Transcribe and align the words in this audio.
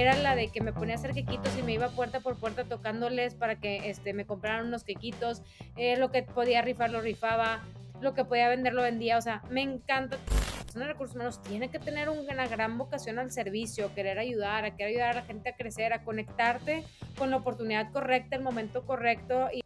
era 0.00 0.16
la 0.16 0.34
de 0.34 0.48
que 0.48 0.60
me 0.60 0.72
ponía 0.72 0.94
a 0.94 0.98
hacer 0.98 1.12
quequitos 1.12 1.56
y 1.58 1.62
me 1.62 1.72
iba 1.72 1.88
puerta 1.90 2.20
por 2.20 2.36
puerta 2.36 2.64
tocándoles 2.64 3.34
para 3.34 3.56
que 3.56 3.90
este, 3.90 4.14
me 4.14 4.24
compraran 4.24 4.66
unos 4.66 4.84
quequitos, 4.84 5.42
eh, 5.76 5.96
lo 5.96 6.10
que 6.10 6.22
podía 6.22 6.62
rifar 6.62 6.90
lo 6.90 7.00
rifaba, 7.00 7.62
lo 8.00 8.14
que 8.14 8.24
podía 8.24 8.48
vender 8.48 8.72
lo 8.72 8.82
vendía, 8.82 9.18
o 9.18 9.22
sea, 9.22 9.42
me 9.50 9.62
encanta. 9.62 10.16
de 10.74 10.86
recursos 10.86 11.16
humanos. 11.16 11.42
Tiene 11.42 11.68
que 11.68 11.78
tener 11.78 12.08
una 12.08 12.46
gran 12.46 12.78
vocación 12.78 13.18
al 13.18 13.30
servicio, 13.32 13.92
querer 13.94 14.18
ayudar, 14.18 14.64
a 14.64 14.76
querer 14.76 14.92
ayudar 14.92 15.10
a 15.10 15.14
la 15.14 15.22
gente 15.22 15.50
a 15.50 15.56
crecer, 15.56 15.92
a 15.92 16.04
conectarte 16.04 16.84
con 17.18 17.30
la 17.30 17.36
oportunidad 17.36 17.92
correcta, 17.92 18.36
el 18.36 18.42
momento 18.42 18.86
correcto 18.86 19.48
y 19.52 19.62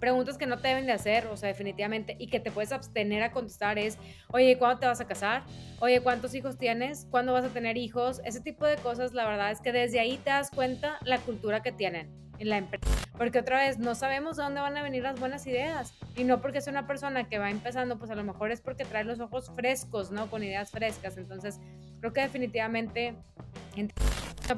preguntas 0.00 0.38
que 0.38 0.46
no 0.46 0.58
te 0.58 0.68
deben 0.68 0.86
de 0.86 0.92
hacer, 0.92 1.26
o 1.26 1.36
sea, 1.36 1.48
definitivamente, 1.48 2.16
y 2.18 2.28
que 2.28 2.40
te 2.40 2.50
puedes 2.50 2.72
abstener 2.72 3.22
a 3.22 3.32
contestar 3.32 3.78
es, 3.78 3.98
oye, 4.32 4.58
¿cuándo 4.58 4.80
te 4.80 4.86
vas 4.86 5.00
a 5.00 5.06
casar? 5.06 5.42
Oye, 5.80 6.00
¿cuántos 6.00 6.34
hijos 6.34 6.58
tienes? 6.58 7.06
¿Cuándo 7.10 7.32
vas 7.32 7.44
a 7.44 7.48
tener 7.48 7.76
hijos? 7.76 8.20
Ese 8.24 8.40
tipo 8.40 8.66
de 8.66 8.76
cosas, 8.76 9.12
la 9.12 9.26
verdad 9.26 9.50
es 9.50 9.60
que 9.60 9.72
desde 9.72 10.00
ahí 10.00 10.18
te 10.18 10.30
das 10.30 10.50
cuenta 10.50 10.98
la 11.04 11.18
cultura 11.18 11.62
que 11.62 11.72
tienen 11.72 12.23
en 12.38 12.48
la 12.48 12.58
empresa. 12.58 12.84
Porque 13.16 13.38
otra 13.38 13.58
vez, 13.58 13.78
no 13.78 13.94
sabemos 13.94 14.36
de 14.36 14.42
dónde 14.42 14.60
van 14.60 14.76
a 14.76 14.82
venir 14.82 15.02
las 15.02 15.18
buenas 15.18 15.46
ideas. 15.46 15.94
Y 16.16 16.24
no 16.24 16.40
porque 16.40 16.60
sea 16.60 16.72
una 16.72 16.86
persona 16.86 17.28
que 17.28 17.38
va 17.38 17.50
empezando, 17.50 17.98
pues 17.98 18.10
a 18.10 18.14
lo 18.14 18.24
mejor 18.24 18.50
es 18.50 18.60
porque 18.60 18.84
trae 18.84 19.04
los 19.04 19.20
ojos 19.20 19.50
frescos, 19.54 20.10
¿no? 20.10 20.28
Con 20.30 20.42
ideas 20.42 20.70
frescas. 20.70 21.16
Entonces, 21.16 21.60
creo 22.00 22.12
que 22.12 22.20
definitivamente 22.22 23.14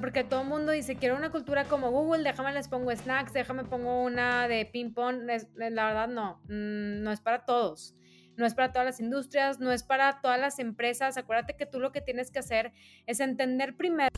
porque 0.00 0.24
todo 0.24 0.42
el 0.42 0.48
mundo 0.48 0.72
dice, 0.72 0.96
quiero 0.96 1.16
una 1.16 1.30
cultura 1.30 1.64
como 1.64 1.90
Google, 1.90 2.24
déjame 2.24 2.52
les 2.52 2.68
pongo 2.68 2.94
snacks, 2.94 3.32
déjame 3.32 3.64
pongo 3.64 4.02
una 4.02 4.48
de 4.48 4.66
ping 4.66 4.92
pong. 4.92 5.22
La 5.54 5.86
verdad 5.86 6.08
no, 6.08 6.40
mm, 6.44 7.02
no 7.02 7.12
es 7.12 7.20
para 7.20 7.44
todos. 7.44 7.94
No 8.36 8.44
es 8.44 8.54
para 8.54 8.70
todas 8.70 8.84
las 8.84 9.00
industrias, 9.00 9.60
no 9.60 9.72
es 9.72 9.82
para 9.82 10.20
todas 10.20 10.38
las 10.38 10.58
empresas. 10.58 11.16
Acuérdate 11.16 11.56
que 11.56 11.64
tú 11.64 11.80
lo 11.80 11.92
que 11.92 12.02
tienes 12.02 12.30
que 12.30 12.40
hacer 12.40 12.72
es 13.06 13.20
entender 13.20 13.76
primero. 13.76 14.10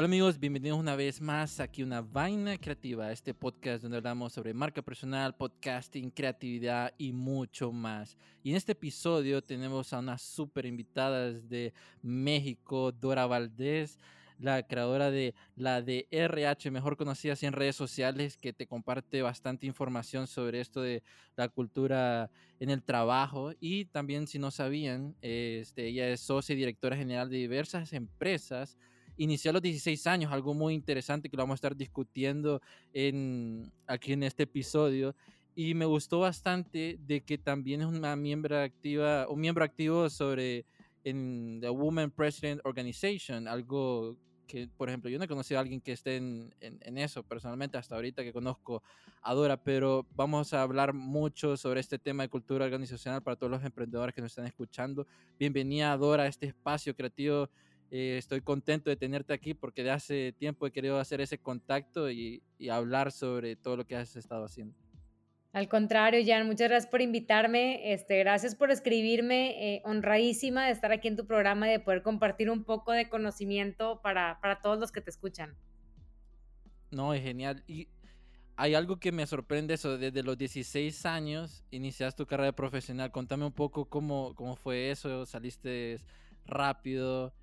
Hola 0.00 0.06
amigos, 0.06 0.40
bienvenidos 0.40 0.78
una 0.78 0.96
vez 0.96 1.20
más 1.20 1.60
aquí 1.60 1.82
a 1.82 1.84
una 1.84 2.00
vaina 2.00 2.56
creativa, 2.56 3.12
este 3.12 3.34
podcast 3.34 3.82
donde 3.82 3.98
hablamos 3.98 4.32
sobre 4.32 4.54
marca 4.54 4.80
personal, 4.80 5.36
podcasting, 5.36 6.10
creatividad 6.10 6.94
y 6.96 7.12
mucho 7.12 7.70
más. 7.70 8.16
Y 8.42 8.48
en 8.48 8.56
este 8.56 8.72
episodio 8.72 9.42
tenemos 9.44 9.92
a 9.92 9.98
unas 9.98 10.22
super 10.22 10.64
invitadas 10.64 11.46
de 11.50 11.74
México, 12.00 12.92
Dora 12.92 13.26
Valdés 13.26 13.98
la 14.38 14.62
creadora 14.66 15.10
de 15.10 15.34
la 15.54 15.82
de 15.82 16.08
RH, 16.10 16.70
mejor 16.70 16.96
conocida 16.96 17.34
así 17.34 17.44
en 17.44 17.52
redes 17.52 17.76
sociales, 17.76 18.38
que 18.38 18.54
te 18.54 18.66
comparte 18.66 19.20
bastante 19.20 19.66
información 19.66 20.26
sobre 20.26 20.60
esto 20.60 20.80
de 20.80 21.02
la 21.36 21.50
cultura 21.50 22.30
en 22.58 22.70
el 22.70 22.82
trabajo. 22.82 23.52
Y 23.60 23.84
también, 23.84 24.26
si 24.26 24.38
no 24.38 24.50
sabían, 24.50 25.14
este, 25.20 25.88
ella 25.88 26.08
es 26.08 26.20
socia 26.20 26.54
y 26.54 26.56
directora 26.56 26.96
general 26.96 27.28
de 27.28 27.36
diversas 27.36 27.92
empresas. 27.92 28.78
Inició 29.20 29.50
a 29.50 29.52
los 29.52 29.60
16 29.60 30.06
años, 30.06 30.32
algo 30.32 30.54
muy 30.54 30.72
interesante 30.72 31.28
que 31.28 31.36
lo 31.36 31.42
vamos 31.42 31.56
a 31.56 31.60
estar 31.60 31.76
discutiendo 31.76 32.62
en, 32.94 33.70
aquí 33.86 34.14
en 34.14 34.22
este 34.22 34.44
episodio. 34.44 35.14
Y 35.54 35.74
me 35.74 35.84
gustó 35.84 36.20
bastante 36.20 36.98
de 37.06 37.20
que 37.20 37.36
también 37.36 37.82
es 37.82 37.86
una 37.86 38.16
miembro 38.16 38.58
activa, 38.58 39.28
un 39.28 39.38
miembro 39.38 39.62
activo 39.62 40.08
sobre 40.08 40.64
en 41.04 41.58
the 41.60 41.68
Women 41.68 42.10
President 42.12 42.62
Organization, 42.64 43.46
algo 43.46 44.16
que, 44.46 44.68
por 44.74 44.88
ejemplo, 44.88 45.10
yo 45.10 45.18
no 45.18 45.26
he 45.26 45.28
conocido 45.28 45.58
a 45.58 45.60
alguien 45.60 45.82
que 45.82 45.92
esté 45.92 46.16
en, 46.16 46.54
en, 46.62 46.96
eso 46.96 47.22
personalmente 47.22 47.76
hasta 47.76 47.96
ahorita 47.96 48.24
que 48.24 48.32
conozco 48.32 48.82
a 49.20 49.34
Dora, 49.34 49.62
pero 49.62 50.06
vamos 50.16 50.54
a 50.54 50.62
hablar 50.62 50.94
mucho 50.94 51.58
sobre 51.58 51.80
este 51.80 51.98
tema 51.98 52.22
de 52.22 52.30
cultura 52.30 52.64
organizacional 52.64 53.22
para 53.22 53.36
todos 53.36 53.50
los 53.50 53.62
emprendedores 53.64 54.14
que 54.14 54.22
nos 54.22 54.32
están 54.32 54.46
escuchando. 54.46 55.06
Bienvenida, 55.38 55.94
Dora, 55.98 56.22
a 56.22 56.26
este 56.26 56.46
espacio 56.46 56.96
creativo. 56.96 57.50
Eh, 57.90 58.16
estoy 58.18 58.40
contento 58.40 58.88
de 58.88 58.96
tenerte 58.96 59.32
aquí 59.32 59.54
porque 59.54 59.82
de 59.82 59.90
hace 59.90 60.32
tiempo 60.32 60.66
he 60.66 60.70
querido 60.70 60.98
hacer 60.98 61.20
ese 61.20 61.38
contacto 61.38 62.10
y, 62.10 62.42
y 62.58 62.68
hablar 62.68 63.10
sobre 63.10 63.56
todo 63.56 63.78
lo 63.78 63.86
que 63.86 63.96
has 63.96 64.14
estado 64.16 64.44
haciendo. 64.44 64.74
Al 65.52 65.68
contrario, 65.68 66.22
Jan, 66.24 66.46
muchas 66.46 66.68
gracias 66.68 66.88
por 66.88 67.00
invitarme. 67.00 67.92
Este, 67.92 68.20
gracias 68.20 68.54
por 68.54 68.70
escribirme. 68.70 69.74
Eh, 69.74 69.82
honradísima 69.84 70.66
de 70.66 70.72
estar 70.72 70.92
aquí 70.92 71.08
en 71.08 71.16
tu 71.16 71.26
programa 71.26 71.66
y 71.66 71.72
de 71.72 71.80
poder 71.80 72.02
compartir 72.02 72.50
un 72.50 72.62
poco 72.62 72.92
de 72.92 73.08
conocimiento 73.08 74.00
para, 74.00 74.38
para 74.40 74.60
todos 74.60 74.78
los 74.78 74.92
que 74.92 75.00
te 75.00 75.10
escuchan. 75.10 75.56
No, 76.92 77.14
es 77.14 77.22
genial. 77.22 77.64
Y 77.66 77.88
hay 78.54 78.74
algo 78.74 79.00
que 79.00 79.10
me 79.10 79.26
sorprende 79.26 79.74
eso. 79.74 79.98
Desde 79.98 80.22
los 80.22 80.38
16 80.38 81.04
años 81.06 81.64
iniciaste 81.72 82.22
tu 82.22 82.26
carrera 82.28 82.52
profesional. 82.52 83.10
Contame 83.10 83.44
un 83.44 83.52
poco 83.52 83.86
cómo, 83.86 84.36
cómo 84.36 84.54
fue 84.54 84.92
eso. 84.92 85.26
¿Saliste 85.26 85.98
rápido? 86.46 87.34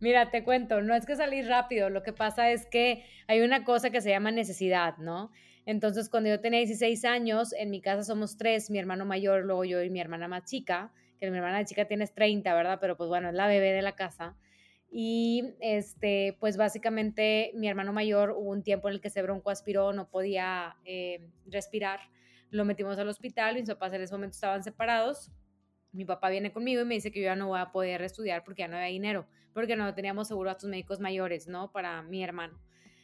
Mira, 0.00 0.30
te 0.30 0.44
cuento, 0.44 0.80
no 0.80 0.94
es 0.94 1.06
que 1.06 1.16
salí 1.16 1.42
rápido, 1.42 1.90
lo 1.90 2.02
que 2.02 2.12
pasa 2.12 2.52
es 2.52 2.66
que 2.66 3.04
hay 3.26 3.40
una 3.40 3.64
cosa 3.64 3.90
que 3.90 4.00
se 4.00 4.10
llama 4.10 4.30
necesidad, 4.30 4.96
¿no? 4.98 5.32
Entonces, 5.66 6.08
cuando 6.08 6.30
yo 6.30 6.40
tenía 6.40 6.60
16 6.60 7.04
años, 7.04 7.52
en 7.52 7.70
mi 7.70 7.80
casa 7.80 8.04
somos 8.04 8.36
tres, 8.36 8.70
mi 8.70 8.78
hermano 8.78 9.04
mayor, 9.04 9.44
luego 9.44 9.64
yo 9.64 9.82
y 9.82 9.90
mi 9.90 10.00
hermana 10.00 10.28
más 10.28 10.44
chica, 10.44 10.92
que 11.18 11.30
mi 11.30 11.36
hermana 11.36 11.64
chica 11.64 11.84
tiene 11.86 12.06
30, 12.06 12.54
¿verdad? 12.54 12.78
Pero 12.80 12.96
pues 12.96 13.08
bueno, 13.08 13.28
es 13.28 13.34
la 13.34 13.48
bebé 13.48 13.72
de 13.72 13.82
la 13.82 13.94
casa. 13.94 14.36
Y 14.90 15.54
este, 15.60 16.36
pues 16.40 16.56
básicamente 16.56 17.50
mi 17.54 17.68
hermano 17.68 17.92
mayor 17.92 18.30
hubo 18.30 18.50
un 18.50 18.62
tiempo 18.62 18.88
en 18.88 18.94
el 18.94 19.00
que 19.00 19.10
se 19.10 19.20
broncoaspiró, 19.20 19.92
no 19.92 20.08
podía 20.08 20.76
eh, 20.84 21.28
respirar. 21.46 22.00
Lo 22.50 22.64
metimos 22.64 22.98
al 22.98 23.08
hospital, 23.08 23.56
mis 23.56 23.68
papás 23.68 23.92
en 23.92 24.02
ese 24.02 24.14
momento 24.14 24.36
estaban 24.36 24.62
separados. 24.64 25.30
Mi 25.92 26.04
papá 26.04 26.30
viene 26.30 26.52
conmigo 26.52 26.82
y 26.82 26.84
me 26.84 26.94
dice 26.94 27.10
que 27.10 27.20
yo 27.20 27.26
ya 27.26 27.36
no 27.36 27.48
voy 27.48 27.60
a 27.60 27.72
poder 27.72 28.02
estudiar 28.02 28.44
porque 28.44 28.62
ya 28.62 28.68
no 28.68 28.76
había 28.76 28.88
dinero, 28.88 29.26
porque 29.54 29.76
no 29.76 29.94
teníamos 29.94 30.28
seguro 30.28 30.50
a 30.50 30.56
tus 30.56 30.68
médicos 30.68 31.00
mayores, 31.00 31.48
¿no? 31.48 31.72
Para 31.72 32.02
mi 32.02 32.22
hermano 32.22 32.58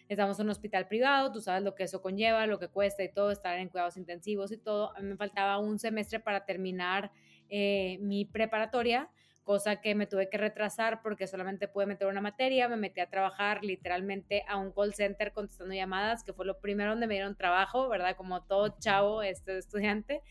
estamos 0.08 0.38
en 0.38 0.46
un 0.46 0.50
hospital 0.50 0.86
privado, 0.86 1.32
tú 1.32 1.40
sabes 1.40 1.62
lo 1.62 1.74
que 1.74 1.84
eso 1.84 2.02
conlleva, 2.02 2.46
lo 2.46 2.58
que 2.58 2.68
cuesta 2.68 3.02
y 3.02 3.12
todo, 3.12 3.30
estar 3.30 3.58
en 3.58 3.68
cuidados 3.68 3.96
intensivos 3.96 4.52
y 4.52 4.58
todo. 4.58 4.96
A 4.96 5.00
mí 5.00 5.08
me 5.08 5.16
faltaba 5.16 5.58
un 5.58 5.78
semestre 5.78 6.20
para 6.20 6.44
terminar 6.44 7.10
eh, 7.48 7.98
mi 8.00 8.24
preparatoria, 8.24 9.10
cosa 9.42 9.80
que 9.80 9.94
me 9.94 10.06
tuve 10.06 10.30
que 10.30 10.38
retrasar 10.38 11.02
porque 11.02 11.26
solamente 11.26 11.68
pude 11.68 11.86
meter 11.86 12.08
una 12.08 12.20
materia, 12.20 12.68
me 12.68 12.76
metí 12.76 13.00
a 13.00 13.10
trabajar 13.10 13.62
literalmente 13.62 14.44
a 14.48 14.56
un 14.56 14.72
call 14.72 14.94
center 14.94 15.32
contestando 15.32 15.74
llamadas, 15.74 16.24
que 16.24 16.32
fue 16.32 16.46
lo 16.46 16.60
primero 16.60 16.90
donde 16.90 17.06
me 17.06 17.14
dieron 17.14 17.36
trabajo, 17.36 17.88
¿verdad? 17.88 18.16
Como 18.16 18.42
todo 18.42 18.76
chavo, 18.78 19.22
este 19.22 19.58
estudiante. 19.58 20.22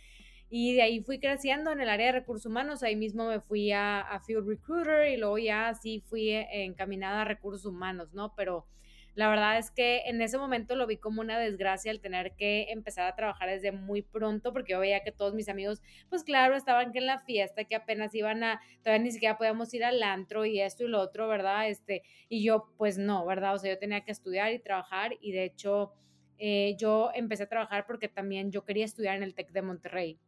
Y 0.56 0.76
de 0.76 0.84
ahí 0.84 1.02
fui 1.02 1.18
creciendo 1.18 1.72
en 1.72 1.82
el 1.82 1.90
área 1.90 2.06
de 2.06 2.12
recursos 2.12 2.46
humanos, 2.46 2.84
ahí 2.84 2.96
mismo 2.96 3.28
me 3.28 3.40
fui 3.40 3.72
a, 3.72 4.22
Field 4.24 4.48
Recruiter 4.48 5.08
y 5.12 5.18
luego 5.18 5.40
ya 5.40 5.70
así 5.70 6.00
fui 6.02 6.30
encaminada 6.30 7.22
a 7.22 7.26
recursos 7.26 7.66
humanos, 7.66 8.14
¿no? 8.14 8.36
Pero 8.36 8.68
la 9.16 9.30
verdad 9.30 9.58
es 9.58 9.72
que 9.72 10.04
en 10.06 10.22
ese 10.22 10.38
momento 10.38 10.76
lo 10.76 10.86
vi 10.86 10.98
como 10.98 11.22
una 11.22 11.40
desgracia 11.40 11.90
el 11.90 12.02
tener 12.02 12.36
que 12.36 12.68
empezar 12.70 13.08
a 13.08 13.16
trabajar 13.16 13.50
desde 13.50 13.72
muy 13.72 14.04
pronto, 14.04 14.54
porque 14.54 14.74
yo 14.74 14.80
veía 14.80 15.04
que 15.04 15.12
todos 15.12 15.34
mis 15.34 15.50
amigos, 15.50 15.82
pues 16.08 16.24
claro, 16.24 16.56
estaban 16.56 16.92
que 16.92 17.00
en 17.00 17.08
la 17.08 17.18
fiesta, 17.18 17.64
que 17.64 17.76
apenas 17.76 18.14
iban 18.14 18.44
a, 18.44 18.62
todavía 18.84 19.06
ni 19.06 19.12
siquiera 19.12 19.40
podíamos 19.40 19.74
ir 19.74 19.84
al 19.84 20.04
antro 20.04 20.46
y 20.46 20.62
esto 20.62 20.84
y 20.84 20.88
lo 20.88 21.00
otro, 21.00 21.28
¿verdad? 21.28 21.68
Este, 21.68 22.04
y 22.30 22.44
yo, 22.44 22.72
pues 22.78 23.00
no, 23.00 23.26
¿verdad? 23.26 23.56
O 23.56 23.58
sea, 23.58 23.74
yo 23.74 23.80
tenía 23.80 24.02
que 24.02 24.12
estudiar 24.12 24.54
y 24.54 24.60
trabajar 24.60 25.18
y 25.20 25.32
de 25.32 25.46
hecho 25.46 25.94
eh, 26.38 26.76
yo 26.78 27.10
empecé 27.16 27.42
a 27.42 27.50
trabajar 27.50 27.88
porque 27.88 28.08
también 28.08 28.52
yo 28.52 28.64
quería 28.64 28.86
estudiar 28.86 29.16
en 29.16 29.24
el 29.24 29.34
TEC 29.34 29.50
de 29.52 29.62
Monterrey. 29.64 30.20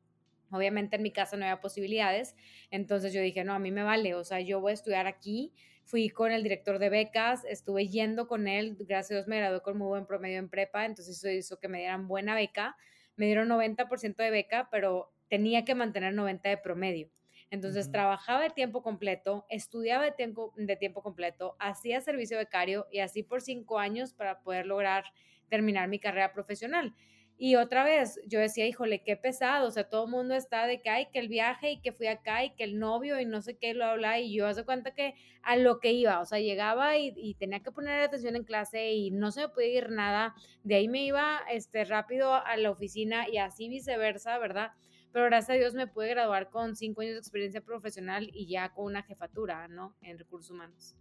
Obviamente 0.55 0.95
en 0.95 1.03
mi 1.03 1.11
casa 1.11 1.37
no 1.37 1.45
había 1.45 1.61
posibilidades, 1.61 2.35
entonces 2.71 3.13
yo 3.13 3.21
dije, 3.21 3.43
no, 3.43 3.53
a 3.53 3.59
mí 3.59 3.71
me 3.71 3.83
vale, 3.83 4.15
o 4.15 4.23
sea, 4.23 4.39
yo 4.39 4.59
voy 4.61 4.71
a 4.71 4.73
estudiar 4.73 5.07
aquí. 5.07 5.53
Fui 5.83 6.09
con 6.09 6.31
el 6.31 6.41
director 6.41 6.79
de 6.79 6.89
becas, 6.89 7.45
estuve 7.45 7.87
yendo 7.87 8.27
con 8.27 8.47
él, 8.47 8.75
gracias 8.79 9.11
a 9.11 9.13
Dios 9.15 9.27
me 9.27 9.37
gradué 9.37 9.61
con 9.61 9.77
muy 9.77 9.87
buen 9.87 10.07
promedio 10.07 10.39
en 10.39 10.49
prepa, 10.49 10.85
entonces 10.85 11.17
eso 11.17 11.29
hizo 11.29 11.59
que 11.59 11.67
me 11.67 11.77
dieran 11.79 12.07
buena 12.07 12.33
beca. 12.33 12.75
Me 13.15 13.27
dieron 13.27 13.47
90% 13.47 14.15
de 14.23 14.31
beca, 14.31 14.67
pero 14.71 15.13
tenía 15.29 15.63
que 15.63 15.75
mantener 15.75 16.13
90 16.13 16.49
de 16.49 16.57
promedio. 16.57 17.09
Entonces 17.51 17.91
trabajaba 17.91 18.41
de 18.41 18.49
tiempo 18.49 18.81
completo, 18.81 19.45
estudiaba 19.49 20.03
de 20.03 20.11
tiempo, 20.11 20.53
de 20.57 20.75
tiempo 20.75 21.01
completo, 21.01 21.55
hacía 21.59 22.01
servicio 22.01 22.37
becario 22.37 22.87
y 22.91 22.99
así 22.99 23.23
por 23.23 23.41
cinco 23.41 23.79
años 23.79 24.13
para 24.13 24.41
poder 24.41 24.65
lograr 24.65 25.05
terminar 25.47 25.87
mi 25.87 25.99
carrera 25.99 26.33
profesional. 26.33 26.93
Y 27.37 27.57
otra 27.57 27.83
vez, 27.83 28.19
yo 28.27 28.39
decía, 28.39 28.65
híjole, 28.65 29.03
qué 29.03 29.17
pesado, 29.17 29.67
o 29.67 29.71
sea, 29.71 29.89
todo 29.89 30.05
el 30.05 30.11
mundo 30.11 30.35
está 30.35 30.67
de 30.67 30.81
que, 30.81 30.89
hay 30.89 31.07
que 31.07 31.19
el 31.19 31.27
viaje 31.27 31.71
y 31.71 31.81
que 31.81 31.91
fui 31.91 32.07
acá 32.07 32.45
y 32.45 32.55
que 32.55 32.63
el 32.63 32.79
novio 32.79 33.19
y 33.19 33.25
no 33.25 33.41
sé 33.41 33.57
qué, 33.57 33.73
lo 33.73 33.83
habla, 33.83 34.19
y 34.19 34.33
yo 34.33 34.47
hace 34.47 34.63
cuenta 34.63 34.93
que 34.93 35.15
a 35.41 35.57
lo 35.57 35.81
que 35.81 35.91
iba, 35.91 36.21
o 36.21 36.25
sea, 36.25 36.39
llegaba 36.39 36.97
y, 36.97 37.35
tenía 37.35 37.59
que 37.59 37.71
poner 37.71 38.01
atención 38.01 38.37
en 38.37 38.45
clase 38.45 38.93
y 38.93 39.11
no 39.11 39.31
se 39.31 39.41
me 39.41 39.49
podía 39.49 39.79
ir 39.79 39.89
nada, 39.89 40.33
de 40.63 40.75
ahí 40.75 40.87
me 40.87 41.03
iba 41.05 41.41
este, 41.51 41.83
rápido 41.83 42.33
a 42.33 42.55
la 42.55 42.71
oficina 42.71 43.27
y 43.27 43.37
así 43.37 43.67
viceversa, 43.67 44.37
¿verdad? 44.37 44.71
Pero 45.11 45.25
gracias 45.25 45.51
a 45.51 45.59
Dios 45.59 45.73
me 45.73 45.87
pude 45.87 46.09
graduar 46.09 46.49
con 46.49 46.75
cinco 46.75 47.01
años 47.01 47.15
de 47.15 47.19
experiencia 47.19 47.61
profesional 47.61 48.29
y 48.33 48.47
ya 48.47 48.73
con 48.73 48.85
una 48.85 49.03
jefatura, 49.03 49.67
¿no? 49.67 49.95
En 50.01 50.17
recursos 50.17 50.51
humanos. 50.51 50.95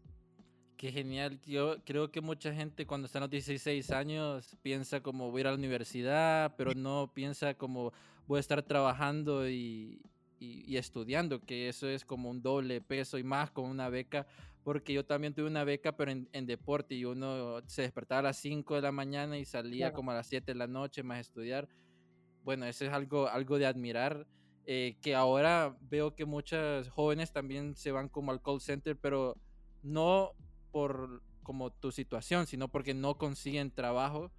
Qué 0.77 0.91
genial. 0.91 1.41
Yo 1.47 1.77
creo 1.85 2.11
que 2.11 2.21
mucha 2.21 2.53
gente 2.53 2.87
cuando 2.87 3.07
está 3.07 3.19
a 3.19 3.23
los 3.23 3.31
16 3.31 3.91
años 3.93 4.57
piensa 4.63 5.01
como 5.01 5.31
voy 5.31 5.39
a 5.39 5.43
ir 5.43 5.47
a 5.47 5.51
la 5.51 5.57
universidad, 5.57 6.55
pero 6.57 6.73
no 6.75 7.11
piensa 7.15 7.55
como 7.55 7.93
voy 8.27 8.39
a 8.39 8.41
estar 8.41 8.63
trabajando 8.63 9.49
y, 9.49 10.03
y, 10.41 10.77
estudiando, 10.77 11.41
que 11.41 11.69
eso 11.69 11.89
es 11.89 12.05
como 12.05 12.31
un 12.31 12.43
doble 12.43 12.81
peso 12.81 13.19
y 13.19 13.23
más 13.23 13.51
con 13.51 13.67
una 13.67 13.89
beca, 13.89 14.27
porque 14.63 14.93
yo 14.93 15.05
también 15.05 15.35
tuve 15.35 15.47
una 15.47 15.65
beca, 15.65 15.97
pero 15.97 16.11
en, 16.11 16.47
deporte, 16.47 16.95
y 16.95 17.05
uno 17.05 17.61
se 17.67 17.83
despertaba 17.83 18.21
a 18.21 18.23
las 18.23 18.39
5 18.39 18.75
de 18.75 18.83
la 18.83 18.93
mañana 18.93 19.39
y 19.39 19.45
salía 19.45 19.93
como 19.93 20.11
a 20.11 20.15
las 20.15 20.27
7 20.27 20.53
de 20.53 20.59
la 20.59 20.67
noche 20.67 21.03
más 21.03 21.21
estudiar. 21.21 21.69
Bueno, 22.43 22.67
eso 22.67 22.85
es 22.85 22.93
algo, 22.93 23.29
algo 23.29 23.59
de 23.59 23.67
admirar, 23.67 24.27
eh, 24.67 24.97
que 25.03 25.15
ahora 25.15 25.77
veo 25.83 26.15
que 26.15 26.25
muchas 26.25 26.89
jóvenes 26.89 27.33
también 27.33 27.77
se 27.77 27.93
van 27.93 28.09
como 28.09 28.33
al 28.33 28.43
call 28.43 28.61
center, 28.61 28.97
pero 28.99 29.37
no 29.83 30.33
por 30.75 31.23
como 31.45 31.71
tu 31.71 31.93
situación, 31.93 32.49
sino 32.49 32.67
porque 32.67 32.95
no 32.95 33.17
consiguen 33.17 33.71
trabajo, 33.71 34.33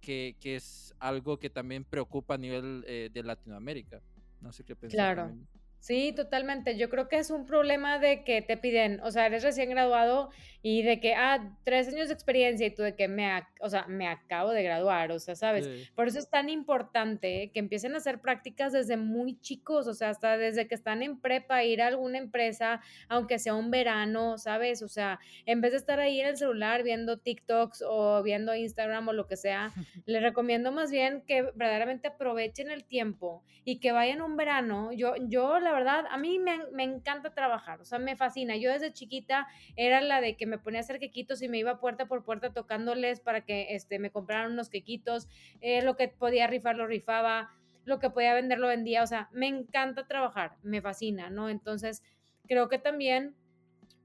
que, 0.00 0.36
que 0.38 0.54
es 0.54 0.94
algo 1.00 1.40
que 1.40 1.50
también 1.50 1.82
preocupa 1.82 2.34
a 2.34 2.38
nivel 2.38 2.84
eh, 2.86 3.10
de 3.12 3.24
Latinoamérica. 3.24 4.00
No 4.40 4.52
sé 4.52 4.62
qué 4.62 4.76
pensar. 4.76 5.16
Claro. 5.16 5.36
Sí, 5.80 6.12
totalmente. 6.12 6.76
Yo 6.76 6.90
creo 6.90 7.08
que 7.08 7.18
es 7.18 7.30
un 7.30 7.46
problema 7.46 7.98
de 7.98 8.22
que 8.22 8.42
te 8.42 8.58
piden, 8.58 9.00
o 9.00 9.10
sea, 9.10 9.26
eres 9.26 9.42
recién 9.42 9.70
graduado 9.70 10.28
y 10.62 10.82
de 10.82 11.00
que, 11.00 11.14
ah, 11.14 11.56
tres 11.64 11.88
años 11.88 12.08
de 12.08 12.14
experiencia 12.14 12.66
y 12.66 12.70
tú 12.70 12.82
de 12.82 12.94
que 12.94 13.08
me, 13.08 13.26
o 13.60 13.70
sea, 13.70 13.86
me 13.88 14.06
acabo 14.06 14.50
de 14.50 14.62
graduar, 14.62 15.10
o 15.10 15.18
sea, 15.18 15.34
¿sabes? 15.34 15.90
Por 15.94 16.06
eso 16.06 16.18
es 16.18 16.28
tan 16.28 16.50
importante 16.50 17.50
que 17.54 17.60
empiecen 17.60 17.94
a 17.94 17.96
hacer 17.96 18.20
prácticas 18.20 18.72
desde 18.72 18.98
muy 18.98 19.40
chicos, 19.40 19.86
o 19.86 19.94
sea, 19.94 20.10
hasta 20.10 20.36
desde 20.36 20.68
que 20.68 20.74
están 20.74 21.02
en 21.02 21.18
prepa, 21.18 21.64
ir 21.64 21.80
a 21.80 21.86
alguna 21.86 22.18
empresa, 22.18 22.82
aunque 23.08 23.38
sea 23.38 23.54
un 23.54 23.70
verano, 23.70 24.36
¿sabes? 24.36 24.82
O 24.82 24.88
sea, 24.88 25.18
en 25.46 25.62
vez 25.62 25.70
de 25.70 25.78
estar 25.78 25.98
ahí 25.98 26.20
en 26.20 26.28
el 26.28 26.36
celular 26.36 26.82
viendo 26.82 27.16
TikToks 27.16 27.82
o 27.88 28.22
viendo 28.22 28.54
Instagram 28.54 29.08
o 29.08 29.12
lo 29.14 29.26
que 29.26 29.38
sea, 29.38 29.72
les 30.04 30.22
recomiendo 30.22 30.72
más 30.72 30.90
bien 30.90 31.22
que 31.26 31.40
verdaderamente 31.42 32.08
aprovechen 32.08 32.70
el 32.70 32.84
tiempo 32.84 33.42
y 33.64 33.80
que 33.80 33.92
vayan 33.92 34.20
un 34.20 34.36
verano. 34.36 34.92
Yo, 34.92 35.14
yo 35.26 35.58
la 35.58 35.69
verdad, 35.72 36.04
a 36.10 36.18
mí 36.18 36.38
me, 36.38 36.58
me 36.72 36.84
encanta 36.84 37.34
trabajar, 37.34 37.80
o 37.80 37.84
sea, 37.84 37.98
me 37.98 38.16
fascina. 38.16 38.56
Yo 38.56 38.70
desde 38.70 38.92
chiquita 38.92 39.46
era 39.76 40.00
la 40.00 40.20
de 40.20 40.36
que 40.36 40.46
me 40.46 40.58
ponía 40.58 40.80
a 40.80 40.82
hacer 40.82 40.98
quequitos 40.98 41.42
y 41.42 41.48
me 41.48 41.58
iba 41.58 41.80
puerta 41.80 42.06
por 42.06 42.24
puerta 42.24 42.52
tocándoles 42.52 43.20
para 43.20 43.44
que 43.44 43.74
este, 43.74 43.98
me 43.98 44.10
compraran 44.10 44.52
unos 44.52 44.70
quequitos, 44.70 45.28
eh, 45.60 45.82
lo 45.82 45.96
que 45.96 46.08
podía 46.08 46.46
rifar 46.46 46.76
lo 46.76 46.86
rifaba, 46.86 47.50
lo 47.84 47.98
que 47.98 48.10
podía 48.10 48.34
vender 48.34 48.58
lo 48.58 48.68
vendía, 48.68 49.02
o 49.02 49.06
sea, 49.06 49.28
me 49.32 49.48
encanta 49.48 50.06
trabajar, 50.06 50.56
me 50.62 50.80
fascina, 50.80 51.30
¿no? 51.30 51.48
Entonces, 51.48 52.02
creo 52.46 52.68
que 52.68 52.78
también 52.78 53.34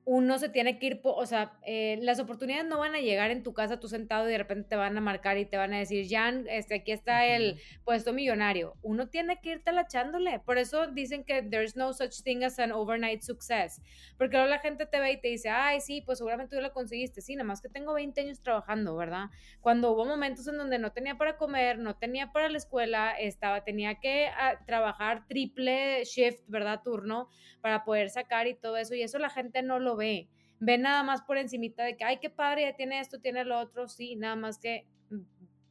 uno 0.07 0.37
se 0.37 0.49
tiene 0.49 0.77
que 0.77 0.85
ir, 0.85 1.01
o 1.03 1.25
sea, 1.25 1.57
eh, 1.65 1.97
las 2.03 2.19
oportunidades 2.19 2.67
no 2.67 2.77
van 2.77 2.93
a 2.93 2.99
llegar 2.99 3.31
en 3.31 3.41
tu 3.41 3.53
casa 3.53 3.79
tú 3.79 3.87
sentado 3.87 4.29
y 4.29 4.31
de 4.31 4.37
repente 4.37 4.69
te 4.69 4.75
van 4.75 4.95
a 4.95 5.01
marcar 5.01 5.39
y 5.39 5.45
te 5.45 5.57
van 5.57 5.73
a 5.73 5.79
decir, 5.79 6.05
Jan, 6.07 6.45
este, 6.47 6.75
aquí 6.75 6.91
está 6.91 7.25
el 7.25 7.59
puesto 7.83 8.13
millonario. 8.13 8.75
Uno 8.83 9.07
tiene 9.07 9.41
que 9.41 9.53
ir 9.53 9.63
talachándole. 9.63 10.39
Por 10.39 10.59
eso 10.59 10.85
dicen 10.87 11.23
que 11.23 11.41
there's 11.41 11.75
no 11.75 11.91
such 11.91 12.21
thing 12.21 12.43
as 12.43 12.59
an 12.59 12.71
overnight 12.71 13.21
success. 13.21 13.81
Porque 14.19 14.37
luego 14.37 14.47
la 14.47 14.59
gente 14.59 14.85
te 14.85 14.99
ve 14.99 15.13
y 15.13 15.21
te 15.21 15.29
dice, 15.29 15.49
ay, 15.49 15.81
sí, 15.81 16.01
pues 16.01 16.19
seguramente 16.19 16.55
tú 16.55 16.61
lo 16.61 16.71
conseguiste. 16.71 17.21
Sí, 17.21 17.35
nada 17.35 17.47
más 17.47 17.59
que 17.59 17.69
tengo 17.69 17.95
20 17.95 18.21
años 18.21 18.41
trabajando, 18.41 18.95
¿verdad? 18.95 19.29
Cuando 19.61 19.91
hubo 19.91 20.05
momentos 20.05 20.47
en 20.47 20.57
donde 20.57 20.77
no 20.77 20.91
tenía 20.91 21.17
para 21.17 21.35
comer, 21.37 21.79
no 21.79 21.95
tenía 21.95 22.31
para 22.31 22.47
la 22.49 22.57
escuela, 22.59 23.11
estaba, 23.13 23.63
tenía 23.63 23.95
que 23.95 24.27
ah, 24.27 24.59
trabajar 24.67 25.25
triple 25.27 26.03
shift, 26.05 26.43
¿verdad? 26.47 26.81
Turno 26.83 27.27
para 27.61 27.83
poder 27.83 28.11
sacar 28.11 28.45
y 28.45 28.53
todo 28.53 28.77
eso. 28.77 28.93
Y 28.93 29.01
eso 29.01 29.17
la 29.17 29.31
gente 29.31 29.63
no 29.63 29.79
lo 29.79 29.94
ve. 29.95 30.29
Ve 30.59 30.77
nada 30.77 31.03
más 31.03 31.21
por 31.21 31.37
encimita 31.37 31.83
de 31.83 31.97
que, 31.97 32.03
ay, 32.05 32.19
qué 32.19 32.29
padre, 32.29 32.63
ya 32.63 32.75
tiene 32.75 32.99
esto, 32.99 33.19
tiene 33.19 33.43
lo 33.45 33.59
otro. 33.59 33.87
Sí, 33.87 34.15
nada 34.15 34.35
más 34.35 34.57
que 34.59 34.85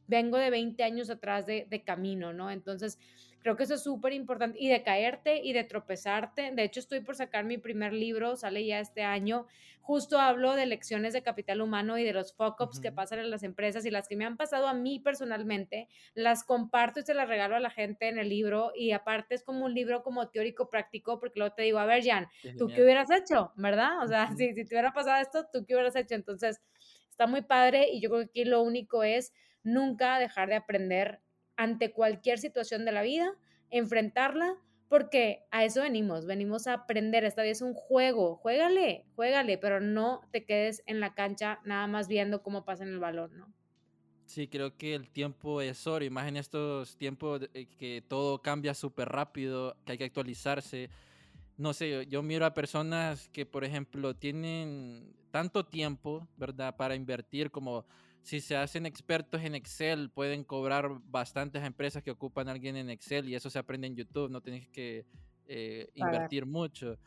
vengo 0.07 0.37
de 0.37 0.49
20 0.49 0.83
años 0.83 1.09
atrás 1.09 1.45
de, 1.45 1.65
de 1.69 1.83
camino, 1.83 2.33
¿no? 2.33 2.51
Entonces, 2.51 2.99
Creo 3.45 3.55
que 3.55 3.61
eso 3.61 3.75
es 3.75 3.83
súper 3.83 4.11
importante. 4.11 4.57
Y 4.59 4.69
de 4.69 4.81
caerte 4.81 5.39
y 5.43 5.53
de 5.53 5.63
tropezarte. 5.63 6.51
De 6.51 6.63
hecho, 6.63 6.79
estoy 6.79 7.01
por 7.01 7.15
sacar 7.15 7.45
mi 7.45 7.59
primer 7.59 7.93
libro, 7.93 8.35
sale 8.35 8.65
ya 8.65 8.79
este 8.79 9.03
año. 9.03 9.45
Justo 9.81 10.17
hablo 10.17 10.55
de 10.55 10.65
lecciones 10.65 11.13
de 11.13 11.21
capital 11.21 11.61
humano 11.61 11.99
y 11.99 12.03
de 12.03 12.11
los 12.11 12.33
fuck-ups 12.33 12.79
que 12.79 12.91
pasan 12.91 13.19
en 13.19 13.29
las 13.29 13.43
empresas 13.43 13.85
y 13.85 13.91
las 13.91 14.07
que 14.07 14.15
me 14.15 14.25
han 14.25 14.35
pasado 14.35 14.67
a 14.67 14.73
mí 14.73 14.99
personalmente. 14.99 15.87
Las 16.15 16.43
comparto 16.43 17.01
y 17.01 17.03
se 17.03 17.13
las 17.13 17.27
regalo 17.27 17.55
a 17.55 17.59
la 17.59 17.69
gente 17.69 18.07
en 18.07 18.17
el 18.17 18.29
libro. 18.29 18.71
Y 18.75 18.93
aparte 18.93 19.35
es 19.35 19.43
como 19.43 19.63
un 19.63 19.75
libro 19.75 20.01
como 20.01 20.27
teórico 20.29 20.67
práctico, 20.67 21.19
porque 21.19 21.37
luego 21.37 21.53
te 21.53 21.61
digo, 21.61 21.77
a 21.77 21.85
ver, 21.85 22.03
Jan, 22.03 22.27
¿tú 22.57 22.65
qué 22.65 22.81
hubieras 22.81 23.11
hecho? 23.11 23.51
¿Verdad? 23.57 24.03
O 24.03 24.07
sea, 24.07 24.33
si, 24.35 24.55
si 24.55 24.65
te 24.65 24.73
hubiera 24.73 24.91
pasado 24.91 25.21
esto, 25.21 25.45
¿tú 25.53 25.63
qué 25.67 25.75
hubieras 25.75 25.95
hecho? 25.95 26.15
Entonces, 26.15 26.63
está 27.11 27.27
muy 27.27 27.43
padre 27.43 27.89
y 27.91 28.01
yo 28.01 28.09
creo 28.09 28.21
que 28.23 28.29
aquí 28.29 28.45
lo 28.45 28.63
único 28.63 29.03
es 29.03 29.33
nunca 29.65 30.17
dejar 30.19 30.47
de 30.47 30.55
aprender 30.55 31.21
ante 31.57 31.91
cualquier 31.91 32.39
situación 32.39 32.85
de 32.85 32.93
la 32.93 33.01
vida, 33.01 33.33
enfrentarla, 33.69 34.55
porque 34.87 35.45
a 35.51 35.65
eso 35.65 35.81
venimos, 35.81 36.25
venimos 36.25 36.67
a 36.67 36.73
aprender, 36.73 37.25
esta 37.25 37.41
vez 37.41 37.57
es 37.57 37.61
un 37.61 37.73
juego, 37.73 38.35
juégale, 38.37 39.05
juégale, 39.15 39.57
pero 39.57 39.81
no 39.81 40.21
te 40.31 40.45
quedes 40.45 40.83
en 40.85 40.99
la 40.99 41.13
cancha 41.13 41.59
nada 41.65 41.87
más 41.87 42.07
viendo 42.07 42.43
cómo 42.43 42.63
pasa 42.63 42.83
en 42.83 42.89
el 42.89 42.99
balón, 42.99 43.37
¿no? 43.37 43.53
Sí, 44.25 44.47
creo 44.47 44.75
que 44.75 44.95
el 44.95 45.09
tiempo 45.09 45.61
es 45.61 45.85
oro, 45.85 46.03
y 46.05 46.09
más 46.09 46.27
en 46.27 46.37
estos 46.37 46.97
tiempos 46.97 47.41
eh, 47.53 47.67
que 47.77 48.03
todo 48.07 48.41
cambia 48.41 48.73
súper 48.73 49.09
rápido, 49.09 49.75
que 49.85 49.93
hay 49.93 49.97
que 49.97 50.05
actualizarse. 50.05 50.89
No 51.57 51.73
sé, 51.73 52.05
yo 52.07 52.23
miro 52.23 52.45
a 52.45 52.53
personas 52.53 53.29
que, 53.29 53.45
por 53.45 53.63
ejemplo, 53.63 54.15
tienen 54.15 55.15
tanto 55.31 55.65
tiempo, 55.65 56.27
¿verdad?, 56.37 56.75
para 56.75 56.95
invertir 56.95 57.51
como 57.51 57.85
si 58.25 58.41
se 58.41 58.57
hacen 58.57 58.87
expertos 58.87 59.43
en 59.43 59.53
Excel, 59.53 60.09
pueden 60.09 60.43
cobrar 60.43 60.89
bastantes 61.11 61.63
empresas 61.63 62.01
que 62.01 62.09
ocupan 62.09 62.47
a 62.47 62.53
alguien 62.53 62.75
en 62.75 62.89
Excel 62.89 63.29
y 63.29 63.35
eso 63.35 63.51
se 63.51 63.59
aprende 63.59 63.85
en 63.85 63.95
YouTube, 63.95 64.31
no 64.31 64.41
tienes 64.41 64.67
que 64.67 65.05
eh, 65.45 65.91
invertir 65.93 66.47
mucho. 66.47 66.97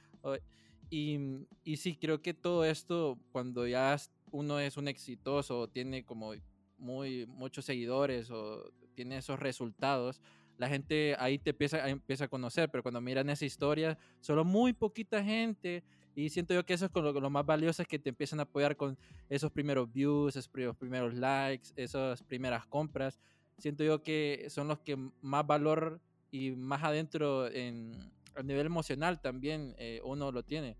Y, 0.91 1.19
y, 1.65 1.76
sí, 1.76 1.97
creo 1.97 2.23
que 2.23 2.35
todo 2.35 2.65
esto, 2.65 3.19
cuando 3.32 3.67
ya 3.67 3.97
uno 4.31 4.61
es 4.61 4.76
un 4.76 4.87
exitoso, 4.87 5.69
tiene 5.69 6.05
como 6.05 6.35
muy, 6.79 7.26
muchos 7.26 7.64
seguidores 7.64 8.31
o 8.31 8.71
tiene 8.94 9.17
esos 9.17 9.41
resultados, 9.41 10.21
la 10.56 10.69
gente 10.69 11.17
ahí 11.19 11.41
te 11.41 11.50
empieza, 11.50 11.88
empieza 11.88 12.26
a 12.26 12.29
conocer, 12.29 12.71
pero 12.71 12.85
cuando 12.85 13.00
miran 13.00 13.29
esa 13.29 13.44
historia, 13.44 13.99
solo 14.21 14.44
muy 14.44 14.73
poquita 14.73 15.25
gente 15.25 15.82
y 16.19 16.31
siento 16.31 16.53
yo 16.53 16.67
que 16.67 16.75
eso 16.75 16.87
es 16.87 16.91
con 16.91 17.05
lo, 17.05 17.31
más 17.31 17.47
valioso 17.47 17.81
es 17.81 17.87
que 17.87 18.00
te 18.00 18.09
empiezan 18.09 18.41
a 18.41 18.43
apoyar 18.43 18.76
con 18.76 18.99
esos 19.29 19.53
primeros 19.53 19.93
views, 19.93 20.35
esos 20.35 20.49
primeros 20.76 21.15
likes, 21.15 21.69
esas 21.76 22.25
primeras 22.25 22.67
compras. 22.67 23.20
Siento 23.56 23.85
yo 23.85 24.03
que 24.03 24.47
son 24.50 24.67
los 24.67 24.81
que 24.81 24.97
más 25.23 25.47
valor 25.47 26.00
y 26.32 26.50
más 26.50 26.82
adentro 26.82 27.47
en, 27.47 27.92
a 28.35 28.42
nivel 28.42 28.66
emocional 28.66 29.21
también 29.21 29.76
eh, 29.78 30.00
uno 30.02 30.33
lo 30.33 30.42
tiene. 30.42 30.76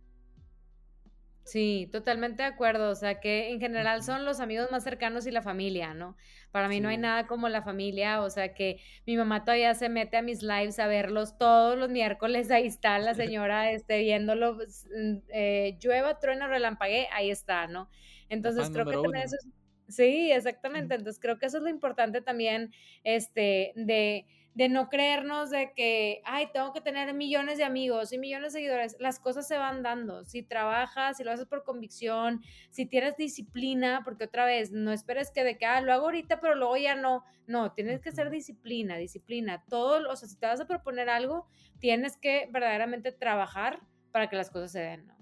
Sí, 1.49 1.89
totalmente 1.91 2.43
de 2.43 2.49
acuerdo. 2.51 2.91
O 2.91 2.95
sea, 2.95 3.21
que 3.21 3.51
en 3.51 3.59
general 3.59 4.03
son 4.03 4.27
los 4.27 4.39
amigos 4.39 4.71
más 4.71 4.85
cercanos 4.85 5.27
y 5.27 5.31
la 5.31 5.41
familia, 5.41 5.95
¿no? 5.95 6.15
Para 6.51 6.69
mí 6.69 6.79
no 6.79 6.91
hay 6.91 6.99
nada 6.99 7.27
como 7.27 7.49
la 7.49 7.63
familia. 7.63 8.21
O 8.21 8.29
sea, 8.29 8.53
que 8.53 8.83
mi 9.07 9.17
mamá 9.17 9.45
todavía 9.47 9.75
se 9.75 9.89
mete 9.89 10.19
a 10.19 10.23
mis 10.23 10.43
lives 10.43 10.79
a 10.79 10.87
verlos 10.87 11.39
todos 11.39 11.79
los 11.79 11.89
miércoles. 11.89 12.51
Ahí 12.51 12.67
está 12.67 12.99
la 12.99 13.15
señora 13.15 13.73
este, 13.73 14.01
viéndolo. 14.01 14.57
Pues, 14.57 14.87
mm, 14.95 15.17
eh, 15.31 15.79
llueva, 15.81 16.19
trueno, 16.19 16.49
relampague, 16.49 17.09
ahí 17.13 17.31
está, 17.31 17.67
¿no? 17.67 17.89
Entonces 18.29 18.69
creo 18.69 18.85
que 18.85 18.93
también 18.93 19.25
eso 19.25 19.37
es... 19.37 19.49
Sí, 19.89 20.31
exactamente. 20.31 20.97
Entonces 20.97 21.19
creo 21.19 21.39
que 21.39 21.47
eso 21.47 21.57
es 21.57 21.63
lo 21.63 21.71
importante 21.71 22.21
también, 22.21 22.75
este, 23.05 23.73
de 23.75 24.27
de 24.59 24.69
no 24.69 24.89
creernos 24.89 25.51
de 25.51 25.73
que, 25.73 26.21
ay, 26.25 26.49
tengo 26.53 26.73
que 26.73 26.81
tener 26.81 27.15
millones 27.15 27.59
de 27.59 27.65
amigos 27.65 28.13
y 28.13 28.19
millones 28.19 28.53
de 28.53 28.59
seguidores. 28.59 28.97
Las 28.99 29.21
cosas 29.21 29.47
se 29.47 29.57
van 29.57 29.85
dando. 29.85 30.25
Si 30.25 30.43
trabajas, 30.43 31.17
si 31.17 31.23
lo 31.23 31.31
haces 31.31 31.47
por 31.47 31.63
convicción, 31.63 32.43
si 32.71 32.85
tienes 32.85 33.17
disciplina, 33.17 34.03
porque 34.05 34.25
otra 34.25 34.47
vez, 34.47 34.73
no 34.73 34.91
esperes 34.91 35.31
que 35.31 35.45
de 35.45 35.57
que, 35.59 35.65
ah, 35.65 35.81
lo 35.81 35.93
hago 35.93 36.07
ahorita, 36.07 36.41
pero 36.41 36.57
luego 36.57 36.77
ya 36.77 36.97
no. 36.97 37.23
No, 37.47 37.71
tienes 37.71 38.01
que 38.01 38.11
ser 38.11 38.31
disciplina, 38.31 38.97
disciplina. 38.97 39.65
Todo, 39.69 40.11
o 40.11 40.17
sea, 40.17 40.29
si 40.29 40.37
te 40.37 40.47
vas 40.47 40.59
a 40.59 40.67
proponer 40.67 41.09
algo, 41.09 41.47
tienes 41.79 42.17
que 42.17 42.49
verdaderamente 42.51 43.13
trabajar 43.13 43.87
para 44.11 44.29
que 44.29 44.35
las 44.35 44.51
cosas 44.51 44.73
se 44.73 44.81
den, 44.81 45.07
¿no? 45.07 45.17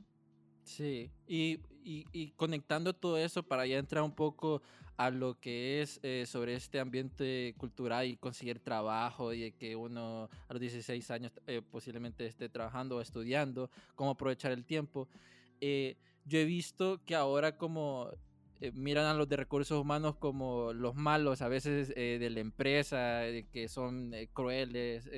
Sí, 0.63 1.13
y, 1.27 1.61
y, 1.85 2.07
y 2.11 2.31
conectando 2.37 2.95
todo 2.95 3.19
eso 3.19 3.43
para 3.43 3.67
ya 3.67 3.77
entrar 3.77 4.03
un 4.03 4.15
poco 4.15 4.63
a 4.97 5.11
lo 5.11 5.39
que 5.39 5.83
es 5.83 6.01
eh, 6.03 6.25
sobre 6.27 6.55
este 6.55 6.81
ambiente 6.81 7.55
cultural 7.59 8.07
y 8.07 8.17
conseguir 8.17 8.61
trabajo 8.61 9.33
y 9.33 9.53
que 9.53 9.77
uno 9.77 10.31
a 10.49 10.53
los 10.53 10.61
16 10.61 11.11
años 11.11 11.33
eh, 11.47 11.61
posiblemente 11.71 12.27
esté 12.27 12.49
trabajando 12.49 12.97
o 12.97 13.01
estudiando, 13.01 13.71
cómo 13.95 14.13
aprovechar 14.13 14.53
el 14.53 14.65
tiempo. 14.65 15.09
Eh, 15.61 15.97
yo 16.25 16.39
he 16.39 16.45
visto 16.45 17.01
que 17.05 17.15
ahora 17.15 17.57
como 17.57 18.11
miran 18.73 19.05
a 19.05 19.15
los 19.15 19.29
de 19.29 19.37
recursos 19.37 19.79
humanos 19.79 20.17
como 20.17 20.73
los 20.73 20.95
malos 20.95 21.43
a 21.43 21.49
veces 21.49 21.89
de 21.89 22.31
la 22.31 22.41
empresa, 22.41 23.21
que 23.53 23.69
son 23.69 24.13
crueles, 24.33 25.09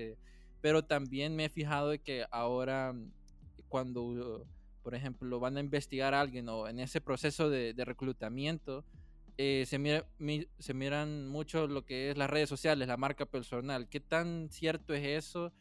pero 0.61 0.85
también 0.85 1.37
me 1.37 1.45
he 1.45 1.49
fijado 1.49 1.91
de 1.91 2.01
que 2.01 2.27
ahora 2.33 2.97
cuando, 3.69 4.45
por 4.83 4.97
ejemplo, 4.97 5.39
van 5.39 5.57
a 5.57 5.61
investigar 5.61 6.15
a 6.15 6.21
alguien 6.21 6.49
o 6.49 6.67
en 6.67 6.81
ese 6.81 7.01
proceso 7.01 7.49
de, 7.49 7.75
de 7.75 7.85
reclutamiento, 7.85 8.85
eh, 9.39 9.65
se, 9.67 9.79
mira, 9.79 10.05
se 10.59 10.75
miran 10.75 11.29
mucho 11.29 11.69
lo 11.69 11.85
que 11.87 12.11
es 12.11 12.19
las 12.19 12.29
redes 12.29 12.49
sociales, 12.49 12.89
la 12.89 12.97
marca 12.97 13.25
personal. 13.25 13.89
¿Qué 13.89 14.01
tan 14.01 14.49
cierto 14.51 14.93
es 14.93 15.05
eso 15.07 15.53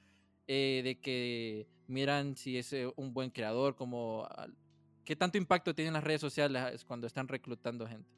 eh, 0.47 0.81
de 0.83 0.99
que 0.99 1.67
miran 1.87 2.35
si 2.35 2.57
es 2.57 2.73
eh, 2.73 2.91
un 2.95 3.13
buen 3.13 3.29
creador, 3.29 3.75
como 3.75 4.27
¿Qué 5.07 5.15
tanto 5.15 5.37
impacto 5.37 5.73
tienen 5.73 5.93
las 5.93 6.03
redes 6.03 6.19
sociales 6.19 6.83
cuando 6.83 7.07
están 7.07 7.29
reclutando 7.29 7.87
gente? 7.87 8.16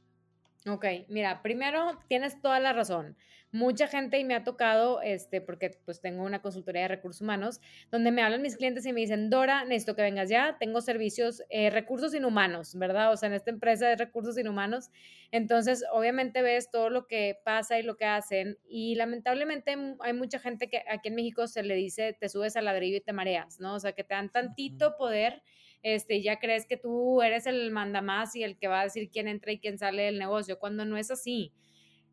Ok, 0.67 0.85
mira, 1.07 1.41
primero 1.41 2.03
tienes 2.09 2.41
toda 2.41 2.59
la 2.59 2.73
razón. 2.73 3.15
Mucha 3.51 3.87
gente 3.87 4.19
y 4.19 4.25
me 4.25 4.35
ha 4.35 4.43
tocado, 4.43 5.01
este, 5.01 5.39
porque 5.39 5.71
pues 5.85 6.01
tengo 6.01 6.21
una 6.23 6.41
consultoría 6.41 6.81
de 6.83 6.87
recursos 6.89 7.21
humanos, 7.21 7.61
donde 7.89 8.11
me 8.11 8.21
hablan 8.21 8.41
mis 8.41 8.57
clientes 8.57 8.85
y 8.85 8.91
me 8.91 8.99
dicen, 8.99 9.29
Dora, 9.29 9.63
necesito 9.63 9.95
que 9.95 10.01
vengas 10.01 10.29
ya, 10.29 10.57
tengo 10.59 10.81
servicios, 10.81 11.41
eh, 11.49 11.69
recursos 11.69 12.13
inhumanos, 12.13 12.75
¿verdad? 12.75 13.11
O 13.13 13.17
sea, 13.17 13.27
en 13.27 13.35
esta 13.35 13.51
empresa 13.51 13.87
de 13.87 13.95
recursos 13.95 14.37
inhumanos. 14.37 14.89
Entonces, 15.31 15.83
obviamente 15.93 16.41
ves 16.41 16.69
todo 16.69 16.89
lo 16.89 17.07
que 17.07 17.39
pasa 17.45 17.79
y 17.79 17.83
lo 17.83 17.95
que 17.95 18.05
hacen 18.05 18.57
y 18.67 18.95
lamentablemente 18.95 19.75
hay 20.01 20.13
mucha 20.13 20.39
gente 20.39 20.69
que 20.69 20.83
aquí 20.89 21.07
en 21.07 21.15
México 21.15 21.47
se 21.47 21.63
le 21.63 21.75
dice, 21.75 22.17
te 22.19 22.27
subes 22.27 22.57
al 22.57 22.65
ladrillo 22.65 22.97
y 22.97 23.01
te 23.01 23.13
mareas, 23.13 23.59
¿no? 23.61 23.75
O 23.75 23.79
sea, 23.79 23.93
que 23.93 24.03
te 24.03 24.13
dan 24.13 24.29
tantito 24.29 24.97
poder 24.97 25.41
este, 25.83 26.21
ya 26.21 26.39
crees 26.39 26.65
que 26.65 26.77
tú 26.77 27.21
eres 27.21 27.45
el 27.45 27.71
mandamás 27.71 28.35
y 28.35 28.43
el 28.43 28.57
que 28.57 28.67
va 28.67 28.81
a 28.81 28.83
decir 28.83 29.09
quién 29.09 29.27
entra 29.27 29.51
y 29.51 29.59
quién 29.59 29.77
sale 29.77 30.03
del 30.03 30.19
negocio, 30.19 30.59
cuando 30.59 30.85
no 30.85 30.97
es 30.97 31.11
así. 31.11 31.53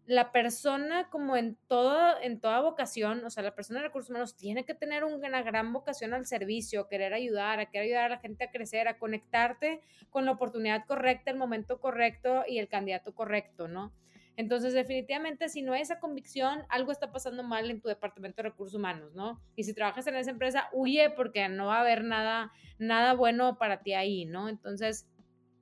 La 0.07 0.31
persona, 0.31 1.09
como 1.11 1.37
en, 1.37 1.59
todo, 1.67 2.21
en 2.23 2.39
toda 2.41 2.61
vocación, 2.61 3.25
o 3.25 3.31
sea, 3.31 3.43
la 3.43 3.57
persona 3.57 3.81
de 3.81 3.87
recursos 3.89 4.11
humanos 4.11 4.37
tiene 4.37 4.65
que 4.65 4.75
tener 4.75 5.03
una 5.03 5.43
gran 5.43 5.73
vocación 5.73 6.15
al 6.15 6.27
servicio, 6.27 6.87
querer 6.87 7.13
ayudar, 7.13 7.59
a 7.59 7.67
querer 7.67 7.87
ayudar 7.87 8.05
a 8.05 8.09
la 8.11 8.19
gente 8.19 8.45
a 8.45 8.51
crecer, 8.53 8.87
a 8.87 8.99
conectarte 8.99 9.81
con 10.11 10.25
la 10.25 10.31
oportunidad 10.33 10.87
correcta, 10.87 11.33
el 11.33 11.37
momento 11.37 11.81
correcto 11.81 12.45
y 12.47 12.59
el 12.59 12.69
candidato 12.69 13.15
correcto, 13.15 13.67
¿no? 13.67 13.93
Entonces, 14.37 14.75
definitivamente, 14.75 15.49
si 15.49 15.63
no 15.63 15.73
hay 15.73 15.83
esa 15.83 15.99
convicción, 15.99 16.65
algo 16.69 16.93
está 16.93 17.11
pasando 17.11 17.43
mal 17.43 17.71
en 17.71 17.81
tu 17.81 17.89
departamento 17.89 18.43
de 18.43 18.51
recursos 18.51 18.75
humanos, 18.75 19.15
¿no? 19.15 19.41
Y 19.57 19.65
si 19.65 19.73
trabajas 19.73 20.07
en 20.07 20.17
esa 20.17 20.31
empresa, 20.31 20.69
huye 20.73 21.11
porque 21.11 21.49
no 21.49 21.67
va 21.67 21.79
a 21.79 21.81
haber 21.81 22.05
nada, 22.05 22.53
nada 22.79 23.15
bueno 23.15 23.57
para 23.57 23.83
ti 23.83 23.95
ahí, 23.95 24.27
¿no? 24.27 24.49
Entonces, 24.51 25.09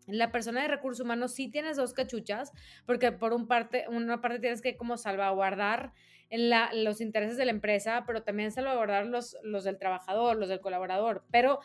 la 0.06 0.32
persona 0.32 0.62
de 0.62 0.68
recursos 0.68 1.04
humanos 1.04 1.32
sí 1.32 1.48
tienes 1.48 1.76
dos 1.76 1.94
cachuchas, 1.94 2.52
porque 2.84 3.12
por 3.12 3.32
un 3.32 3.46
parte, 3.46 3.86
una 3.88 4.20
parte 4.20 4.40
tienes 4.40 4.60
que 4.60 4.76
como 4.76 4.96
salvaguardar 4.96 5.92
la, 6.36 6.70
los 6.72 7.00
intereses 7.00 7.36
de 7.36 7.44
la 7.44 7.50
empresa, 7.50 8.04
pero 8.06 8.22
también 8.22 8.52
salvaguardar 8.52 9.06
los, 9.06 9.36
los 9.42 9.64
del 9.64 9.78
trabajador, 9.78 10.36
los 10.36 10.48
del 10.48 10.60
colaborador. 10.60 11.24
Pero, 11.30 11.60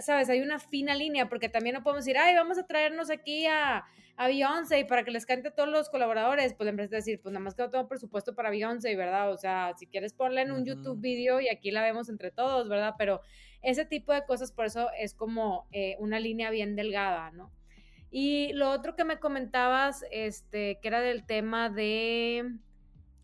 sabes, 0.00 0.28
hay 0.28 0.40
una 0.40 0.58
fina 0.58 0.94
línea, 0.94 1.28
porque 1.28 1.48
también 1.48 1.74
no 1.74 1.82
podemos 1.82 2.04
decir, 2.04 2.18
ay, 2.18 2.34
vamos 2.34 2.58
a 2.58 2.66
traernos 2.66 3.10
aquí 3.10 3.46
a, 3.46 3.84
a 4.16 4.28
Beyoncé 4.28 4.84
para 4.84 5.04
que 5.04 5.10
les 5.10 5.26
cante 5.26 5.48
a 5.48 5.54
todos 5.54 5.68
los 5.68 5.88
colaboradores. 5.88 6.54
Pues 6.54 6.64
la 6.66 6.70
empresa 6.70 6.96
decir, 6.96 7.20
pues 7.22 7.32
nada 7.32 7.44
más 7.44 7.54
que 7.54 7.62
no 7.62 7.70
tengo 7.70 7.88
presupuesto 7.88 8.34
para 8.34 8.50
Beyoncé, 8.50 8.94
¿verdad? 8.96 9.30
O 9.32 9.36
sea, 9.36 9.74
si 9.78 9.86
quieres 9.86 10.12
ponle 10.12 10.42
en 10.42 10.52
un 10.52 10.64
YouTube 10.64 11.00
video 11.00 11.40
y 11.40 11.48
aquí 11.48 11.70
la 11.70 11.82
vemos 11.82 12.08
entre 12.08 12.30
todos, 12.30 12.68
¿verdad? 12.68 12.94
Pero 12.98 13.20
ese 13.62 13.84
tipo 13.84 14.12
de 14.12 14.24
cosas, 14.24 14.52
por 14.52 14.66
eso 14.66 14.90
es 14.98 15.14
como 15.14 15.66
eh, 15.72 15.96
una 15.98 16.20
línea 16.20 16.50
bien 16.50 16.76
delgada, 16.76 17.30
¿no? 17.30 17.52
Y 18.10 18.52
lo 18.54 18.70
otro 18.70 18.96
que 18.96 19.04
me 19.04 19.20
comentabas, 19.20 20.04
este, 20.10 20.78
que 20.80 20.88
era 20.88 21.00
del 21.00 21.24
tema 21.24 21.70
de 21.70 22.56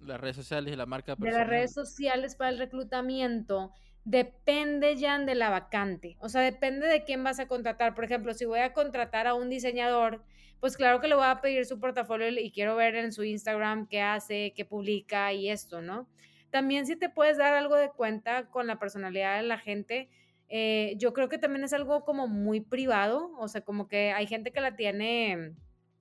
las 0.00 0.21
redes 0.21 0.37
sociales 0.37 0.73
y 0.73 0.76
la 0.76 0.87
marca 0.87 1.17
personal. 1.17 1.33
De 1.33 1.38
las 1.38 1.49
redes 1.49 1.73
sociales 1.75 2.37
para 2.37 2.50
el 2.50 2.59
reclutamiento 2.59 3.73
depende 4.05 4.97
ya 4.97 5.19
de 5.19 5.35
la 5.35 5.50
vacante. 5.50 6.17
O 6.21 6.29
sea, 6.29 6.41
depende 6.43 6.87
de 6.87 7.05
quién 7.05 7.25
vas 7.25 7.41
a 7.41 7.49
contratar. 7.49 7.95
Por 7.95 8.05
ejemplo, 8.05 8.35
si 8.35 8.45
voy 8.45 8.61
a 8.61 8.73
contratar 8.73 9.26
a 9.26 9.35
un 9.35 9.50
diseñador, 9.50 10.23
pues 10.61 10.76
claro 10.76 11.00
que 11.00 11.09
le 11.09 11.17
voy 11.17 11.26
a 11.26 11.41
pedir 11.41 11.67
su 11.67 11.81
portafolio 11.81 12.29
y 12.29 12.50
quiero 12.50 12.76
ver 12.76 12.95
en 12.95 13.12
su 13.12 13.25
Instagram 13.25 13.88
qué 13.88 14.00
hace, 14.00 14.53
qué 14.57 14.65
publica 14.65 15.33
y 15.33 15.50
esto, 15.50 15.83
¿no? 15.83 16.09
También 16.50 16.87
si 16.87 16.97
te 16.97 17.09
puedes 17.09 17.37
dar 17.37 17.55
algo 17.55 17.75
de 17.75 17.91
cuenta 17.91 18.47
con 18.47 18.67
la 18.67 18.79
personalidad 18.79 19.37
de 19.37 19.43
la 19.43 19.59
gente, 19.59 20.09
eh, 20.49 20.95
yo 20.97 21.12
creo 21.12 21.29
que 21.29 21.38
también 21.38 21.65
es 21.65 21.73
algo 21.73 22.05
como 22.05 22.29
muy 22.29 22.61
privado, 22.61 23.33
o 23.38 23.49
sea, 23.49 23.62
como 23.62 23.88
que 23.88 24.12
hay 24.12 24.26
gente 24.26 24.53
que 24.53 24.61
la 24.61 24.76
tiene 24.76 25.55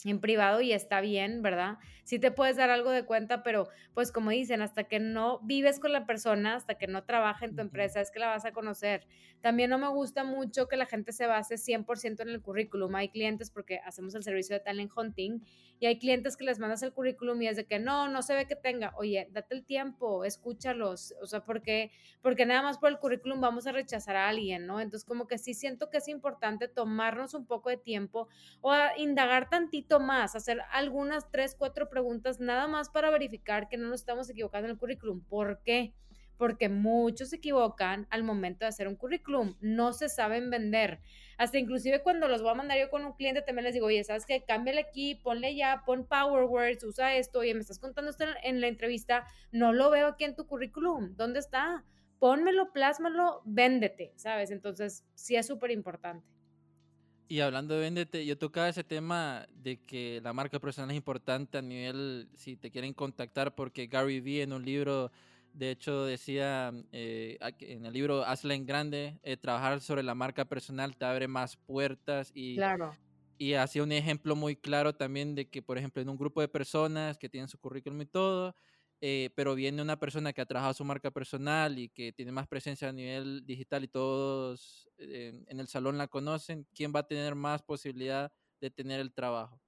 en 0.03 0.19
privado 0.19 0.61
y 0.61 0.71
está 0.71 1.01
bien, 1.01 1.41
¿verdad? 1.41 1.77
Sí 2.03 2.19
te 2.19 2.31
puedes 2.31 2.57
dar 2.57 2.69
algo 2.69 2.91
de 2.91 3.05
cuenta, 3.05 3.41
pero 3.41 3.67
pues 3.93 4.11
como 4.11 4.29
dicen, 4.29 4.61
hasta 4.61 4.83
que 4.83 4.99
no 4.99 5.39
vives 5.39 5.79
con 5.79 5.91
la 5.91 6.05
persona, 6.05 6.55
hasta 6.55 6.75
que 6.75 6.87
no 6.87 7.03
trabaja 7.03 7.45
en 7.45 7.55
tu 7.55 7.61
empresa, 7.61 8.01
es 8.01 8.11
que 8.11 8.19
la 8.19 8.27
vas 8.27 8.45
a 8.45 8.51
conocer. 8.51 9.07
También 9.41 9.69
no 9.69 9.79
me 9.79 9.87
gusta 9.87 10.23
mucho 10.23 10.67
que 10.67 10.77
la 10.77 10.85
gente 10.85 11.11
se 11.11 11.25
base 11.25 11.55
100% 11.55 12.21
en 12.21 12.29
el 12.29 12.41
currículum. 12.41 12.93
Hay 12.95 13.09
clientes 13.09 13.49
porque 13.49 13.79
hacemos 13.79 14.13
el 14.15 14.23
servicio 14.23 14.55
de 14.55 14.59
talent 14.59 14.91
hunting 14.95 15.39
y 15.79 15.87
hay 15.87 15.97
clientes 15.97 16.37
que 16.37 16.45
les 16.45 16.59
mandas 16.59 16.83
el 16.83 16.93
currículum 16.93 17.41
y 17.41 17.47
es 17.47 17.55
de 17.55 17.65
que 17.65 17.79
no, 17.79 18.07
no 18.07 18.21
se 18.21 18.35
ve 18.35 18.47
que 18.47 18.55
tenga. 18.55 18.93
Oye, 18.97 19.27
date 19.31 19.55
el 19.55 19.65
tiempo, 19.65 20.23
escúchalos. 20.23 21.15
O 21.21 21.25
sea, 21.25 21.43
porque, 21.43 21.91
porque 22.21 22.45
nada 22.45 22.61
más 22.61 22.77
por 22.77 22.89
el 22.89 22.99
currículum 22.99 23.41
vamos 23.41 23.67
a 23.67 23.71
rechazar 23.71 24.15
a 24.15 24.29
alguien, 24.29 24.65
¿no? 24.67 24.79
Entonces, 24.79 25.05
como 25.05 25.27
que 25.27 25.37
sí 25.37 25.53
siento 25.53 25.89
que 25.89 25.97
es 25.97 26.07
importante 26.07 26.67
tomarnos 26.67 27.33
un 27.33 27.45
poco 27.45 27.69
de 27.69 27.77
tiempo 27.77 28.27
o 28.61 28.73
indagar 28.97 29.49
tantito 29.49 29.84
más, 29.99 30.35
hacer 30.35 30.61
algunas 30.71 31.29
tres, 31.31 31.55
cuatro 31.57 31.89
preguntas 31.89 32.39
nada 32.39 32.67
más 32.67 32.89
para 32.89 33.09
verificar 33.09 33.69
que 33.69 33.77
no 33.77 33.87
nos 33.87 34.01
estamos 34.01 34.29
equivocando 34.29 34.67
en 34.67 34.71
el 34.71 34.77
currículum. 34.77 35.21
¿Por 35.21 35.61
qué? 35.63 35.93
Porque 36.37 36.67
muchos 36.67 37.29
se 37.29 37.37
equivocan 37.37 38.07
al 38.09 38.23
momento 38.23 38.65
de 38.65 38.69
hacer 38.69 38.87
un 38.87 38.95
currículum, 38.95 39.55
no 39.61 39.93
se 39.93 40.09
saben 40.09 40.49
vender. 40.49 40.99
Hasta 41.37 41.57
inclusive 41.57 42.01
cuando 42.03 42.27
los 42.27 42.41
voy 42.41 42.51
a 42.51 42.55
mandar 42.55 42.77
yo 42.77 42.89
con 42.89 43.05
un 43.05 43.13
cliente 43.13 43.41
también 43.41 43.63
les 43.63 43.73
digo, 43.73 43.87
oye, 43.87 44.03
¿sabes 44.03 44.25
qué? 44.25 44.43
Cámbiale 44.43 44.81
aquí, 44.81 45.15
ponle 45.15 45.55
ya, 45.55 45.83
pon 45.85 46.05
Power 46.05 46.43
Words, 46.43 46.83
usa 46.83 47.15
esto, 47.15 47.39
oye, 47.39 47.53
me 47.53 47.61
estás 47.61 47.79
contando 47.79 48.11
esto 48.11 48.25
en 48.43 48.59
la 48.59 48.67
entrevista, 48.67 49.25
no 49.51 49.71
lo 49.71 49.89
veo 49.89 50.07
aquí 50.07 50.25
en 50.25 50.35
tu 50.35 50.45
currículum, 50.45 51.15
¿dónde 51.15 51.39
está? 51.39 51.85
Pónmelo, 52.19 52.73
plásmalo, 52.73 53.41
véndete, 53.45 54.13
¿sabes? 54.15 54.51
Entonces, 54.51 55.05
sí 55.15 55.35
es 55.35 55.47
súper 55.47 55.71
importante. 55.71 56.34
Y 57.27 57.39
hablando 57.39 57.73
de 57.73 57.81
véndete, 57.81 58.25
yo 58.25 58.37
tocaba 58.37 58.69
ese 58.69 58.83
tema 58.83 59.47
de 59.55 59.77
que 59.77 60.21
la 60.23 60.33
marca 60.33 60.59
personal 60.59 60.91
es 60.91 60.97
importante 60.97 61.57
a 61.57 61.61
nivel, 61.61 62.29
si 62.35 62.55
te 62.55 62.69
quieren 62.69 62.93
contactar, 62.93 63.55
porque 63.55 63.87
Gary 63.87 64.19
Vee 64.19 64.43
en 64.43 64.53
un 64.53 64.63
libro 64.63 65.11
de 65.55 65.71
hecho, 65.71 66.03
decía 66.03 66.73
eh, 66.91 67.37
en 67.59 67.85
el 67.85 67.93
libro 67.93 68.25
Hazla 68.25 68.55
en 68.55 68.65
Grande, 68.65 69.17
eh, 69.23 69.37
trabajar 69.37 69.79
sobre 69.79 70.03
la 70.03 70.13
marca 70.13 70.43
personal 70.43 70.97
te 70.97 71.05
abre 71.05 71.29
más 71.29 71.55
puertas 71.55 72.31
y, 72.35 72.57
claro. 72.57 72.93
y 73.37 73.53
hacía 73.53 73.81
un 73.81 73.93
ejemplo 73.93 74.35
muy 74.35 74.57
claro 74.57 74.93
también 74.93 75.33
de 75.33 75.47
que, 75.47 75.61
por 75.61 75.77
ejemplo, 75.77 76.01
en 76.01 76.09
un 76.09 76.17
grupo 76.17 76.41
de 76.41 76.49
personas 76.49 77.17
que 77.17 77.29
tienen 77.29 77.47
su 77.47 77.57
currículum 77.57 78.01
y 78.01 78.05
todo, 78.05 78.53
eh, 79.01 79.29
pero 79.35 79.55
viene 79.55 79.81
una 79.81 79.99
persona 79.99 80.33
que 80.33 80.41
ha 80.41 80.45
trabajado 80.45 80.73
su 80.73 80.85
marca 80.85 81.11
personal 81.11 81.77
y 81.77 81.89
que 81.89 82.13
tiene 82.13 82.31
más 82.31 82.47
presencia 82.47 82.89
a 82.89 82.93
nivel 82.93 83.45
digital 83.45 83.83
y 83.83 83.87
todos 83.87 84.89
en 84.97 85.59
el 85.59 85.67
salón 85.67 85.97
la 85.97 86.07
conocen, 86.07 86.65
¿quién 86.73 86.93
va 86.95 87.01
a 87.01 87.07
tener 87.07 87.35
más 87.35 87.61
posibilidad 87.61 88.31
de 88.61 88.71
tener 88.71 89.01
el 89.01 89.11
trabajo? 89.11 89.59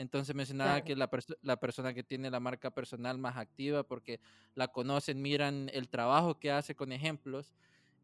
Entonces 0.00 0.34
mencionaba 0.34 0.82
que 0.82 0.96
la, 0.96 1.10
la, 1.42 1.58
persona 1.58 1.92
que 1.92 2.02
tiene 2.02 2.30
la 2.30 2.40
marca 2.40 2.70
personal 2.70 3.18
más 3.18 3.36
activa 3.36 3.82
porque 3.82 4.18
la 4.54 4.68
conocen, 4.68 5.20
miran 5.20 5.68
el 5.74 5.90
trabajo 5.90 6.38
que 6.38 6.50
hace 6.50 6.74
con 6.74 6.90
ejemplos 6.90 7.54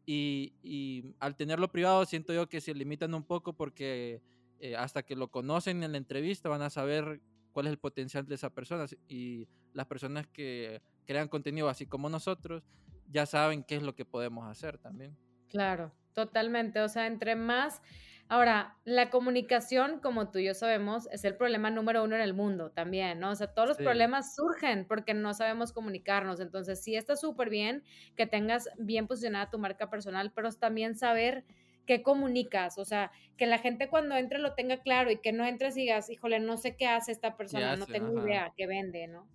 y, 0.05 0.53
y 0.61 1.15
al 1.19 1.35
tenerlo 1.35 1.71
privado 1.71 2.05
siento 2.05 2.33
yo 2.33 2.47
que 2.47 2.61
se 2.61 2.75
limitan 2.75 3.15
un 3.15 3.23
poco 3.23 3.53
porque 3.53 4.21
eh, 4.59 4.75
hasta 4.75 5.03
que 5.03 5.15
lo 5.15 5.29
conocen 5.29 5.83
en 5.83 5.91
la 5.91 5.97
entrevista 5.97 6.49
van 6.49 6.61
a 6.61 6.69
saber 6.69 7.19
cuál 7.57 7.65
es 7.65 7.71
el 7.71 7.79
potencial 7.79 8.27
de 8.27 8.35
esa 8.35 8.51
persona 8.51 8.85
y 9.07 9.47
las 9.73 9.87
personas 9.87 10.27
que 10.27 10.79
crean 11.07 11.27
contenido 11.27 11.69
así 11.69 11.87
como 11.87 12.07
nosotros 12.07 12.61
ya 13.09 13.25
saben 13.25 13.63
qué 13.63 13.77
es 13.77 13.81
lo 13.81 13.95
que 13.95 14.05
podemos 14.05 14.47
hacer 14.47 14.77
también. 14.77 15.17
Claro, 15.49 15.91
totalmente. 16.13 16.81
O 16.81 16.87
sea, 16.87 17.07
entre 17.07 17.35
más 17.35 17.81
Ahora, 18.29 18.77
la 18.83 19.09
comunicación, 19.09 20.01
como 20.01 20.29
tú 20.29 20.39
y 20.39 20.45
yo 20.45 20.53
sabemos, 20.53 21.07
es 21.11 21.23
el 21.23 21.35
problema 21.37 21.71
número 21.71 22.03
uno 22.03 22.15
en 22.15 22.21
el 22.21 22.33
mundo 22.33 22.71
también, 22.71 23.19
¿no? 23.19 23.31
O 23.31 23.35
sea, 23.35 23.47
todos 23.47 23.69
los 23.69 23.77
problemas 23.77 24.35
surgen 24.35 24.85
porque 24.85 25.13
no 25.13 25.33
sabemos 25.33 25.71
comunicarnos. 25.71 26.41
Entonces, 26.41 26.83
sí 26.83 26.97
está 26.97 27.15
súper 27.15 27.49
bien 27.49 27.83
que 28.17 28.27
tengas 28.27 28.69
bien 28.77 29.07
posicionada 29.07 29.49
tu 29.49 29.57
marca 29.59 29.89
personal, 29.89 30.33
pero 30.35 30.51
también 30.51 30.97
saber 30.97 31.45
qué 31.87 32.03
comunicas, 32.03 32.77
o 32.77 32.85
sea, 32.85 33.11
que 33.37 33.47
la 33.47 33.57
gente 33.57 33.87
cuando 33.87 34.15
entre 34.15 34.37
lo 34.37 34.53
tenga 34.53 34.77
claro 34.81 35.09
y 35.09 35.17
que 35.17 35.31
no 35.31 35.45
entres 35.45 35.75
y 35.77 35.81
digas, 35.81 36.09
híjole, 36.09 36.39
no 36.39 36.57
sé 36.57 36.75
qué 36.75 36.85
hace 36.85 37.11
esta 37.11 37.35
persona, 37.35 37.75
no 37.75 37.87
tengo 37.87 38.23
idea 38.23 38.53
qué 38.55 38.67
vende, 38.67 39.07
¿no? 39.07 39.27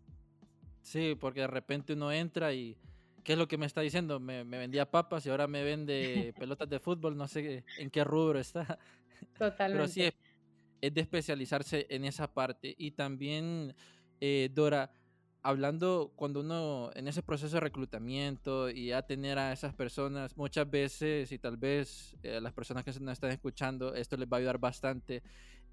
Sí, 0.82 1.16
porque 1.18 1.40
de 1.40 1.46
repente 1.46 1.94
uno 1.94 2.12
entra 2.12 2.52
y 2.52 2.76
¿qué 3.24 3.32
es 3.32 3.38
lo 3.38 3.48
que 3.48 3.58
me 3.58 3.66
está 3.66 3.80
diciendo? 3.80 4.20
Me, 4.20 4.44
vendía 4.44 4.90
papas 4.90 5.24
y 5.26 5.30
ahora 5.30 5.46
me 5.46 5.64
vende 5.64 6.34
pelotas 6.38 6.68
de 6.68 6.78
fútbol, 6.78 7.16
no 7.16 7.26
sé 7.26 7.64
en 7.78 7.90
qué 7.90 8.04
rubro 8.04 8.38
está. 8.38 8.78
Totalmente. 9.38 9.78
Pero 9.78 9.88
sí, 9.88 10.12
es, 10.80 10.94
de 10.94 11.00
especializarse 11.00 11.86
en 11.88 12.04
esa 12.04 12.32
parte. 12.32 12.74
Y 12.76 12.92
también, 12.92 13.74
eh, 14.20 14.50
Dora, 14.52 14.92
hablando 15.42 16.12
cuando 16.16 16.40
uno 16.40 16.90
en 16.94 17.08
ese 17.08 17.22
proceso 17.22 17.56
de 17.56 17.60
reclutamiento 17.60 18.70
y 18.70 18.92
a 18.92 19.02
tener 19.02 19.38
a 19.38 19.52
esas 19.52 19.74
personas, 19.74 20.36
muchas 20.36 20.70
veces, 20.70 21.32
y 21.32 21.38
tal 21.38 21.56
vez 21.56 22.16
eh, 22.22 22.40
las 22.40 22.52
personas 22.52 22.84
que 22.84 22.92
nos 23.00 23.12
están 23.12 23.30
escuchando, 23.30 23.94
esto 23.94 24.16
les 24.16 24.28
va 24.28 24.36
a 24.36 24.40
ayudar 24.40 24.58
bastante, 24.58 25.22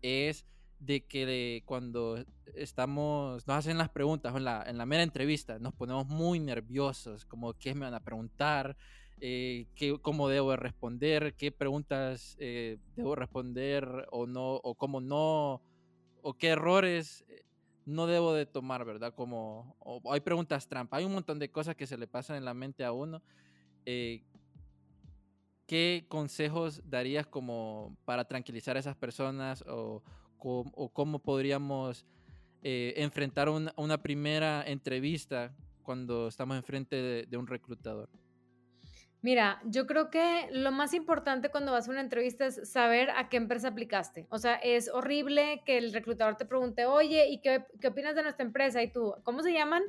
es 0.01 0.45
de 0.79 1.01
que 1.01 1.61
cuando 1.65 2.23
estamos, 2.55 3.45
nos 3.45 3.57
hacen 3.57 3.77
las 3.77 3.89
preguntas 3.89 4.35
en 4.35 4.45
la, 4.45 4.63
en 4.65 4.77
la 4.77 4.85
mera 4.85 5.03
entrevista, 5.03 5.59
nos 5.59 5.73
ponemos 5.73 6.07
muy 6.07 6.39
nerviosos, 6.39 7.25
como 7.25 7.53
qué 7.53 7.75
me 7.75 7.81
van 7.81 7.93
a 7.93 8.03
preguntar, 8.03 8.77
eh, 9.21 9.67
qué, 9.75 9.99
cómo 10.01 10.29
debo 10.29 10.55
responder, 10.55 11.35
qué 11.38 11.51
preguntas 11.51 12.38
eh, 12.39 12.77
debo 12.95 13.15
responder 13.15 14.07
o 14.11 14.25
no, 14.25 14.55
o 14.55 14.75
cómo 14.75 15.01
no, 15.01 15.61
o 16.21 16.33
qué 16.38 16.49
errores 16.49 17.25
eh, 17.27 17.43
no 17.89 18.08
debo 18.08 18.34
de 18.34 18.46
tomar, 18.46 18.86
¿verdad? 18.86 19.13
Como 19.13 19.75
hay 20.12 20.19
preguntas 20.22 20.67
trampa, 20.67 20.98
hay 20.98 21.05
un 21.05 21.13
montón 21.13 21.39
de 21.39 21.51
cosas 21.51 21.75
que 21.75 21.88
se 21.88 21.98
le 21.98 22.08
pasan 22.08 22.38
en 22.38 22.46
la 22.46 22.53
mente 22.53 22.86
a 22.86 22.91
uno. 22.91 23.22
¿Qué 25.65 26.05
consejos 26.08 26.81
darías 26.86 27.27
como 27.27 27.98
para 28.05 28.25
tranquilizar 28.25 28.77
a 28.77 28.79
esas 28.79 28.96
personas 28.96 29.63
o, 29.67 30.03
cómo 30.38 31.19
podríamos 31.19 32.05
enfrentar 32.62 33.50
una, 33.50 34.01
primera 34.01 34.63
entrevista 34.65 35.55
cuando 35.84 36.27
estamos 36.27 36.58
enfrente 36.58 37.25
de 37.25 37.38
un 37.38 37.48
reclutador? 37.48 38.10
Mira, 39.21 39.61
yo 39.65 39.85
creo 39.85 40.09
que 40.09 40.47
lo 40.51 40.71
más 40.71 40.93
importante 40.93 41.49
cuando 41.49 41.73
vas 41.73 41.88
a 41.89 41.91
una 41.91 41.99
entrevista 41.99 42.45
es 42.45 42.71
saber 42.71 43.09
a 43.09 43.27
qué 43.27 43.35
empresa 43.35 43.67
aplicaste. 43.67 44.27
O 44.29 44.38
sea, 44.38 44.55
es 44.55 44.89
horrible 44.89 45.61
que 45.65 45.77
el 45.77 45.91
reclutador 45.91 46.38
te 46.38 46.45
pregunte, 46.45 46.85
oye, 46.85 47.27
¿y 47.27 47.41
qué, 47.41 47.65
opinas 47.85 48.15
de 48.15 48.23
nuestra 48.23 48.45
empresa? 48.45 48.81
Y 48.81 48.91
tú, 48.91 49.13
¿cómo 49.23 49.43
se 49.43 49.51
llaman? 49.51 49.83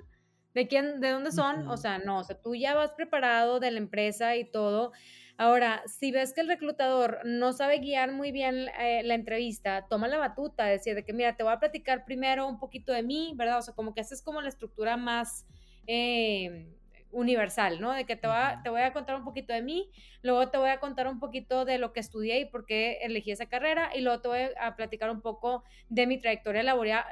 ¿De 0.52 0.66
quién, 0.66 1.00
de 1.00 1.10
dónde 1.10 1.30
son? 1.30 1.68
O 1.68 1.76
sea, 1.76 1.98
no, 1.98 2.18
o 2.18 2.24
sea, 2.24 2.40
tú 2.42 2.56
ya 2.56 2.74
vas 2.74 2.90
preparado 2.90 3.60
de 3.60 3.70
la 3.70 3.78
empresa 3.78 4.34
y 4.34 4.50
todo. 4.50 4.90
Ahora, 5.36 5.84
si 5.86 6.10
ves 6.10 6.32
que 6.34 6.40
el 6.40 6.48
reclutador 6.48 7.20
no 7.24 7.52
sabe 7.52 7.78
guiar 7.78 8.10
muy 8.10 8.32
bien 8.32 8.66
eh, 8.80 9.02
la 9.04 9.14
entrevista, 9.14 9.86
toma 9.88 10.08
la 10.08 10.18
batuta, 10.18 10.64
decir 10.64 10.96
de 10.96 11.04
que, 11.04 11.12
mira, 11.12 11.36
te 11.36 11.44
voy 11.44 11.52
a 11.52 11.60
platicar 11.60 12.04
primero 12.04 12.48
un 12.48 12.58
poquito 12.58 12.92
de 12.92 13.04
mí, 13.04 13.32
¿verdad? 13.36 13.58
O 13.58 13.62
sea, 13.62 13.74
como 13.74 13.94
que 13.94 14.00
esa 14.00 14.12
es 14.12 14.22
como 14.22 14.42
la 14.42 14.48
estructura 14.48 14.96
más... 14.96 15.46
Eh, 15.86 16.79
universal, 17.12 17.80
¿no? 17.80 17.92
De 17.92 18.04
que 18.04 18.16
te, 18.16 18.26
va, 18.26 18.60
te 18.62 18.70
voy 18.70 18.82
a 18.82 18.92
contar 18.92 19.16
un 19.16 19.24
poquito 19.24 19.52
de 19.52 19.62
mí, 19.62 19.90
luego 20.22 20.50
te 20.50 20.58
voy 20.58 20.70
a 20.70 20.80
contar 20.80 21.08
un 21.08 21.18
poquito 21.18 21.64
de 21.64 21.78
lo 21.78 21.92
que 21.92 22.00
estudié 22.00 22.40
y 22.40 22.44
por 22.44 22.66
qué 22.66 22.98
elegí 23.02 23.30
esa 23.30 23.46
carrera, 23.46 23.90
y 23.94 24.00
luego 24.00 24.20
te 24.20 24.28
voy 24.28 24.40
a 24.60 24.76
platicar 24.76 25.10
un 25.10 25.20
poco 25.20 25.64
de 25.88 26.06
mi 26.06 26.18
trayectoria 26.18 26.62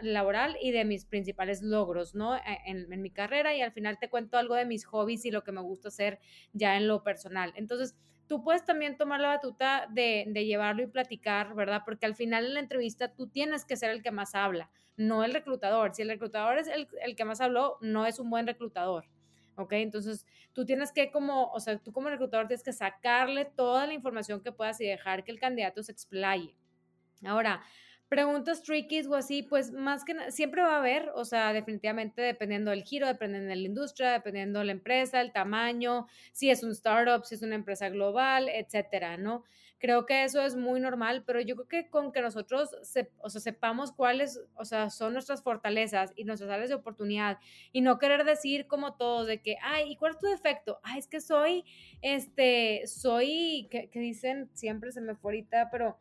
laboral 0.02 0.56
y 0.60 0.70
de 0.70 0.84
mis 0.84 1.04
principales 1.04 1.62
logros, 1.62 2.14
¿no? 2.14 2.36
E, 2.36 2.42
en, 2.66 2.92
en, 2.92 3.02
mi 3.02 3.10
carrera, 3.10 3.54
y 3.54 3.62
al 3.62 3.72
final 3.72 3.98
te 3.98 4.08
cuento 4.08 4.38
algo 4.38 4.54
de 4.54 4.64
mis 4.64 4.84
hobbies 4.84 5.24
y 5.24 5.30
lo 5.30 5.44
que 5.44 5.52
me 5.52 5.60
gusta 5.60 5.88
hacer 5.88 6.18
ya 6.52 6.76
en 6.76 6.88
lo 6.88 7.02
personal. 7.02 7.52
Entonces, 7.56 7.96
tú 8.28 8.44
puedes 8.44 8.64
también 8.64 8.96
tomar 8.96 9.20
la 9.20 9.28
batuta 9.28 9.88
de, 9.90 10.24
de 10.28 10.44
llevarlo 10.44 10.82
y 10.82 10.86
platicar, 10.86 11.54
¿verdad? 11.54 11.82
Porque 11.84 12.06
al 12.06 12.14
final 12.14 12.46
en 12.46 12.54
la 12.54 12.60
entrevista 12.60 13.14
tú 13.14 13.28
tienes 13.28 13.64
que 13.64 13.76
ser 13.76 13.90
el 13.90 14.02
que 14.02 14.10
más 14.10 14.34
habla, 14.34 14.70
no 14.96 15.24
el 15.24 15.32
reclutador. 15.32 15.94
Si 15.94 16.02
el 16.02 16.08
reclutador 16.08 16.58
es 16.58 16.68
el, 16.68 16.88
el 17.02 17.16
que 17.16 17.24
más 17.24 17.40
habló, 17.40 17.78
no 17.80 18.06
es 18.06 18.18
un 18.18 18.30
buen 18.30 18.46
reclutador. 18.46 19.06
¿Ok? 19.58 19.72
Entonces, 19.74 20.26
tú 20.52 20.64
tienes 20.64 20.92
que 20.92 21.10
como, 21.10 21.50
o 21.52 21.60
sea, 21.60 21.78
tú 21.78 21.92
como 21.92 22.08
reclutador 22.08 22.46
tienes 22.46 22.64
que 22.64 22.72
sacarle 22.72 23.44
toda 23.44 23.86
la 23.86 23.94
información 23.94 24.40
que 24.42 24.52
puedas 24.52 24.80
y 24.80 24.86
dejar 24.86 25.24
que 25.24 25.32
el 25.32 25.40
candidato 25.40 25.82
se 25.82 25.92
explaye. 25.92 26.54
Ahora, 27.24 27.62
preguntas 28.08 28.62
tricky 28.62 29.00
o 29.06 29.14
así, 29.14 29.42
pues 29.42 29.72
más 29.72 30.04
que 30.04 30.14
nada, 30.14 30.30
siempre 30.30 30.62
va 30.62 30.76
a 30.76 30.78
haber, 30.78 31.10
o 31.14 31.24
sea, 31.24 31.52
definitivamente 31.52 32.22
dependiendo 32.22 32.70
del 32.70 32.82
giro, 32.82 33.06
dependiendo 33.06 33.50
de 33.50 33.56
la 33.56 33.66
industria, 33.66 34.12
dependiendo 34.12 34.60
de 34.60 34.66
la 34.66 34.72
empresa, 34.72 35.20
el 35.20 35.32
tamaño, 35.32 36.06
si 36.32 36.50
es 36.50 36.62
un 36.62 36.70
startup, 36.70 37.24
si 37.24 37.34
es 37.34 37.42
una 37.42 37.54
empresa 37.54 37.88
global, 37.90 38.48
etcétera, 38.48 39.16
¿no? 39.16 39.44
Creo 39.78 40.06
que 40.06 40.24
eso 40.24 40.42
es 40.42 40.56
muy 40.56 40.80
normal, 40.80 41.22
pero 41.24 41.40
yo 41.40 41.54
creo 41.54 41.68
que 41.68 41.88
con 41.88 42.10
que 42.10 42.20
nosotros 42.20 42.70
o 43.20 43.30
sea, 43.30 43.40
sepamos 43.40 43.92
cuáles 43.92 44.40
o 44.56 44.64
sea, 44.64 44.90
son 44.90 45.12
nuestras 45.12 45.42
fortalezas 45.42 46.12
y 46.16 46.24
nuestras 46.24 46.50
áreas 46.50 46.68
de 46.68 46.74
oportunidad 46.74 47.38
y 47.72 47.80
no 47.80 47.98
querer 47.98 48.24
decir 48.24 48.66
como 48.66 48.96
todos 48.96 49.26
de 49.26 49.40
que, 49.40 49.56
ay, 49.62 49.92
¿y 49.92 49.96
cuál 49.96 50.12
es 50.12 50.18
tu 50.18 50.26
defecto? 50.26 50.80
Ay, 50.82 50.98
es 50.98 51.06
que 51.06 51.20
soy, 51.20 51.64
este, 52.02 52.82
soy, 52.86 53.68
que, 53.70 53.88
dicen, 53.94 54.50
siempre 54.52 54.90
se 54.90 55.00
me 55.00 55.14
fue 55.14 55.30
ahorita, 55.30 55.68
pero 55.70 55.96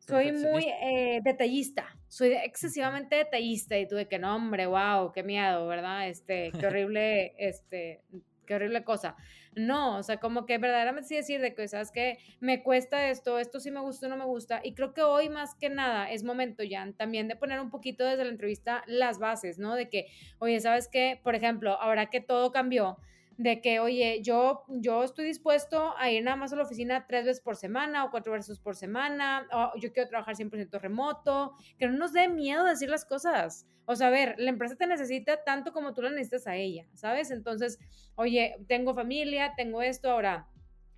soy 0.00 0.32
muy 0.32 0.66
eh, 0.82 1.20
detallista, 1.24 1.96
soy 2.08 2.32
excesivamente 2.32 3.16
detallista 3.16 3.78
y 3.78 3.88
tuve 3.88 4.06
que, 4.06 4.18
no, 4.18 4.36
hombre, 4.36 4.66
wow, 4.66 5.12
qué 5.12 5.22
miedo, 5.22 5.66
¿verdad? 5.66 6.08
Este, 6.08 6.52
qué 6.60 6.66
horrible, 6.66 7.34
este, 7.38 8.02
qué 8.44 8.54
horrible 8.54 8.84
cosa. 8.84 9.16
No, 9.54 9.98
o 9.98 10.02
sea, 10.02 10.18
como 10.18 10.46
que 10.46 10.58
verdaderamente 10.58 11.08
sí 11.08 11.16
decir 11.16 11.40
de 11.40 11.54
que, 11.54 11.68
¿sabes 11.68 11.90
que 11.90 12.18
Me 12.40 12.62
cuesta 12.62 13.08
esto, 13.10 13.38
esto 13.38 13.60
sí 13.60 13.70
me 13.70 13.80
gusta, 13.80 14.08
no 14.08 14.16
me 14.16 14.24
gusta. 14.24 14.60
Y 14.62 14.74
creo 14.74 14.94
que 14.94 15.02
hoy 15.02 15.28
más 15.28 15.54
que 15.54 15.70
nada 15.70 16.10
es 16.10 16.24
momento, 16.24 16.62
ya 16.62 16.90
también 16.96 17.28
de 17.28 17.36
poner 17.36 17.60
un 17.60 17.70
poquito 17.70 18.04
desde 18.04 18.24
la 18.24 18.30
entrevista 18.30 18.82
las 18.86 19.18
bases, 19.18 19.58
¿no? 19.58 19.74
De 19.74 19.88
que, 19.88 20.06
oye, 20.38 20.60
¿sabes 20.60 20.88
qué? 20.88 21.20
Por 21.22 21.34
ejemplo, 21.34 21.80
ahora 21.80 22.06
que 22.10 22.20
todo 22.20 22.52
cambió, 22.52 22.98
de 23.36 23.60
que, 23.60 23.80
oye, 23.80 24.20
yo, 24.22 24.64
yo 24.68 25.02
estoy 25.02 25.24
dispuesto 25.26 25.94
a 25.96 26.10
ir 26.10 26.22
nada 26.22 26.36
más 26.36 26.52
a 26.52 26.56
la 26.56 26.62
oficina 26.62 27.06
tres 27.06 27.24
veces 27.24 27.42
por 27.42 27.56
semana 27.56 28.04
o 28.04 28.10
cuatro 28.10 28.32
veces 28.32 28.58
por 28.58 28.76
semana, 28.76 29.46
o 29.52 29.72
yo 29.78 29.92
quiero 29.92 30.08
trabajar 30.08 30.36
100% 30.36 30.78
remoto, 30.80 31.54
que 31.78 31.86
no 31.86 31.94
nos 31.98 32.12
dé 32.12 32.28
miedo 32.28 32.64
decir 32.64 32.88
las 32.88 33.04
cosas. 33.04 33.66
O 33.86 33.96
sea, 33.96 34.08
a 34.08 34.10
ver, 34.10 34.34
la 34.38 34.50
empresa 34.50 34.76
te 34.76 34.86
necesita 34.86 35.44
tanto 35.44 35.72
como 35.72 35.94
tú 35.94 36.02
la 36.02 36.10
necesitas 36.10 36.46
a 36.46 36.56
ella, 36.56 36.86
¿sabes? 36.94 37.30
Entonces, 37.30 37.78
oye, 38.14 38.56
tengo 38.66 38.94
familia, 38.94 39.52
tengo 39.56 39.82
esto, 39.82 40.10
ahora 40.10 40.48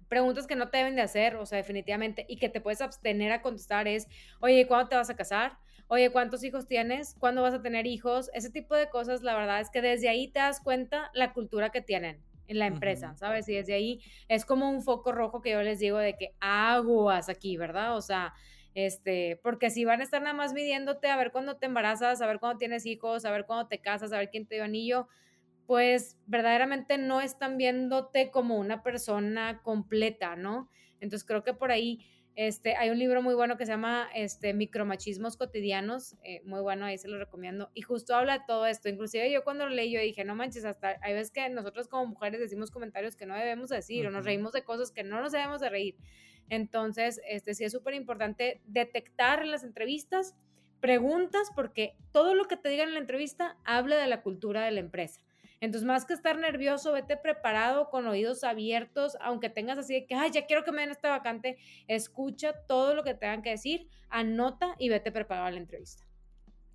preguntas 0.09 0.46
que 0.46 0.57
no 0.57 0.68
te 0.68 0.79
deben 0.79 0.96
de 0.96 1.03
hacer, 1.03 1.37
o 1.37 1.46
sea, 1.46 1.59
definitivamente, 1.59 2.25
y 2.29 2.37
que 2.37 2.49
te 2.49 2.61
puedes 2.61 2.81
abstener 2.81 3.33
a 3.33 3.42
contestar 3.42 3.88
es, 3.88 4.07
oye, 4.40 4.66
¿cuándo 4.66 4.88
te 4.88 4.96
vas 4.96 5.11
a 5.11 5.16
casar? 5.16 5.59
Oye, 5.88 6.11
¿cuántos 6.11 6.42
hijos 6.42 6.66
tienes? 6.66 7.14
¿Cuándo 7.16 7.42
vas 7.42 7.55
a 7.55 7.62
tener 7.62 7.87
hijos? 7.87 8.29
Ese 8.35 8.51
tipo 8.51 8.75
de 8.75 8.90
cosas, 8.90 9.22
la 9.22 9.37
verdad 9.37 9.61
es 9.61 9.70
que 9.70 9.81
desde 9.81 10.09
ahí 10.09 10.27
te 10.27 10.40
das 10.40 10.61
cuenta 10.61 11.12
la 11.14 11.33
cultura 11.33 11.70
que 11.70 11.81
tienen 11.81 12.25
en 12.49 12.59
la 12.59 12.66
empresa, 12.66 13.16
¿sabes? 13.16 13.49
Y 13.49 13.55
desde 13.55 13.75
ahí 13.75 14.03
es 14.27 14.44
como 14.44 14.68
un 14.68 14.83
foco 14.83 15.12
rojo 15.12 15.42
que 15.42 15.51
yo 15.51 15.62
les 15.62 15.79
digo 15.79 15.99
de 15.99 16.16
que 16.16 16.35
aguas 16.40 17.29
aquí, 17.29 17.57
¿verdad? 17.57 17.96
O 17.96 18.01
sea, 18.01 18.35
este, 18.75 19.38
porque 19.44 19.70
si 19.70 19.85
van 19.85 20.01
a 20.01 20.03
estar 20.05 20.20
nada 20.20 20.35
más 20.35 20.55
midiéndote 20.55 21.09
a 21.09 21.16
ver 21.16 21.31
cuándo 21.31 21.57
te 21.57 21.66
embarazas, 21.66 22.20
a 22.20 22.27
ver 22.27 22.40
cuándo 22.40 22.59
tienes 22.59 22.85
hijos, 22.85 23.25
a 23.25 23.31
ver 23.31 23.46
cuándo 23.46 23.68
te 23.68 23.81
casas, 23.81 24.12
a 24.12 24.18
ver 24.18 24.31
quién 24.31 24.46
te 24.46 24.57
dio 24.57 24.64
anillo, 24.64 25.07
pues 25.66 26.18
verdaderamente 26.27 26.99
no 26.99 27.20
están 27.20 27.59
viéndote 27.59 28.33
como 28.33 28.59
una 28.59 28.83
persona 28.83 29.61
completa, 29.62 30.35
¿no? 30.35 30.68
Entonces 31.01 31.27
creo 31.27 31.44
que 31.44 31.55
por 31.55 31.70
ahí 31.70 32.05
este, 32.37 32.77
hay 32.77 32.90
un 32.90 32.99
libro 32.99 33.22
muy 33.22 33.35
bueno 33.35 33.57
que 33.57 33.66
se 33.66 33.72
llama 33.72 34.09
este, 34.14 34.55
Micromachismos 34.55 35.37
Cotidianos, 35.37 36.16
eh, 36.22 36.42
muy 36.44 36.61
bueno, 36.61 36.85
ahí 36.85 36.99
se 36.99 37.09
lo 37.09 37.18
recomiendo, 37.18 37.70
y 37.75 37.83
justo 37.83 38.14
habla 38.14 38.38
de 38.38 38.44
todo 38.46 38.66
esto, 38.66 38.88
inclusive 38.88 39.33
yo 39.33 39.42
cuando 39.42 39.66
lo 39.66 39.75
leí 39.75 39.90
yo 39.90 40.01
dije, 40.01 40.25
no 40.25 40.35
manches, 40.35 40.64
hasta 40.64 40.99
hay 41.03 41.14
veces 41.14 41.33
que 41.33 41.49
nosotros 41.49 41.88
como 41.88 42.07
mujeres 42.07 42.38
decimos 42.38 42.70
comentarios 42.70 43.16
que 43.16 43.27
no 43.27 43.35
debemos 43.35 43.70
decir, 43.70 44.07
o 44.07 44.11
nos 44.11 44.25
reímos 44.25 44.53
de 44.53 44.62
cosas 44.62 44.92
que 44.92 45.03
no 45.03 45.20
nos 45.20 45.33
debemos 45.33 45.61
de 45.61 45.70
reír, 45.70 45.96
entonces, 46.49 47.20
este 47.29 47.55
sí 47.55 47.64
es 47.64 47.72
súper 47.72 47.94
importante 47.94 48.61
detectar 48.66 49.42
en 49.42 49.51
las 49.51 49.64
entrevistas 49.64 50.37
preguntas 50.81 51.51
porque 51.55 51.96
todo 52.12 52.35
lo 52.35 52.44
que 52.44 52.57
te 52.57 52.68
digan 52.68 52.88
en 52.88 52.94
la 52.94 53.01
entrevista 53.01 53.57
habla 53.64 53.96
de 53.96 54.07
la 54.07 54.22
cultura 54.22 54.64
de 54.64 54.70
la 54.70 54.81
empresa. 54.81 55.20
Entonces, 55.61 55.87
más 55.87 56.05
que 56.05 56.12
estar 56.12 56.38
nervioso, 56.38 56.92
vete 56.92 57.16
preparado 57.16 57.88
con 57.88 58.07
oídos 58.07 58.45
abiertos, 58.45 59.16
aunque 59.21 59.49
tengas 59.49 59.79
así 59.79 59.95
de 59.95 60.07
que, 60.07 60.14
ay, 60.14 60.31
ya 60.31 60.47
quiero 60.47 60.64
que 60.64 60.73
me 60.73 60.83
den 60.83 60.90
esta 60.90 61.09
vacante, 61.09 61.57
escucha 61.88 62.53
todo 62.66 62.95
lo 62.95 63.05
que 63.05 63.14
tengan 63.14 63.42
que 63.42 63.51
decir, 63.51 63.88
anota 64.11 64.75
y 64.79 64.88
vete 64.88 65.11
preparado 65.12 65.47
a 65.47 65.51
la 65.51 65.59
entrevista. 65.59 66.05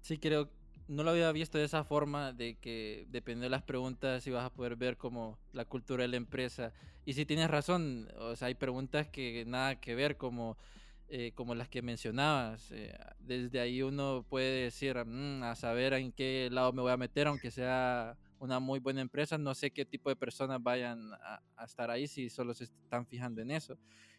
Sí, 0.01 0.17
creo, 0.17 0.49
no 0.87 1.03
lo 1.03 1.11
había 1.11 1.31
visto 1.31 1.57
de 1.57 1.65
esa 1.65 1.83
forma, 1.83 2.33
de 2.33 2.55
que 2.55 3.05
depende 3.09 3.43
de 3.43 3.49
las 3.49 3.61
preguntas 3.61 4.25
y 4.25 4.31
vas 4.31 4.45
a 4.45 4.53
poder 4.53 4.75
ver 4.75 4.97
como 4.97 5.37
la 5.53 5.65
cultura 5.65 6.01
de 6.01 6.07
la 6.07 6.17
empresa. 6.17 6.73
Y 7.05 7.13
si 7.13 7.25
tienes 7.25 7.49
razón, 7.49 8.09
o 8.17 8.35
sea, 8.35 8.47
hay 8.47 8.55
preguntas 8.55 9.07
que 9.07 9.45
nada 9.45 9.79
que 9.79 9.93
ver, 9.93 10.17
como, 10.17 10.57
eh, 11.07 11.33
como 11.35 11.53
las 11.53 11.69
que 11.69 11.83
mencionabas. 11.83 12.71
Eh, 12.71 12.97
desde 13.19 13.59
ahí 13.59 13.83
uno 13.83 14.25
puede 14.27 14.63
decir, 14.63 14.97
mm, 15.05 15.43
a 15.43 15.55
saber 15.55 15.93
en 15.93 16.11
qué 16.11 16.49
lado 16.51 16.73
me 16.73 16.81
voy 16.81 16.91
a 16.91 16.97
meter, 16.97 17.27
aunque 17.27 17.51
sea 17.51 18.17
una 18.41 18.59
muy 18.59 18.79
buena 18.79 19.01
empresa, 19.01 19.37
no 19.37 19.55
sé 19.55 19.71
qué 19.71 19.85
tipo 19.85 20.09
de 20.09 20.15
personas 20.15 20.61
vayan 20.61 21.13
a, 21.13 21.63
estar 21.63 21.89
ahí 21.89 22.07
si 22.07 22.29
solo 22.29 22.53
se 22.53 22.65
están 22.65 23.05
fijando 23.05 23.41
en 23.41 23.51
eso. 23.51 23.77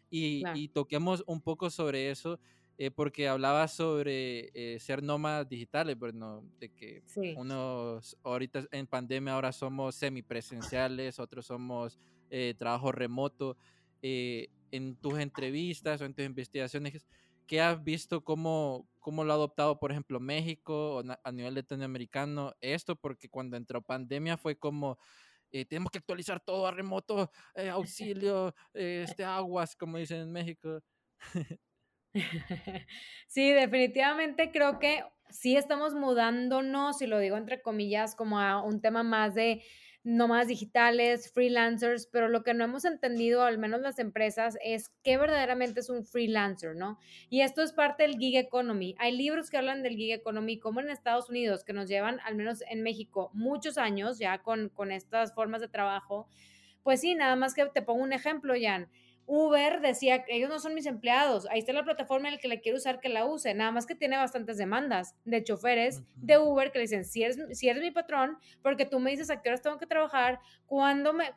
Y, 0.09 0.43
y 0.55 0.69
toquemos 0.69 1.23
un 1.27 1.41
poco 1.41 1.69
sobre 1.69 2.09
eso 2.09 2.39
eh, 2.77 2.89
porque 2.89 3.27
hablaba 3.27 3.67
sobre 3.67 4.49
eh, 4.53 4.79
ser 4.79 5.03
nómadas 5.03 5.47
digitales, 5.47 5.97
bueno, 5.97 6.43
de 6.59 6.69
que 6.69 7.03
unos 7.37 8.17
ahorita 8.23 8.65
en 8.71 8.87
pandemia 8.87 9.33
ahora 9.33 9.51
somos 9.51 9.93
semipresenciales, 9.93 11.19
otros 11.19 11.45
somos 11.45 11.99
eh, 12.31 12.55
trabajo 12.57 12.91
remoto. 12.91 13.57
en 14.01 14.95
tus 14.95 15.19
entrevistas 15.19 16.01
o 16.01 16.05
en 16.05 16.15
tus 16.15 16.25
investigaciones, 16.25 17.05
¿qué 17.47 17.61
has 17.61 17.83
visto 17.83 18.23
cómo, 18.23 18.89
cómo 18.99 19.23
lo 19.23 19.33
ha 19.33 19.35
adoptado, 19.35 19.79
por 19.79 19.91
ejemplo, 19.91 20.19
México 20.19 20.97
o 20.97 21.03
a 21.23 21.31
nivel 21.31 21.55
latinoamericano 21.55 22.53
esto? 22.61 22.95
Porque 22.95 23.29
cuando 23.29 23.57
entró 23.57 23.81
pandemia 23.81 24.37
fue 24.37 24.57
como... 24.57 24.97
tenemos 25.69 25.91
que 25.91 25.99
actualizar 25.99 26.39
todo 26.41 26.67
a 26.67 26.71
remoto, 26.71 27.31
auxilio, 27.71 28.55
este, 28.73 29.23
aguas, 29.25 29.75
como 29.75 29.97
dicen 29.97 30.21
en 30.21 30.31
México. 30.31 30.79
Sí, 33.27 33.51
definitivamente 33.51 34.51
creo 34.51 34.79
que 34.79 35.03
sí 35.29 35.55
estamos 35.57 35.93
mudándonos, 35.95 37.01
y 37.01 37.07
lo 37.07 37.19
digo 37.19 37.37
entre 37.37 37.61
comillas, 37.61 38.15
como 38.15 38.39
a 38.39 38.61
un 38.61 38.81
tema 38.81 39.03
más 39.03 39.33
de, 39.33 39.63
nómadas 40.03 40.47
digitales, 40.47 41.31
freelancers, 41.31 42.07
pero 42.07 42.27
lo 42.27 42.43
que 42.43 42.53
no 42.53 42.63
hemos 42.65 42.85
entendido, 42.85 43.43
al 43.43 43.57
menos 43.57 43.81
las 43.81 43.99
empresas, 43.99 44.57
es 44.63 44.89
qué 45.03 45.17
verdaderamente 45.17 45.79
es 45.79 45.89
un 45.89 46.05
freelancer, 46.05 46.75
¿no? 46.75 46.99
Y 47.29 47.41
esto 47.41 47.61
es 47.61 47.71
parte 47.71 48.03
del 48.03 48.17
gig 48.17 48.37
economy. 48.37 48.95
Hay 48.99 49.15
libros 49.15 49.49
que 49.49 49.57
hablan 49.57 49.81
del 49.81 49.95
gig 49.95 50.11
economy, 50.11 50.59
como 50.59 50.81
en 50.81 50.89
Estados 50.89 51.29
Unidos, 51.29 51.63
que 51.63 51.73
nos 51.73 51.87
llevan, 51.87 52.19
al 52.25 52.35
menos 52.35 52.63
en 52.69 52.83
México, 52.83 53.31
muchos 53.33 53.77
años 53.77 54.19
ya 54.19 54.39
con, 54.39 54.69
con 54.69 54.91
estas 54.91 55.33
formas 55.33 55.61
de 55.61 55.69
trabajo. 55.69 56.27
Pues 56.83 56.99
sí, 56.99 57.15
nada 57.15 57.35
más 57.37 57.53
que 57.53 57.65
te 57.67 57.81
pongo 57.81 58.03
un 58.03 58.13
ejemplo, 58.13 58.53
Jan 58.59 58.89
Uber 59.25 59.81
decía 59.81 60.25
que 60.25 60.35
ellos 60.35 60.49
no 60.49 60.59
son 60.59 60.73
mis 60.73 60.85
empleados, 60.85 61.47
ahí 61.49 61.59
está 61.59 61.73
la 61.73 61.83
plataforma 61.83 62.27
en 62.27 62.35
la 62.35 62.39
que 62.39 62.47
le 62.47 62.61
quiero 62.61 62.77
usar 62.77 62.99
que 62.99 63.09
la 63.09 63.25
use, 63.25 63.53
nada 63.53 63.71
más 63.71 63.85
que 63.85 63.95
tiene 63.95 64.17
bastantes 64.17 64.57
demandas 64.57 65.15
de 65.25 65.43
choferes 65.43 66.03
de 66.15 66.37
Uber 66.37 66.71
que 66.71 66.79
le 66.79 66.83
dicen, 66.83 67.05
si 67.05 67.23
eres, 67.23 67.37
si 67.57 67.69
eres 67.69 67.81
mi 67.81 67.91
patrón, 67.91 68.37
porque 68.61 68.85
tú 68.85 68.99
me 68.99 69.11
dices 69.11 69.29
a 69.29 69.41
qué 69.41 69.49
horas 69.49 69.61
tengo 69.61 69.77
que 69.77 69.87
trabajar, 69.87 70.39
cuándo 70.65 71.13
me, 71.13 71.31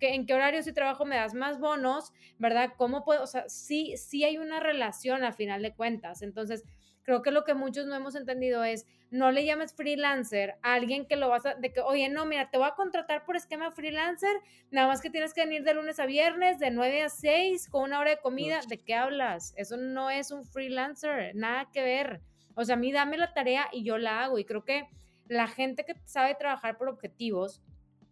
en 0.00 0.26
qué 0.26 0.34
horario 0.34 0.62
si 0.62 0.72
trabajo 0.72 1.04
me 1.04 1.16
das 1.16 1.34
más 1.34 1.58
bonos, 1.58 2.12
¿verdad? 2.38 2.72
¿Cómo 2.76 3.04
puedo? 3.04 3.22
O 3.22 3.26
sea, 3.26 3.48
sí, 3.48 3.96
sí 3.96 4.24
hay 4.24 4.38
una 4.38 4.60
relación 4.60 5.24
a 5.24 5.32
final 5.32 5.62
de 5.62 5.74
cuentas, 5.74 6.22
entonces 6.22 6.64
creo 7.06 7.22
que 7.22 7.30
lo 7.30 7.44
que 7.44 7.54
muchos 7.54 7.86
no 7.86 7.94
hemos 7.94 8.16
entendido 8.16 8.64
es, 8.64 8.84
no 9.12 9.30
le 9.30 9.44
llames 9.44 9.72
freelancer 9.72 10.56
a 10.62 10.74
alguien 10.74 11.06
que 11.06 11.14
lo 11.14 11.28
vas 11.28 11.46
a, 11.46 11.54
de 11.54 11.72
que, 11.72 11.80
oye, 11.80 12.08
no, 12.08 12.26
mira, 12.26 12.50
te 12.50 12.58
voy 12.58 12.66
a 12.66 12.74
contratar 12.74 13.24
por 13.24 13.36
esquema 13.36 13.70
freelancer, 13.70 14.36
nada 14.72 14.88
más 14.88 15.00
que 15.00 15.08
tienes 15.08 15.32
que 15.32 15.44
venir 15.44 15.62
de 15.62 15.72
lunes 15.72 16.00
a 16.00 16.06
viernes, 16.06 16.58
de 16.58 16.72
9 16.72 17.02
a 17.02 17.08
6, 17.08 17.68
con 17.70 17.84
una 17.84 18.00
hora 18.00 18.10
de 18.10 18.18
comida, 18.18 18.60
¿de 18.68 18.78
qué 18.78 18.94
hablas? 18.94 19.54
Eso 19.56 19.76
no 19.76 20.10
es 20.10 20.32
un 20.32 20.44
freelancer, 20.44 21.34
nada 21.36 21.70
que 21.72 21.82
ver. 21.82 22.20
O 22.56 22.64
sea, 22.64 22.74
a 22.74 22.78
mí 22.78 22.90
dame 22.90 23.16
la 23.16 23.32
tarea 23.32 23.68
y 23.72 23.84
yo 23.84 23.98
la 23.98 24.24
hago. 24.24 24.38
Y 24.40 24.44
creo 24.44 24.64
que 24.64 24.88
la 25.28 25.46
gente 25.46 25.84
que 25.84 25.94
sabe 26.06 26.34
trabajar 26.34 26.76
por 26.76 26.88
objetivos, 26.88 27.62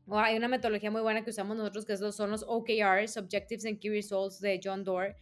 o 0.07 0.19
hay 0.21 0.37
una 0.37 0.47
metodología 0.49 0.93
muy 0.93 1.03
buena 1.03 1.25
que 1.25 1.31
usamos 1.31 1.57
nosotros, 1.57 1.85
que 1.85 1.97
son 1.97 2.31
los 2.31 2.45
OKRs, 2.47 3.17
Objectives 3.17 3.67
and 3.67 3.81
Key 3.81 3.91
Results 3.91 4.41
de 4.41 4.61
John 4.63 4.85
Doerr, 4.85 5.17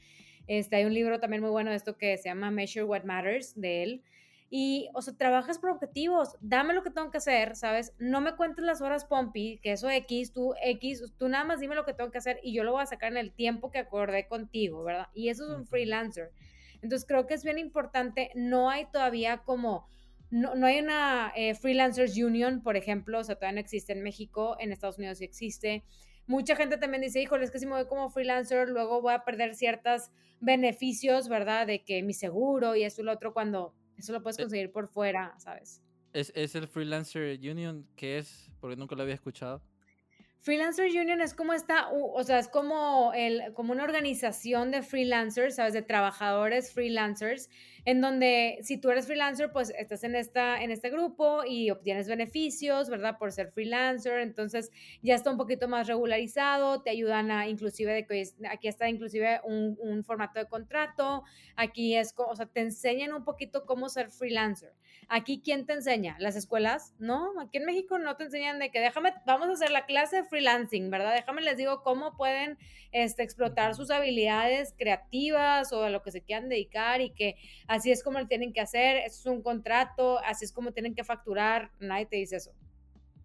este, 0.58 0.76
hay 0.76 0.84
un 0.84 0.92
libro 0.92 1.18
también 1.18 1.40
muy 1.40 1.50
bueno 1.50 1.70
de 1.70 1.76
esto 1.76 1.96
que 1.96 2.18
se 2.18 2.28
llama 2.28 2.50
Measure 2.50 2.84
What 2.84 3.04
Matters 3.04 3.58
de 3.58 3.82
él. 3.82 4.02
Y, 4.50 4.90
o 4.92 5.00
sea, 5.00 5.16
trabajas 5.16 5.58
por 5.58 5.70
objetivos, 5.70 6.36
dame 6.42 6.74
lo 6.74 6.82
que 6.82 6.90
tengo 6.90 7.10
que 7.10 7.16
hacer, 7.16 7.56
¿sabes? 7.56 7.94
No 7.98 8.20
me 8.20 8.36
cuentes 8.36 8.62
las 8.62 8.82
horas 8.82 9.06
Pompi, 9.06 9.60
que 9.62 9.72
eso 9.72 9.88
X, 9.88 10.34
tú 10.34 10.52
X, 10.62 11.04
tú 11.16 11.28
nada 11.30 11.44
más 11.44 11.60
dime 11.60 11.74
lo 11.74 11.86
que 11.86 11.94
tengo 11.94 12.10
que 12.10 12.18
hacer 12.18 12.38
y 12.42 12.52
yo 12.52 12.64
lo 12.64 12.72
voy 12.72 12.82
a 12.82 12.86
sacar 12.86 13.12
en 13.12 13.16
el 13.16 13.32
tiempo 13.32 13.70
que 13.70 13.78
acordé 13.78 14.26
contigo, 14.26 14.84
¿verdad? 14.84 15.08
Y 15.14 15.30
eso 15.30 15.44
es 15.44 15.56
un 15.56 15.66
freelancer. 15.66 16.32
Entonces 16.82 17.08
creo 17.08 17.26
que 17.26 17.32
es 17.32 17.44
bien 17.44 17.58
importante, 17.58 18.30
no 18.34 18.68
hay 18.68 18.84
todavía 18.92 19.38
como, 19.38 19.88
no, 20.28 20.54
no 20.54 20.66
hay 20.66 20.80
una 20.80 21.32
eh, 21.34 21.54
Freelancers 21.54 22.18
Union, 22.18 22.62
por 22.62 22.76
ejemplo, 22.76 23.20
o 23.20 23.24
sea, 23.24 23.36
todavía 23.36 23.54
no 23.54 23.60
existe 23.60 23.94
en 23.94 24.02
México, 24.02 24.58
en 24.60 24.70
Estados 24.70 24.98
Unidos 24.98 25.16
sí 25.16 25.24
existe 25.24 25.82
mucha 26.26 26.56
gente 26.56 26.78
también 26.78 27.02
dice, 27.02 27.20
híjole, 27.20 27.44
es 27.44 27.50
que 27.50 27.58
si 27.58 27.66
me 27.66 27.72
voy 27.72 27.86
como 27.86 28.10
freelancer, 28.10 28.68
luego 28.68 29.00
voy 29.00 29.14
a 29.14 29.24
perder 29.24 29.54
ciertos 29.54 30.10
beneficios, 30.40 31.28
¿verdad? 31.28 31.66
De 31.66 31.84
que 31.84 32.02
mi 32.02 32.14
seguro 32.14 32.74
y 32.76 32.84
esto 32.84 33.02
y 33.02 33.04
lo 33.04 33.12
otro, 33.12 33.32
cuando 33.32 33.74
eso 33.96 34.12
lo 34.12 34.22
puedes 34.22 34.38
eh 34.38 34.42
conseguir 34.42 34.72
por 34.72 34.88
fuera, 34.88 35.34
¿sabes? 35.38 35.82
¿Es, 36.12 36.32
es 36.34 36.54
el 36.54 36.68
Freelancer 36.68 37.38
Union? 37.38 37.86
¿Qué 37.96 38.18
es? 38.18 38.50
Porque 38.60 38.76
nunca 38.76 38.94
lo 38.94 39.02
había 39.02 39.14
escuchado. 39.14 39.62
Freelancer 40.42 40.86
Union 40.90 41.20
es 41.20 41.34
como 41.34 41.52
esta, 41.52 41.88
o 41.92 42.22
sea, 42.24 42.40
es 42.40 42.48
como, 42.48 43.12
el, 43.14 43.54
como 43.54 43.72
una 43.72 43.84
organización 43.84 44.72
de 44.72 44.82
freelancers, 44.82 45.54
¿sabes? 45.54 45.72
De 45.72 45.82
trabajadores 45.82 46.72
freelancers, 46.72 47.48
en 47.84 48.00
donde 48.00 48.58
si 48.62 48.78
tú 48.78 48.90
eres 48.90 49.06
freelancer, 49.06 49.50
pues 49.52 49.70
estás 49.76 50.04
en, 50.04 50.14
esta, 50.14 50.62
en 50.62 50.70
este 50.70 50.90
grupo 50.90 51.42
y 51.44 51.70
obtienes 51.70 52.08
beneficios, 52.08 52.88
¿verdad? 52.88 53.18
Por 53.18 53.32
ser 53.32 53.50
freelancer, 53.50 54.20
entonces 54.20 54.70
ya 55.02 55.14
está 55.14 55.30
un 55.30 55.36
poquito 55.36 55.68
más 55.68 55.88
regularizado, 55.88 56.82
te 56.82 56.90
ayudan 56.90 57.30
a, 57.30 57.48
inclusive, 57.48 58.06
aquí 58.50 58.68
está 58.68 58.88
inclusive 58.88 59.40
un, 59.44 59.76
un 59.80 60.04
formato 60.04 60.38
de 60.38 60.46
contrato, 60.46 61.24
aquí 61.56 61.96
es, 61.96 62.14
o 62.16 62.36
sea, 62.36 62.46
te 62.46 62.60
enseñan 62.60 63.12
un 63.12 63.24
poquito 63.24 63.66
cómo 63.66 63.88
ser 63.88 64.10
freelancer. 64.10 64.72
Aquí, 65.08 65.42
¿quién 65.44 65.66
te 65.66 65.74
enseña? 65.74 66.16
¿Las 66.20 66.36
escuelas? 66.36 66.94
No, 66.98 67.38
aquí 67.40 67.58
en 67.58 67.64
México 67.64 67.98
no 67.98 68.16
te 68.16 68.24
enseñan 68.24 68.58
de 68.58 68.70
que 68.70 68.80
déjame, 68.80 69.12
vamos 69.26 69.48
a 69.48 69.52
hacer 69.52 69.70
la 69.70 69.84
clase 69.84 70.16
de 70.16 70.24
freelancing, 70.24 70.90
¿verdad? 70.90 71.12
Déjame 71.12 71.42
les 71.42 71.56
digo 71.56 71.82
cómo 71.82 72.16
pueden 72.16 72.56
este, 72.92 73.22
explotar 73.22 73.74
sus 73.74 73.90
habilidades 73.90 74.74
creativas 74.78 75.72
o 75.72 75.82
a 75.82 75.90
lo 75.90 76.02
que 76.02 76.12
se 76.12 76.22
quieran 76.22 76.48
dedicar 76.48 77.00
y 77.00 77.10
que 77.10 77.36
así 77.72 77.90
es 77.90 78.02
como 78.02 78.18
lo 78.18 78.26
tienen 78.26 78.52
que 78.52 78.60
hacer, 78.60 78.98
eso 78.98 79.20
es 79.20 79.26
un 79.26 79.42
contrato, 79.42 80.18
así 80.18 80.44
es 80.44 80.52
como 80.52 80.72
tienen 80.72 80.94
que 80.94 81.04
facturar, 81.04 81.70
nadie 81.80 82.06
te 82.06 82.16
dice 82.16 82.36
eso. 82.36 82.52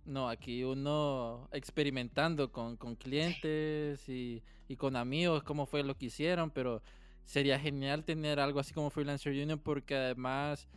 No, 0.05 0.29
aquí 0.29 0.63
uno 0.63 1.49
experimentando 1.51 2.49
con, 2.49 2.77
con 2.77 2.95
clientes 2.95 4.07
y, 4.07 4.41
y, 4.69 4.77
con 4.77 4.95
amigos, 4.95 5.43
cómo 5.43 5.65
fue 5.65 5.83
lo 5.83 5.97
que 5.97 6.05
hicieron, 6.05 6.49
pero 6.49 6.81
sería 7.25 7.59
genial 7.59 8.05
tener 8.05 8.39
algo 8.39 8.61
así 8.61 8.73
como 8.73 8.89
Freelancer 8.89 9.33
Union 9.33 9.59
porque 9.59 9.95
además 9.95 10.69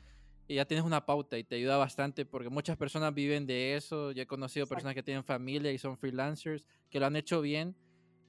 ya 0.48 0.64
tienes 0.64 0.84
una 0.84 1.06
pauta 1.06 1.38
y 1.38 1.44
te 1.44 1.54
ayuda 1.54 1.76
bastante 1.76 2.26
porque 2.26 2.48
muchas 2.48 2.76
personas 2.76 3.14
viven 3.14 3.46
de 3.46 3.76
eso. 3.76 4.10
Yo 4.10 4.22
he 4.24 4.26
conocido 4.26 4.66
personas 4.66 4.96
que 4.96 5.02
tienen 5.04 5.22
familia 5.22 5.70
y 5.70 5.78
son 5.78 5.96
freelancers 5.96 6.66
que 6.90 6.98
lo 6.98 7.06
han 7.06 7.14
hecho 7.14 7.40
bien, 7.40 7.76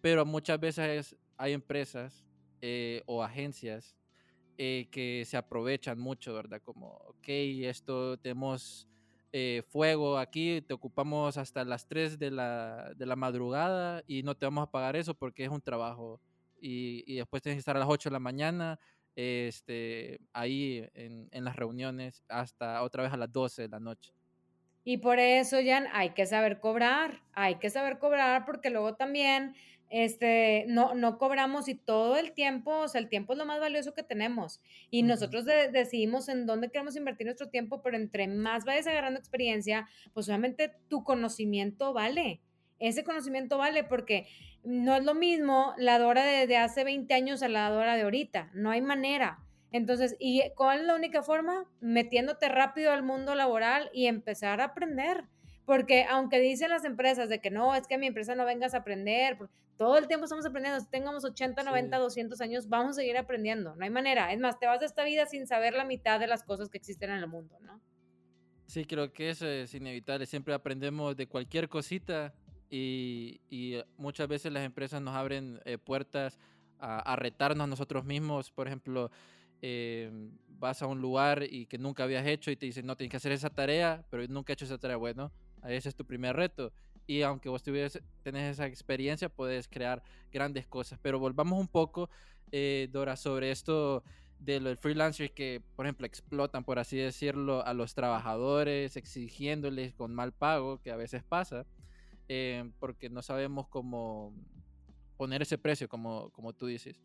pero 0.01 0.23
muchas 0.23 0.60
veces 0.60 1.15
hay 1.36 1.54
empresas 1.54 2.23
eh, 2.62 3.01
o 3.08 3.23
agencias 3.23 3.97
eh, 4.63 4.89
que 4.91 5.24
se 5.26 5.38
aprovechan 5.38 5.97
mucho, 5.97 6.36
¿verdad? 6.36 6.62
Como, 6.63 6.89
ok, 7.08 7.28
esto 7.63 8.15
tenemos 8.19 8.88
eh, 9.32 9.63
fuego 9.67 10.19
aquí, 10.19 10.62
te 10.62 10.76
ocupamos 10.76 11.36
hasta 11.38 11.65
las 11.65 11.88
3 11.88 12.19
de 12.19 12.30
la, 12.30 12.93
de 12.95 13.08
la 13.08 13.15
madrugada 13.15 14.04
y 14.06 14.21
no 14.21 14.38
te 14.38 14.45
vamos 14.45 14.62
a 14.62 14.69
pagar 14.69 14.95
eso 14.95 15.15
porque 15.15 15.45
es 15.45 15.50
un 15.50 15.62
trabajo. 15.62 16.21
Y, 16.62 17.04
y 17.08 17.15
después 17.15 17.41
tienes 17.41 17.56
que 17.56 17.62
estar 17.62 17.76
a 17.76 17.80
las 17.80 17.89
8 17.89 18.10
de 18.10 18.13
la 18.13 18.19
mañana 18.19 18.80
este, 19.15 20.19
ahí 20.32 20.88
en, 20.93 21.28
en, 21.32 21.43
las 21.43 21.56
reuniones 21.56 22.24
hasta 22.30 22.84
otra 22.84 23.02
vez 23.02 23.12
a 23.12 23.17
las 23.17 23.34
12 23.34 23.63
de 23.63 23.67
la 23.67 23.80
noche. 23.80 24.13
Y 24.84 24.97
por 24.97 25.17
eso, 25.17 25.58
Jan, 25.65 25.88
hay 25.91 26.12
que 26.12 26.28
saber 26.28 26.60
cobrar, 26.60 27.24
hay 27.34 27.56
que 27.56 27.71
saber 27.71 27.97
cobrar 27.97 28.45
porque 28.45 28.69
luego 28.69 28.93
también 28.93 29.56
este, 29.91 30.63
no, 30.69 30.95
no 30.95 31.17
cobramos 31.17 31.67
y 31.67 31.75
todo 31.75 32.17
el 32.17 32.32
tiempo, 32.32 32.80
o 32.80 32.88
sea, 32.88 33.01
el 33.01 33.10
tiempo 33.10 33.34
es 33.34 33.39
lo 33.39 33.45
más 33.45 33.60
valioso 33.60 33.93
que 33.93 34.04
tenemos. 34.04 34.62
Y 34.89 35.04
nosotros 35.04 35.45
decidimos 35.45 36.30
en 36.30 36.45
dónde 36.45 36.71
queremos 36.71 36.95
invertir 36.95 37.25
nuestro 37.27 37.49
tiempo, 37.49 37.82
pero 37.82 37.97
entre 37.97 38.27
más 38.27 38.63
vayas 38.63 38.88
agarrando 38.88 39.19
experiencia, 39.19 39.89
pues 40.13 40.30
obviamente 40.30 40.71
tu 40.88 41.04
conocimiento 41.04 41.91
vale. 41.91 42.39
Ese 42.80 43.04
conocimiento 43.04 43.58
vale 43.58 43.84
porque 43.84 44.27
no 44.63 44.95
es 44.95 45.04
lo 45.04 45.13
mismo 45.13 45.73
la 45.77 45.99
Dora 45.99 46.23
de, 46.23 46.58
hace 46.58 46.86
20 46.86 47.13
años 47.13 47.43
a 47.43 47.49
la 47.49 47.69
Dora 47.69 47.95
de 47.95 48.04
ahorita, 48.04 48.49
no 48.54 48.71
hay 48.71 48.82
manera. 48.82 49.39
Entonces, 49.73 50.15
¿y 50.19 50.41
cuál 50.56 50.80
es 50.80 50.86
la 50.86 50.95
única 50.95 51.21
forma? 51.21 51.65
Metiéndote 51.82 52.47
rápido 52.47 52.91
al 52.91 53.04
mundo 53.04 53.36
laboral 53.36 53.89
y 53.93 54.08
empezar 54.08 54.62
a 54.62 54.65
aprender. 54.65 55.25
Porque 55.71 56.03
aunque 56.03 56.41
dicen 56.41 56.69
las 56.69 56.84
empresas 56.84 57.29
de 57.29 57.39
que 57.39 57.49
no, 57.49 57.73
es 57.75 57.88
que 57.88 57.97
mi 57.97 58.07
empresa 58.07 58.36
no 58.36 58.43
vengas 58.43 58.73
a 58.73 58.79
aprender, 58.79 59.38
todo 59.77 59.97
el 59.97 60.05
tiempo 60.05 60.25
estamos 60.25 60.45
aprendiendo, 60.45 60.81
si 60.81 60.89
tengamos 60.89 61.23
80, 61.23 61.63
90, 61.63 61.97
200 61.97 62.41
años, 62.41 62.67
vamos 62.67 62.89
a 62.89 62.93
seguir 62.95 63.17
aprendiendo, 63.17 63.73
no 63.77 63.86
hay 63.86 63.89
manera. 63.89 64.34
Es 64.34 64.39
más, 64.41 64.60
te 64.60 64.65
vas 64.65 64.81
de 64.81 64.86
esta 64.86 65.05
vida 65.05 65.27
sin 65.27 65.47
saber 65.47 65.73
la 65.73 65.86
mitad 65.86 66.19
de 66.19 66.27
las 66.27 66.43
cosas 66.43 66.67
que 66.67 66.77
existen 66.77 67.10
en 67.12 67.19
el 67.19 67.27
mundo, 67.29 67.57
¿no? 67.62 67.79
Sí, 68.65 68.84
creo 68.84 69.13
que 69.13 69.29
eso 69.29 69.47
es 69.47 69.73
inevitable, 69.73 70.25
siempre 70.25 70.53
aprendemos 70.53 71.15
de 71.15 71.27
cualquier 71.27 71.69
cosita 71.69 72.34
y, 72.69 73.39
y, 73.49 73.81
muchas 73.95 74.27
veces 74.27 74.51
las 74.51 74.65
empresas 74.65 75.01
nos 75.01 75.15
abren 75.15 75.62
eh, 75.63 75.77
puertas 75.77 76.38
a, 76.79 77.15
retarnos 77.15 77.63
a 77.63 77.67
nosotros 77.67 78.03
mismos. 78.03 78.51
Por 78.51 78.67
ejemplo, 78.67 79.10
eh, 79.62 80.12
vas 80.49 80.81
a 80.81 80.88
un 80.88 80.99
lugar 80.99 81.43
y 81.49 81.65
que 81.67 81.77
nunca 81.77 82.03
habías 82.03 82.27
hecho 82.27 82.51
y 82.51 82.57
te 82.57 82.65
dicen, 82.65 82.86
no, 82.86 82.97
tienes 82.97 83.12
que 83.12 83.17
hacer 83.17 83.31
esa 83.31 83.49
tarea, 83.49 84.03
pero 84.10 84.27
nunca 84.27 84.51
he 84.51 84.55
hecho 84.55 84.65
esa 84.65 84.77
tarea. 84.77 84.97
Bueno, 84.97 85.31
ese 85.67 85.89
es 85.89 85.95
tu 85.95 86.06
primer 86.06 86.36
reto. 86.36 86.71
Y 87.08 87.24
aunque 87.24 87.50
vos 87.50 87.63
tuvieras, 87.63 88.00
tenés 88.24 88.54
esa 88.54 88.65
experiencia, 88.65 89.30
puedes 89.30 89.67
crear 89.67 90.04
grandes 90.32 90.67
cosas. 90.67 91.00
Pero 91.02 91.19
volvamos 91.19 91.60
un 91.60 91.67
poco, 91.67 92.10
eh, 92.52 92.88
Dora, 92.91 93.15
sobre 93.15 93.52
esto 93.52 94.04
de 94.39 94.60
los 94.60 94.80
freelancers 94.80 95.32
que, 95.32 95.62
por 95.76 95.86
ejemplo, 95.86 96.06
explotan, 96.08 96.63
por 96.63 96.80
así 96.80 96.97
decirlo, 96.97 97.65
a 97.65 97.74
los 97.74 97.93
trabajadores, 97.93 98.97
exigiéndoles 98.97 99.93
con 99.93 100.15
mal 100.15 100.32
pago, 100.32 100.82
que 100.82 100.91
a 100.91 100.95
veces 100.95 101.24
pasa. 101.24 101.65
Eh, 102.28 102.71
porque 102.80 103.10
no 103.10 103.21
sabemos 103.21 103.67
cómo 103.67 104.34
poner 105.17 105.41
ese 105.41 105.58
precio, 105.58 105.89
como, 105.89 106.30
como 106.32 106.54
tú 106.54 106.65
dices. 106.65 107.02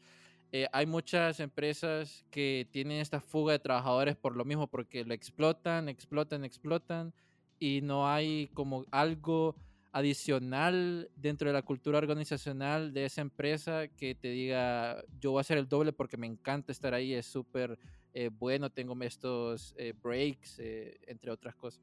Eh, 0.53 0.69
hay 0.73 0.87
muchas 0.87 1.41
empresas 1.41 2.25
que 2.31 2.69
tienen 2.71 3.01
esta 3.01 3.21
fuga 3.21 3.53
de 3.53 3.59
trabajadores 3.59 4.17
por 4.17 4.37
lo 4.37 4.45
mismo, 4.45 4.69
porque 4.69 5.05
lo 5.05 5.13
explotan, 5.13 5.89
explotan, 5.89 6.45
explotan, 6.45 7.13
y 7.59 7.81
no 7.83 8.09
hay 8.09 8.49
como 8.55 8.85
algo 8.91 9.57
adicional 9.93 11.11
dentro 11.17 11.49
de 11.49 11.55
la 11.55 11.63
cultura 11.63 11.99
organizacional 11.99 12.93
de 12.93 13.07
esa 13.07 13.23
empresa 13.23 13.89
que 13.89 14.15
te 14.15 14.29
diga, 14.29 15.03
yo 15.21 15.31
voy 15.31 15.39
a 15.39 15.41
hacer 15.41 15.57
el 15.57 15.69
doble 15.69 15.93
porque 15.93 16.17
me 16.17 16.27
encanta 16.27 16.73
estar 16.73 16.93
ahí, 16.93 17.15
es 17.15 17.27
súper 17.27 17.79
eh, 18.13 18.31
bueno, 18.31 18.71
tengo 18.71 18.97
estos 19.03 19.75
breaks, 20.03 20.61
entre 21.07 21.31
otras 21.31 21.55
cosas. 21.55 21.83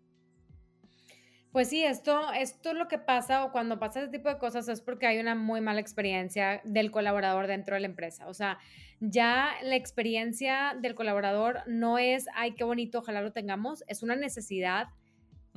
Pues 1.54 1.70
sí, 1.70 1.84
esto, 1.84 2.34
esto 2.34 2.72
es 2.72 2.76
lo 2.76 2.88
que 2.88 2.98
pasa 2.98 3.46
o 3.46 3.52
cuando 3.52 3.78
pasa 3.78 4.00
este 4.00 4.18
tipo 4.18 4.28
de 4.28 4.40
cosas 4.40 4.68
es 4.70 4.82
porque 4.82 5.06
hay 5.06 5.20
una 5.20 5.36
muy 5.36 5.62
mala 5.62 5.80
experiencia 5.80 6.62
del 6.64 6.90
colaborador 6.90 7.46
dentro 7.46 7.76
de 7.76 7.82
la 7.82 7.86
empresa. 7.86 8.28
O 8.28 8.34
sea, 8.34 8.58
ya 9.00 9.52
la 9.62 9.76
experiencia 9.76 10.76
del 10.82 10.96
colaborador 10.96 11.60
no 11.68 12.00
es, 12.00 12.26
ay, 12.34 12.56
qué 12.56 12.64
bonito, 12.64 13.00
ojalá 13.00 13.22
lo 13.22 13.34
tengamos, 13.34 13.84
es 13.86 14.02
una 14.02 14.16
necesidad 14.16 14.88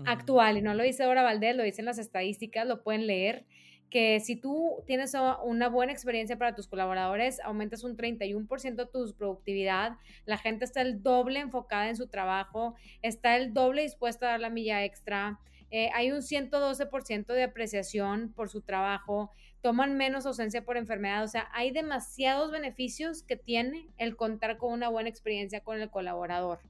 actual 0.05 0.59
y 0.59 0.63
no 0.63 0.75
lo 0.75 0.83
dice 0.83 1.05
Dora 1.05 1.23
Valdés, 1.23 1.57
lo 1.57 1.63
dicen 1.63 1.85
las 1.85 1.99
estadísticas, 1.99 2.67
lo 2.67 2.83
pueden 2.83 3.07
leer 3.07 3.47
que 3.91 4.21
si 4.21 4.37
tú 4.37 4.83
tienes 4.87 5.15
una 5.45 5.69
buena 5.69 5.93
experiencia 5.93 6.37
para 6.37 6.55
tus 6.55 6.67
colaboradores, 6.67 7.41
aumentas 7.41 7.85
un 7.85 7.97
31% 7.97 8.91
tu 8.91 9.15
productividad, 9.15 9.97
la 10.25 10.39
gente 10.39 10.65
está 10.65 10.83
el 10.83 11.03
doble 11.03 11.41
enfocada 11.41 11.89
en 11.89 11.97
su 11.97 12.09
trabajo, 12.09 12.75
está 13.03 13.37
el 13.37 13.55
doble 13.55 13.83
dispuesta 13.83 14.27
a 14.27 14.31
dar 14.31 14.41
la 14.41 14.51
milla 14.51 14.85
extra, 14.85 15.39
eh, 15.71 15.91
hay 15.95 16.13
un 16.13 16.23
112% 16.23 17.27
de 17.33 17.43
apreciación 17.43 18.33
por 18.33 18.49
su 18.49 18.61
trabajo, 18.61 19.33
toman 19.63 19.97
menos 19.97 20.27
ausencia 20.27 20.65
por 20.65 20.77
enfermedad, 20.77 21.25
o 21.25 21.29
sea, 21.29 21.49
hay 21.53 21.71
demasiados 21.71 22.51
beneficios 22.51 23.23
que 23.23 23.37
tiene 23.37 23.89
el 23.99 24.17
contar 24.17 24.59
con 24.59 24.73
una 24.73 24.89
buena 24.89 25.09
experiencia 25.09 25.61
con 25.61 25.81
el 25.81 25.91
colaborador. 25.91 26.61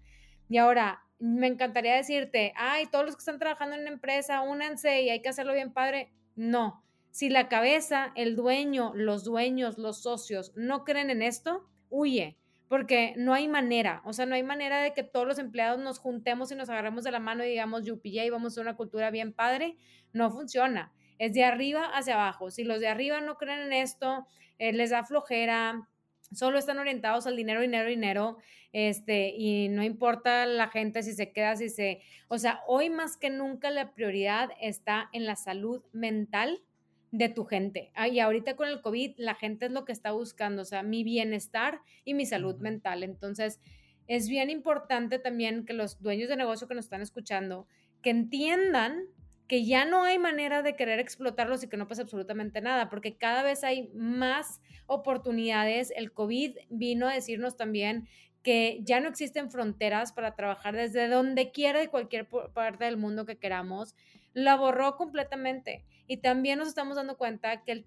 Y 0.49 0.59
ahora, 0.59 1.03
me 1.19 1.47
encantaría 1.47 1.95
decirte, 1.95 2.53
ay, 2.57 2.87
todos 2.87 3.05
los 3.05 3.17
que 3.17 3.21
están 3.21 3.39
trabajando 3.39 3.75
en 3.75 3.83
una 3.83 3.91
empresa, 3.91 4.43
únanse 4.43 5.03
y 5.03 5.11
hay 5.11 5.23
que 5.23 5.29
hacerlo 5.29 5.53
bien 5.53 5.73
padre. 5.73 6.13
No, 6.35 6.85
si 7.11 7.31
la 7.31 7.49
cabeza, 7.49 8.13
el 8.15 8.37
dueño, 8.37 8.93
los 8.95 9.25
dueños, 9.25 9.79
los 9.79 10.03
socios 10.03 10.53
no 10.55 10.85
creen 10.85 11.09
en 11.09 11.23
esto, 11.23 11.67
huye, 11.89 12.37
porque 12.69 13.15
no 13.17 13.33
hay 13.33 13.49
manera, 13.49 14.03
o 14.05 14.13
sea, 14.13 14.27
no 14.27 14.35
hay 14.35 14.43
manera 14.43 14.83
de 14.83 14.93
que 14.93 15.03
todos 15.03 15.27
los 15.27 15.39
empleados 15.39 15.81
nos 15.81 15.99
juntemos 15.99 16.53
y 16.53 16.57
nos 16.57 16.69
agarremos 16.69 17.05
de 17.05 17.13
la 17.13 17.21
mano 17.21 17.43
y 17.43 17.49
digamos, 17.49 17.85
yupi, 17.85 18.21
y 18.21 18.29
vamos 18.29 18.59
a 18.59 18.61
una 18.61 18.77
cultura 18.77 19.11
bien 19.11 19.33
padre, 19.33 19.77
no 20.13 20.31
funciona. 20.31 20.93
Es 21.19 21.33
de 21.33 21.45
arriba 21.45 21.87
hacia 21.87 22.15
abajo. 22.15 22.51
Si 22.51 22.65
los 22.65 22.81
de 22.81 22.89
arriba 22.89 23.21
no 23.23 23.39
creen 23.39 23.61
en 23.61 23.73
esto, 23.73 24.27
eh, 24.59 24.75
les 24.75 24.91
da 24.91 25.03
flojera, 25.03 25.89
solo 26.35 26.59
están 26.59 26.79
orientados 26.79 27.27
al 27.27 27.37
dinero, 27.37 27.61
dinero, 27.61 27.89
dinero, 27.89 28.39
este, 28.73 29.35
y 29.37 29.69
no 29.69 29.83
importa 29.83 30.47
la 30.47 30.69
gente 30.69 31.03
si 31.03 31.13
se 31.13 31.33
queda, 31.33 31.57
si 31.57 31.69
se, 31.69 32.03
o 32.29 32.39
sea, 32.39 32.61
hoy 32.67 32.91
más 32.91 33.17
que 33.17 33.31
nunca 33.31 33.71
la 33.71 33.93
prioridad 33.95 34.51
está 34.61 35.09
en 35.13 35.25
la 35.25 35.37
salud 35.37 35.83
mental 35.93 36.63
de 37.11 37.29
tu 37.29 37.45
gente. 37.45 37.91
Ah, 37.95 38.09
y 38.09 38.21
ahorita 38.21 38.57
con 38.57 38.69
el 38.69 38.81
COVID, 38.81 39.15
la 39.17 39.35
gente 39.35 39.67
es 39.67 39.73
lo 39.73 39.85
que 39.85 39.93
está 39.93 40.13
buscando, 40.13 40.63
o 40.63 40.65
sea, 40.67 40.83
mi 40.83 41.05
bienestar 41.05 41.81
y 42.05 42.15
mi 42.15 42.27
salud 42.27 42.57
mental. 42.57 43.03
Entonces, 43.03 43.61
es 44.07 44.29
bien 44.29 44.51
importante 44.51 45.19
también 45.19 45.65
que 45.65 45.73
los 45.73 46.01
dueños 46.03 46.29
de 46.29 46.37
negocio 46.37 46.69
que 46.69 46.75
nos 46.75 46.85
están 46.85 47.03
escuchando, 47.03 47.67
que 48.03 48.11
entiendan 48.11 49.07
que 49.49 49.65
ya 49.65 49.85
no 49.85 50.03
hay 50.03 50.19
manera 50.19 50.63
de 50.63 50.75
querer 50.75 50.99
explotarlos 50.99 51.63
y 51.63 51.69
que 51.69 51.77
no 51.77 51.87
pasa 51.87 52.03
absolutamente 52.03 52.61
nada, 52.61 52.89
porque 52.89 53.17
cada 53.17 53.43
vez 53.43 53.65
hay 53.65 53.91
más 53.95 54.61
oportunidades. 54.87 55.93
El 55.95 56.13
COVID 56.13 56.57
vino 56.69 57.09
a 57.09 57.15
decirnos 57.15 57.57
también 57.57 58.09
que 58.43 58.81
ya 58.83 59.01
no 59.01 59.09
existen 59.09 59.51
fronteras 59.51 60.13
para 60.13 60.35
trabajar 60.35 60.77
desde 60.77 61.09
donde 61.09 61.51
quiera 61.51 61.81
de 61.81 61.89
cualquier 61.89 62.29
parte 62.29 62.85
del 62.85 62.97
mundo 62.97 63.27
que 63.27 63.39
queramos. 63.39 63.95
La 64.35 64.57
borró 64.57 64.97
completamente. 64.97 65.85
Y 66.07 66.19
también 66.19 66.59
nos 66.59 66.69
estamos 66.69 66.97
dando 66.97 67.17
cuenta 67.17 67.65
que, 67.65 67.73
el 67.73 67.85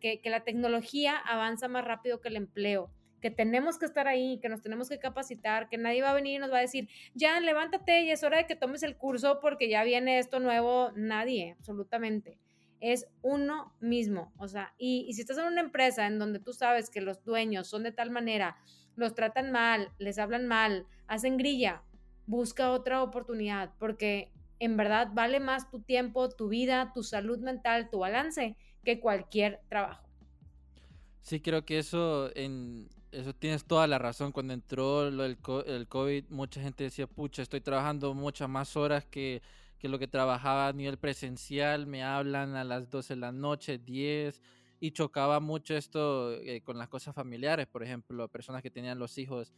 que, 0.00 0.20
que 0.20 0.30
la 0.30 0.44
tecnología 0.44 1.16
avanza 1.16 1.68
más 1.68 1.84
rápido 1.84 2.20
que 2.20 2.28
el 2.28 2.36
empleo 2.36 2.90
que 3.24 3.30
tenemos 3.30 3.78
que 3.78 3.86
estar 3.86 4.06
ahí, 4.06 4.38
que 4.42 4.50
nos 4.50 4.60
tenemos 4.60 4.90
que 4.90 4.98
capacitar, 4.98 5.70
que 5.70 5.78
nadie 5.78 6.02
va 6.02 6.10
a 6.10 6.14
venir 6.14 6.34
y 6.34 6.38
nos 6.38 6.52
va 6.52 6.58
a 6.58 6.60
decir, 6.60 6.90
ya 7.14 7.40
levántate 7.40 8.02
y 8.02 8.10
es 8.10 8.22
hora 8.22 8.36
de 8.36 8.46
que 8.46 8.54
tomes 8.54 8.82
el 8.82 8.98
curso 8.98 9.40
porque 9.40 9.70
ya 9.70 9.82
viene 9.82 10.18
esto 10.18 10.40
nuevo. 10.40 10.90
Nadie, 10.94 11.56
absolutamente. 11.58 12.36
Es 12.80 13.06
uno 13.22 13.72
mismo. 13.80 14.30
O 14.36 14.46
sea, 14.46 14.74
y, 14.76 15.10
si 15.14 15.22
estás 15.22 15.38
en 15.38 15.46
una 15.46 15.62
empresa 15.62 16.06
en 16.06 16.18
donde 16.18 16.38
tú 16.38 16.52
sabes 16.52 16.90
que 16.90 17.00
los 17.00 17.24
dueños 17.24 17.66
son 17.66 17.82
de 17.82 17.92
tal 17.92 18.10
manera, 18.10 18.58
los 18.94 19.14
tratan 19.14 19.50
mal, 19.50 19.88
les 19.96 20.18
hablan 20.18 20.46
mal, 20.46 20.86
hacen 21.06 21.38
grilla, 21.38 21.82
busca 22.26 22.72
otra 22.72 23.02
oportunidad 23.02 23.72
porque 23.78 24.32
en 24.58 24.76
verdad 24.76 25.08
vale 25.14 25.40
más 25.40 25.70
tu 25.70 25.80
tiempo, 25.80 26.28
tu 26.28 26.48
vida, 26.48 26.92
tu 26.94 27.02
salud 27.02 27.38
mental, 27.38 27.88
tu 27.88 28.00
balance 28.00 28.58
que 28.84 29.00
cualquier 29.00 29.62
trabajo. 29.70 30.06
Sí, 31.22 31.40
creo 31.40 31.64
que 31.64 31.78
eso, 31.78 32.30
en, 32.36 32.90
eso 33.14 33.34
tienes 33.34 33.64
toda 33.64 33.86
la 33.86 33.98
razón. 33.98 34.32
Cuando 34.32 34.52
entró 34.52 35.06
el, 35.08 35.38
el 35.66 35.88
COVID, 35.88 36.24
mucha 36.30 36.60
gente 36.60 36.84
decía, 36.84 37.06
pucha, 37.06 37.42
estoy 37.42 37.60
trabajando 37.60 38.14
muchas 38.14 38.48
más 38.48 38.76
horas 38.76 39.04
que, 39.06 39.42
que 39.78 39.88
lo 39.88 39.98
que 39.98 40.08
trabajaba 40.08 40.68
a 40.68 40.72
nivel 40.72 40.98
presencial. 40.98 41.86
Me 41.86 42.02
hablan 42.02 42.54
a 42.56 42.64
las 42.64 42.90
12 42.90 43.14
de 43.14 43.20
la 43.20 43.32
noche, 43.32 43.78
10. 43.78 44.40
Y 44.80 44.90
chocaba 44.90 45.40
mucho 45.40 45.74
esto 45.76 46.32
eh, 46.40 46.60
con 46.62 46.76
las 46.78 46.88
cosas 46.88 47.14
familiares. 47.14 47.66
Por 47.66 47.82
ejemplo, 47.82 48.28
personas 48.28 48.62
que 48.62 48.70
tenían 48.70 48.98
los 48.98 49.16
hijos 49.18 49.52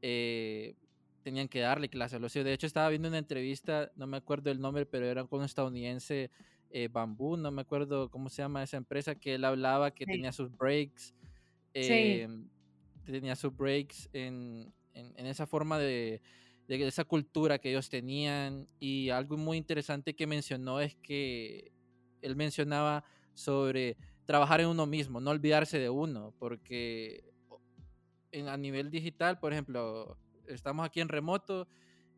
eh, 0.00 0.74
tenían 1.22 1.48
que 1.48 1.60
darle 1.60 1.88
clases 1.88 2.16
a 2.16 2.18
los 2.18 2.34
hijos. 2.34 2.44
De 2.44 2.52
hecho, 2.52 2.66
estaba 2.66 2.88
viendo 2.88 3.08
una 3.08 3.18
entrevista, 3.18 3.90
no 3.96 4.06
me 4.06 4.16
acuerdo 4.16 4.50
el 4.50 4.60
nombre, 4.60 4.86
pero 4.86 5.06
era 5.06 5.24
con 5.24 5.40
un 5.40 5.44
estadounidense, 5.44 6.30
eh, 6.70 6.88
Bambú, 6.90 7.36
no 7.36 7.50
me 7.50 7.62
acuerdo 7.62 8.10
cómo 8.10 8.28
se 8.28 8.42
llama 8.42 8.62
esa 8.62 8.76
empresa, 8.76 9.14
que 9.14 9.34
él 9.34 9.44
hablaba 9.44 9.92
que 9.92 10.04
tenía 10.04 10.32
sus 10.32 10.50
breaks. 10.56 11.14
Em, 11.74 12.48
tenía 13.04 13.36
sus 13.36 13.56
breaks 13.56 14.08
en, 14.12 14.72
en, 14.94 15.26
esa 15.26 15.46
forma 15.46 15.78
de, 15.78 16.20
de, 16.68 16.86
esa 16.86 17.04
cultura 17.04 17.58
que 17.58 17.70
ellos 17.70 17.88
tenían. 17.88 18.68
Y 18.78 19.10
algo 19.10 19.36
muy 19.36 19.56
interesante 19.56 20.14
que 20.14 20.26
mencionó 20.26 20.80
es 20.80 20.94
que 20.96 21.72
él 22.20 22.36
mencionaba 22.36 23.04
sobre 23.34 23.96
trabajar 24.24 24.60
en 24.60 24.68
uno 24.68 24.86
mismo, 24.86 25.20
no 25.20 25.30
olvidarse 25.30 25.78
de 25.78 25.90
uno, 25.90 26.34
porque 26.38 27.24
en, 28.30 28.48
a 28.48 28.56
nivel 28.56 28.90
digital, 28.90 29.38
por 29.38 29.52
ejemplo, 29.52 30.16
estamos 30.46 30.86
aquí 30.86 31.00
en 31.00 31.08
remoto, 31.08 31.68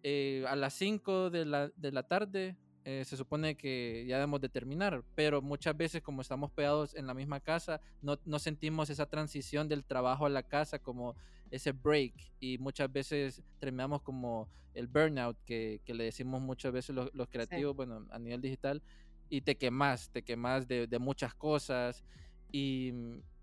eh, 0.03 0.45
a 0.47 0.55
las 0.55 0.75
5 0.75 1.31
de 1.31 1.47
la, 1.47 1.69
de 1.77 1.93
la 1.93 2.03
tarde 2.03 2.57
eh, 2.85 3.03
se 3.07 3.17
supone 3.17 3.57
que 3.57 4.05
ya 4.07 4.17
debemos 4.17 4.41
de 4.41 4.51
terminar, 4.51 5.03
pero 5.15 5.41
muchas 5.41 5.75
veces 5.77 6.03
como 6.03 6.21
estamos 6.21 6.51
pegados 6.51 6.95
en 6.95 7.07
la 7.07 7.15
misma 7.15 7.41
casa, 7.41 7.81
no, 8.03 8.19
no, 8.27 8.39
sentimos 8.39 8.91
esa 8.91 9.07
transición 9.07 9.69
del 9.69 9.85
trabajo 9.85 10.27
a 10.27 10.29
la 10.29 10.43
casa 10.43 10.79
como 10.79 11.17
ese 11.51 11.73
break 11.73 12.13
y 12.41 12.59
muchas 12.59 12.93
veces 12.93 13.43
terminamos 13.59 14.03
como 14.03 14.49
el 14.75 14.87
burnout 14.87 15.39
que, 15.47 15.81
que 15.85 15.95
le 15.95 16.05
decimos 16.05 16.43
muchas 16.43 16.73
veces 16.73 16.95
los, 16.95 17.15
los 17.15 17.29
creativos, 17.29 17.75
bueno, 17.75 18.07
a 18.11 18.19
nivel 18.19 18.43
digital, 18.43 18.83
y 19.31 19.41
te 19.41 19.57
quemas, 19.57 20.11
te 20.11 20.23
quemas 20.23 20.69
de, 20.69 20.87
de 20.87 20.99
muchas 20.99 21.35
cosas 21.35 22.05
y, 22.53 22.93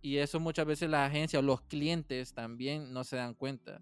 y 0.02 0.18
eso 0.18 0.40
muchas 0.40 0.66
veces 0.66 0.90
las 0.90 1.10
agencias 1.10 1.42
o 1.42 1.46
los 1.46 1.62
clientes 1.62 2.34
también 2.34 2.94
no 2.94 3.04
se 3.04 3.16
dan 3.16 3.34
cuenta. 3.34 3.82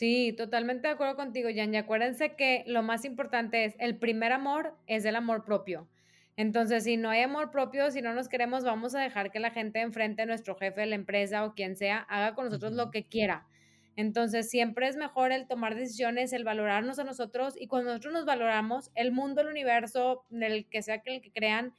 Sí, 0.00 0.32
totalmente 0.32 0.88
de 0.88 0.94
acuerdo 0.94 1.14
contigo, 1.14 1.50
Jan. 1.54 1.74
Y 1.74 1.76
acuérdense 1.76 2.34
que 2.34 2.64
lo 2.66 2.82
más 2.82 3.04
importante 3.04 3.66
es, 3.66 3.74
el 3.78 3.98
primer 3.98 4.32
amor 4.32 4.74
es 4.86 5.04
el 5.04 5.14
amor 5.14 5.44
propio. 5.44 5.90
Entonces, 6.38 6.84
si 6.84 6.96
no 6.96 7.10
hay 7.10 7.20
amor 7.20 7.50
propio, 7.50 7.90
si 7.90 8.00
no 8.00 8.14
nos 8.14 8.30
queremos, 8.30 8.64
vamos 8.64 8.94
a 8.94 9.00
dejar 9.00 9.30
que 9.30 9.40
la 9.40 9.50
gente 9.50 9.82
enfrente, 9.82 10.24
nuestro 10.24 10.56
jefe 10.56 10.80
de 10.80 10.86
la 10.86 10.94
empresa 10.94 11.44
o 11.44 11.52
quien 11.52 11.76
sea, 11.76 11.98
haga 12.08 12.34
con 12.34 12.46
nosotros 12.46 12.72
lo 12.72 12.90
que 12.90 13.08
quiera. 13.08 13.46
Entonces, 13.94 14.48
siempre 14.48 14.88
es 14.88 14.96
mejor 14.96 15.32
el 15.32 15.46
tomar 15.46 15.74
decisiones, 15.74 16.32
el 16.32 16.44
valorarnos 16.44 16.98
a 16.98 17.04
nosotros 17.04 17.52
y 17.60 17.66
cuando 17.66 17.90
nosotros 17.90 18.14
nos 18.14 18.24
valoramos, 18.24 18.90
el 18.94 19.12
mundo, 19.12 19.42
el 19.42 19.48
universo, 19.48 20.24
el 20.30 20.66
que 20.70 20.80
sea 20.80 21.02
que 21.02 21.16
el 21.16 21.20
que 21.20 21.30
crean, 21.30 21.74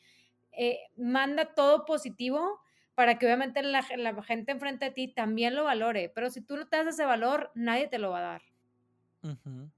eh, 0.51 0.77
manda 0.95 1.55
todo 1.55 1.85
positivo 1.85 2.59
para 3.01 3.17
que 3.17 3.25
obviamente 3.25 3.63
la, 3.63 3.81
gente 3.81 4.51
enfrente 4.51 4.85
de 4.85 4.91
ti 4.91 5.07
también 5.07 5.55
lo 5.55 5.63
valore. 5.63 6.11
Pero 6.13 6.29
si 6.29 6.39
tú 6.39 6.55
no 6.55 6.67
te 6.67 6.77
das 6.77 6.85
ese 6.85 7.03
valor, 7.03 7.49
nadie 7.55 7.87
te 7.87 7.97
lo 7.97 8.11
va 8.11 8.19
a 8.19 8.21
dar. 8.21 8.41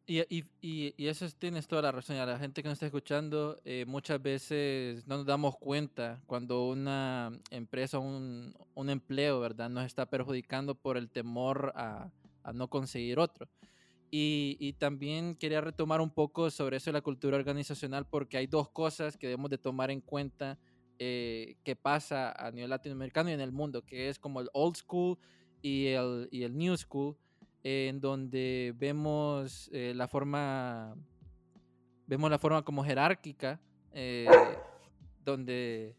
y, 0.05 0.19
y, 0.19 0.43
y, 0.61 1.07
eso 1.07 1.25
tienes 1.39 1.65
toda 1.65 1.83
la 1.83 1.93
razón. 1.93 2.17
A 2.17 2.25
la 2.25 2.37
gente 2.37 2.61
que 2.61 2.67
nos 2.67 2.73
está 2.75 2.87
escuchando, 2.87 3.61
eh, 3.63 3.85
muchas 3.87 4.21
veces 4.21 5.07
no 5.07 5.15
nos 5.15 5.25
damos 5.25 5.57
cuenta 5.57 6.21
cuando 6.25 6.67
una 6.67 7.31
empresa, 7.49 7.97
un, 7.97 8.53
un 8.73 8.89
empleo, 8.89 9.39
¿verdad?, 9.39 9.69
nos 9.69 9.85
está 9.85 10.05
perjudicando 10.05 10.75
por 10.75 10.97
el 10.97 11.09
temor 11.09 11.71
a, 11.77 12.11
no 12.53 12.69
conseguir 12.69 13.19
otro. 13.19 13.47
Y, 14.11 14.57
y, 14.59 14.73
también 14.73 15.35
quería 15.35 15.61
retomar 15.61 16.01
un 16.01 16.09
poco 16.09 16.51
sobre 16.51 16.75
eso 16.75 16.89
de 16.89 16.95
la 16.95 17.01
cultura 17.01 17.37
organizacional, 17.37 18.05
porque 18.05 18.35
hay 18.35 18.47
dos 18.47 18.67
cosas 18.67 19.15
que 19.15 19.27
debemos 19.27 19.49
de 19.49 19.59
tomar 19.59 19.91
en 19.91 20.01
cuenta 20.01 20.59
eh, 20.99 21.55
que 21.63 21.75
pasa 21.75 22.31
a 22.31 22.51
nivel 22.51 22.69
latinoamericano 22.69 23.29
y 23.29 23.33
en 23.33 23.41
el 23.41 23.51
mundo, 23.51 23.83
que 23.83 24.09
es 24.09 24.19
como 24.19 24.41
el 24.41 24.49
old 24.53 24.75
school 24.75 25.17
y 25.61 25.87
el, 25.87 26.27
y 26.31 26.43
el 26.43 26.57
new 26.57 26.75
school, 26.77 27.17
en 27.63 27.99
donde 27.99 28.73
vemos 28.77 29.69
eh, 29.73 29.93
la 29.95 30.07
forma, 30.07 30.95
vemos 32.07 32.29
la 32.29 32.39
forma 32.39 32.63
como 32.63 32.83
jerárquica, 32.83 33.61
eh, 33.91 34.27
donde 35.23 35.95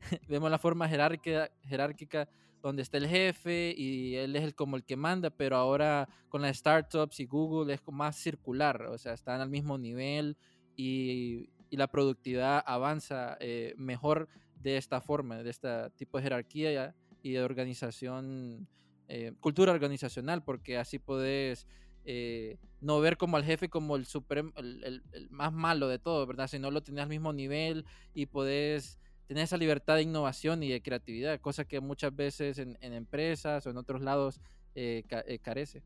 vemos 0.28 0.50
la 0.50 0.58
forma 0.58 0.88
jerárquica, 0.88 1.50
jerárquica 1.62 2.28
donde 2.62 2.82
está 2.82 2.96
el 2.96 3.08
jefe 3.08 3.74
y 3.76 4.14
él 4.14 4.36
es 4.36 4.44
el, 4.44 4.54
como 4.54 4.76
el 4.76 4.84
que 4.84 4.96
manda, 4.96 5.30
pero 5.30 5.56
ahora 5.56 6.08
con 6.28 6.42
las 6.42 6.56
startups 6.56 7.18
y 7.20 7.26
Google 7.26 7.74
es 7.74 7.80
más 7.90 8.16
circular, 8.16 8.82
o 8.86 8.96
sea, 8.96 9.12
están 9.14 9.40
al 9.40 9.50
mismo 9.50 9.76
nivel 9.76 10.36
y 10.76 11.50
y 11.72 11.78
la 11.78 11.86
productividad 11.86 12.62
avanza 12.66 13.38
eh, 13.40 13.72
mejor 13.78 14.28
de 14.60 14.76
esta 14.76 15.00
forma, 15.00 15.42
de 15.42 15.48
este 15.48 15.68
tipo 15.96 16.18
de 16.18 16.24
jerarquía 16.24 16.94
y 17.22 17.32
de 17.32 17.42
organización, 17.42 18.68
eh, 19.08 19.32
cultura 19.40 19.72
organizacional, 19.72 20.44
porque 20.44 20.76
así 20.76 20.98
puedes 20.98 21.66
eh, 22.04 22.58
no 22.82 23.00
ver 23.00 23.16
como 23.16 23.38
al 23.38 23.44
jefe 23.44 23.70
como 23.70 23.96
el, 23.96 24.04
super, 24.04 24.44
el, 24.56 25.02
más 25.30 25.50
malo 25.54 25.88
de 25.88 25.98
todo, 25.98 26.26
¿verdad? 26.26 26.46
Sino 26.46 26.70
lo 26.70 26.82
tenés 26.82 27.04
al 27.04 27.08
mismo 27.08 27.32
nivel 27.32 27.86
y 28.12 28.26
podés 28.26 28.98
tener 29.26 29.44
esa 29.44 29.56
libertad 29.56 29.96
de 29.96 30.02
innovación 30.02 30.62
y 30.62 30.68
de 30.68 30.82
creatividad, 30.82 31.40
cosa 31.40 31.64
que 31.64 31.80
muchas 31.80 32.14
veces 32.14 32.58
en, 32.58 32.76
empresas 32.82 33.66
o 33.66 33.70
en 33.70 33.78
otros 33.78 34.02
lados 34.02 34.42
eh, 34.74 35.04
carece. 35.40 35.82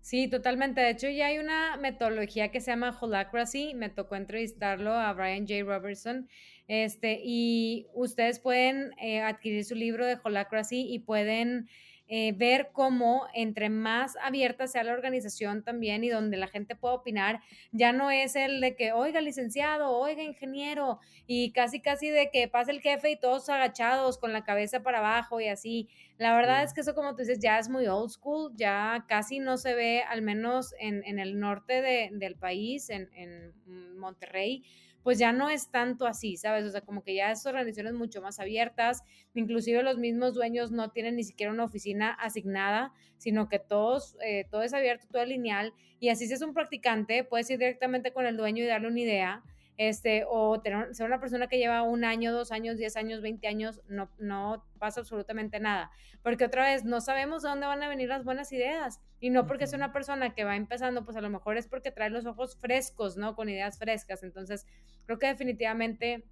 Sí, 0.00 0.28
totalmente. 0.28 0.80
De 0.80 0.90
hecho, 0.90 1.08
ya 1.08 1.26
hay 1.26 1.38
una 1.38 1.76
metodología 1.76 2.50
que 2.50 2.60
se 2.60 2.70
llama 2.70 2.96
Holacracy. 2.98 3.74
Me 3.74 3.90
tocó 3.90 4.16
entrevistarlo 4.16 4.92
a 4.92 5.12
Brian 5.12 5.46
J. 5.46 5.64
Robertson. 5.64 6.28
Este, 6.66 7.20
y 7.22 7.86
ustedes 7.94 8.40
pueden 8.40 8.92
adquirir 9.24 9.64
su 9.64 9.74
libro 9.74 10.06
de 10.06 10.18
Holacracy 10.22 10.86
y 10.92 11.00
pueden 11.00 11.68
eh, 12.08 12.32
ver 12.34 12.70
cómo 12.72 13.26
entre 13.34 13.68
más 13.68 14.16
abierta 14.22 14.66
sea 14.66 14.82
la 14.82 14.94
organización 14.94 15.62
también 15.62 16.04
y 16.04 16.08
donde 16.08 16.38
la 16.38 16.48
gente 16.48 16.74
pueda 16.74 16.94
opinar, 16.94 17.42
ya 17.70 17.92
no 17.92 18.10
es 18.10 18.34
el 18.34 18.60
de 18.60 18.74
que, 18.74 18.92
oiga, 18.92 19.20
licenciado, 19.20 19.90
oiga, 19.90 20.22
ingeniero, 20.22 21.00
y 21.26 21.52
casi, 21.52 21.80
casi 21.80 22.08
de 22.08 22.30
que 22.30 22.48
pase 22.48 22.70
el 22.70 22.80
jefe 22.80 23.10
y 23.10 23.20
todos 23.20 23.48
agachados 23.50 24.16
con 24.18 24.32
la 24.32 24.42
cabeza 24.42 24.82
para 24.82 24.98
abajo 24.98 25.40
y 25.40 25.48
así. 25.48 25.88
La 26.16 26.34
verdad 26.34 26.62
es 26.62 26.72
que 26.72 26.80
eso, 26.80 26.94
como 26.94 27.14
tú 27.14 27.18
dices, 27.18 27.40
ya 27.40 27.58
es 27.58 27.68
muy 27.68 27.86
old 27.86 28.10
school, 28.10 28.52
ya 28.56 29.04
casi 29.06 29.38
no 29.38 29.58
se 29.58 29.74
ve, 29.74 30.02
al 30.02 30.22
menos 30.22 30.74
en, 30.80 31.04
en 31.04 31.18
el 31.18 31.38
norte 31.38 31.82
de, 31.82 32.10
del 32.12 32.36
país, 32.36 32.88
en, 32.90 33.10
en 33.14 33.98
Monterrey 33.98 34.64
pues 35.08 35.18
ya 35.18 35.32
no 35.32 35.48
es 35.48 35.70
tanto 35.70 36.06
así, 36.06 36.36
¿sabes? 36.36 36.66
O 36.66 36.70
sea, 36.70 36.82
como 36.82 37.02
que 37.02 37.14
ya 37.14 37.30
es 37.30 37.46
organizaciones 37.46 37.94
mucho 37.94 38.20
más 38.20 38.40
abiertas, 38.40 39.02
inclusive 39.32 39.82
los 39.82 39.96
mismos 39.96 40.34
dueños 40.34 40.70
no 40.70 40.90
tienen 40.90 41.16
ni 41.16 41.24
siquiera 41.24 41.50
una 41.50 41.64
oficina 41.64 42.10
asignada, 42.10 42.92
sino 43.16 43.48
que 43.48 43.58
todos, 43.58 44.18
eh, 44.22 44.44
todo 44.50 44.60
es 44.60 44.74
abierto, 44.74 45.06
todo 45.10 45.22
es 45.22 45.28
lineal, 45.30 45.72
y 45.98 46.10
así 46.10 46.26
si 46.26 46.34
es 46.34 46.42
un 46.42 46.52
practicante, 46.52 47.24
puedes 47.24 47.48
ir 47.48 47.58
directamente 47.58 48.12
con 48.12 48.26
el 48.26 48.36
dueño 48.36 48.62
y 48.62 48.66
darle 48.66 48.88
una 48.88 49.00
idea, 49.00 49.42
este, 49.78 50.24
o 50.28 50.60
tener, 50.60 50.92
ser 50.94 51.06
una 51.06 51.20
persona 51.20 51.46
que 51.46 51.56
lleva 51.56 51.82
un 51.82 52.04
año, 52.04 52.32
dos 52.32 52.50
años, 52.50 52.76
diez 52.76 52.96
años, 52.96 53.22
veinte 53.22 53.46
años, 53.46 53.80
no, 53.88 54.10
no 54.18 54.66
pasa 54.78 55.00
absolutamente 55.00 55.60
nada. 55.60 55.90
Porque 56.22 56.44
otra 56.44 56.64
vez, 56.64 56.84
no 56.84 57.00
sabemos 57.00 57.42
de 57.42 57.48
dónde 57.48 57.66
van 57.68 57.82
a 57.82 57.88
venir 57.88 58.08
las 58.08 58.24
buenas 58.24 58.52
ideas. 58.52 59.00
Y 59.20 59.30
no 59.30 59.46
porque 59.46 59.68
sea 59.68 59.76
una 59.76 59.92
persona 59.92 60.34
que 60.34 60.42
va 60.42 60.56
empezando, 60.56 61.04
pues 61.04 61.16
a 61.16 61.20
lo 61.20 61.30
mejor 61.30 61.56
es 61.56 61.68
porque 61.68 61.92
trae 61.92 62.10
los 62.10 62.26
ojos 62.26 62.56
frescos, 62.60 63.16
¿no? 63.16 63.36
Con 63.36 63.48
ideas 63.48 63.78
frescas. 63.78 64.24
Entonces, 64.24 64.66
creo 65.06 65.18
que 65.20 65.28
definitivamente 65.28 66.24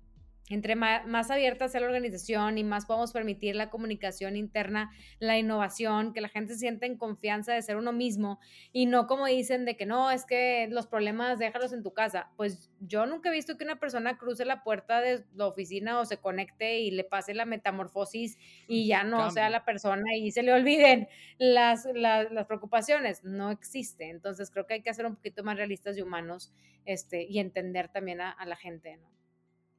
entre 0.48 0.76
más, 0.76 1.30
abierta 1.30 1.68
sea 1.68 1.80
la 1.80 1.88
organización 1.88 2.56
y 2.56 2.64
más 2.64 2.86
podamos 2.86 3.12
permitir 3.12 3.56
la 3.56 3.68
comunicación 3.68 4.36
interna, 4.36 4.92
la 5.18 5.38
innovación, 5.38 6.12
que 6.12 6.20
la 6.20 6.28
gente 6.28 6.54
se 6.54 6.60
sienta 6.60 6.86
en 6.86 6.96
confianza 6.96 7.52
de 7.52 7.62
ser 7.62 7.76
uno 7.76 7.92
mismo 7.92 8.38
y 8.72 8.86
no 8.86 9.08
como 9.08 9.26
dicen 9.26 9.64
de 9.64 9.76
que 9.76 9.86
no, 9.86 10.10
es 10.10 10.24
que 10.24 10.68
los 10.70 10.86
problemas 10.86 11.40
déjalos 11.40 11.72
en 11.72 11.82
tu 11.82 11.92
casa. 11.92 12.30
Pues 12.36 12.70
yo 12.80 13.06
nunca 13.06 13.28
he 13.28 13.32
visto 13.32 13.56
que 13.56 13.64
una 13.64 13.80
persona 13.80 14.18
cruce 14.18 14.44
la 14.44 14.62
puerta 14.62 15.00
de 15.00 15.24
la 15.34 15.46
oficina 15.46 15.98
o 15.98 16.04
se 16.04 16.18
conecte 16.18 16.78
y 16.78 16.92
le 16.92 17.02
pase 17.02 17.34
la 17.34 17.44
metamorfosis 17.44 18.38
y 18.68 18.86
ya 18.86 19.02
no 19.02 19.30
sea 19.32 19.50
la 19.50 19.64
persona 19.64 20.14
y 20.16 20.30
se 20.30 20.44
le 20.44 20.52
olviden 20.52 21.08
las, 21.38 21.88
las, 21.92 22.28
preocupaciones. 22.46 23.24
No 23.24 23.50
existe. 23.50 24.10
Entonces 24.10 24.50
creo 24.52 24.66
que 24.66 24.74
hay 24.74 24.82
que 24.82 24.94
ser 24.94 25.06
un 25.06 25.16
poquito 25.16 25.42
más 25.42 25.56
realistas 25.56 25.98
y 25.98 26.02
humanos 26.02 26.52
este, 26.84 27.24
y 27.24 27.40
entender 27.40 27.88
también 27.88 28.20
a, 28.20 28.30
a 28.30 28.46
la 28.46 28.54
gente, 28.54 28.96
¿no? 28.96 29.15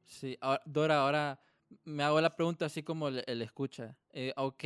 Sí, 0.08 0.38
Dora, 0.64 1.02
ahora 1.02 1.38
me 1.84 2.02
hago 2.02 2.20
la 2.20 2.34
pregunta 2.34 2.64
así 2.64 2.82
como 2.82 3.08
el, 3.08 3.42
escucha. 3.42 3.94
Eh, 4.10 4.32
ok, 4.36 4.64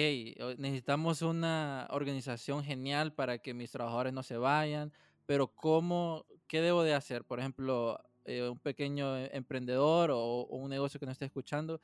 necesitamos 0.57 1.21
una 1.21 1.89
organización 1.91 2.63
genial 2.63 3.13
para 3.13 3.39
que 3.39 3.53
mis 3.53 3.73
trabajadores 3.73 4.13
no 4.13 4.23
se 4.23 4.37
vayan, 4.37 4.93
pero 5.27 5.49
¿cómo, 5.49 6.25
qué 6.47 6.61
debo 6.61 6.85
de 6.85 6.95
hacer? 6.95 7.25
Por 7.25 7.41
ejemplo, 7.41 7.99
eh, 8.25 8.49
un 8.49 8.59
pequeño 8.59 9.17
emprendedor 9.17 10.13
o, 10.13 10.47
un 10.47 10.71
negocio 10.71 11.01
que 11.01 11.07
no 11.07 11.13
esté 11.13 11.25
escuchando, 11.25 11.81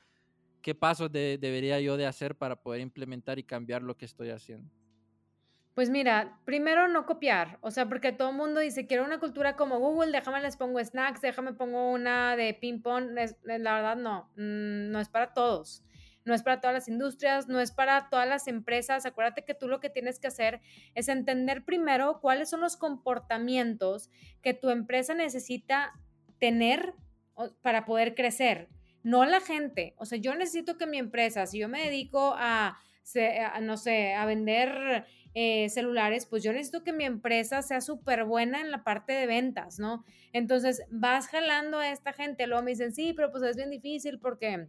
¿qué 0.63 0.77
pasos 0.77 1.11
debería 1.11 1.81
yo 1.81 1.97
de 1.97 2.07
hacer 2.07 2.37
para 2.37 2.63
poder 2.63 2.81
implementar 2.81 3.41
y 3.41 3.43
cambiar 3.43 3.83
lo 3.83 3.97
que 3.97 4.05
estoy 4.05 4.31
haciendo? 4.31 4.71
Pues 5.79 5.91
mira, 5.91 6.41
primero 6.45 6.89
no 6.89 7.07
copiar, 7.07 7.57
o 7.61 7.71
sea, 7.71 7.89
porque 7.89 8.11
todo 8.11 8.31
el 8.31 8.37
mundo 8.37 8.59
dice, 8.59 8.89
quiero 8.89 9.05
una 9.05 9.21
cultura 9.21 9.55
como 9.55 9.79
Google, 9.79 10.11
déjame 10.11 10.41
les 10.41 10.57
pongo 10.57 10.85
snacks, 10.85 11.21
déjame 11.21 11.53
pongo 11.53 11.93
una 11.93 12.35
de 12.35 12.53
ping 12.53 12.83
pong, 12.83 13.17
eh, 13.17 13.29
la 13.45 13.75
verdad 13.75 13.97
no, 13.97 14.29
mm, 14.35 14.91
no 14.91 14.99
es 14.99 15.09
para 15.09 15.33
todos, 15.35 15.85
no 16.25 16.35
es 16.35 16.43
para 16.43 16.61
todas 16.61 16.75
las 16.75 16.89
industrias, 16.89 17.47
no 17.47 17.61
es 17.61 17.71
para 17.71 18.09
todas 18.09 18.29
las 18.29 18.49
empresas, 18.49 19.07
acuérdate 19.07 19.45
que 19.45 19.55
tú 19.55 19.69
lo 19.69 19.79
que 19.79 19.89
tienes 19.89 20.19
que 20.19 20.27
hacer 20.27 20.61
es 20.97 21.09
entender 21.09 21.65
primero 21.65 22.19
cuáles 22.21 22.51
son 22.51 22.61
los 22.61 22.77
comportamientos 22.77 24.11
que 24.43 24.55
tu 24.55 24.71
empresa 24.71 25.15
necesita 25.15 25.93
tener 26.41 26.93
para 27.63 27.85
poder 27.85 28.17
crecer, 28.17 28.69
no 29.05 29.25
la 29.27 29.41
gente, 29.41 29.95
o 29.97 30.07
sea, 30.07 30.19
yo 30.19 30.35
necesito 30.35 30.77
que 30.77 30.89
mi 30.89 30.99
empresa, 30.99 31.47
si 31.47 31.61
yo 31.61 31.69
me 31.69 31.85
dedico 31.85 32.35
a, 32.37 32.81
no 33.63 33.77
sé, 33.77 34.15
a 34.15 34.27
vender 34.27 35.07
eh, 35.41 35.69
celulares, 35.69 36.27
pues 36.27 36.43
yo 36.43 36.53
necesito 36.53 36.83
que 36.83 36.93
mi 36.93 37.05
empresa 37.05 37.63
sea 37.63 37.81
súper 37.81 38.25
buena 38.25 38.61
en 38.61 38.73
la 38.73 38.83
parte 38.83 39.13
de 39.13 39.29
ventas, 39.29 39.79
¿no? 39.79 40.05
Entonces 40.33 40.83
vas 40.91 41.29
jalando 41.29 41.79
a 41.79 41.93
esta 41.93 42.13
gente, 42.13 42.49
luego 42.49 42.65
me 42.65 42.73
dicen, 42.73 42.93
sí, 42.93 43.13
pero 43.13 43.31
pues 43.31 43.45
es 43.45 43.55
bien 43.55 43.71
difícil 43.71 44.19
porque 44.19 44.67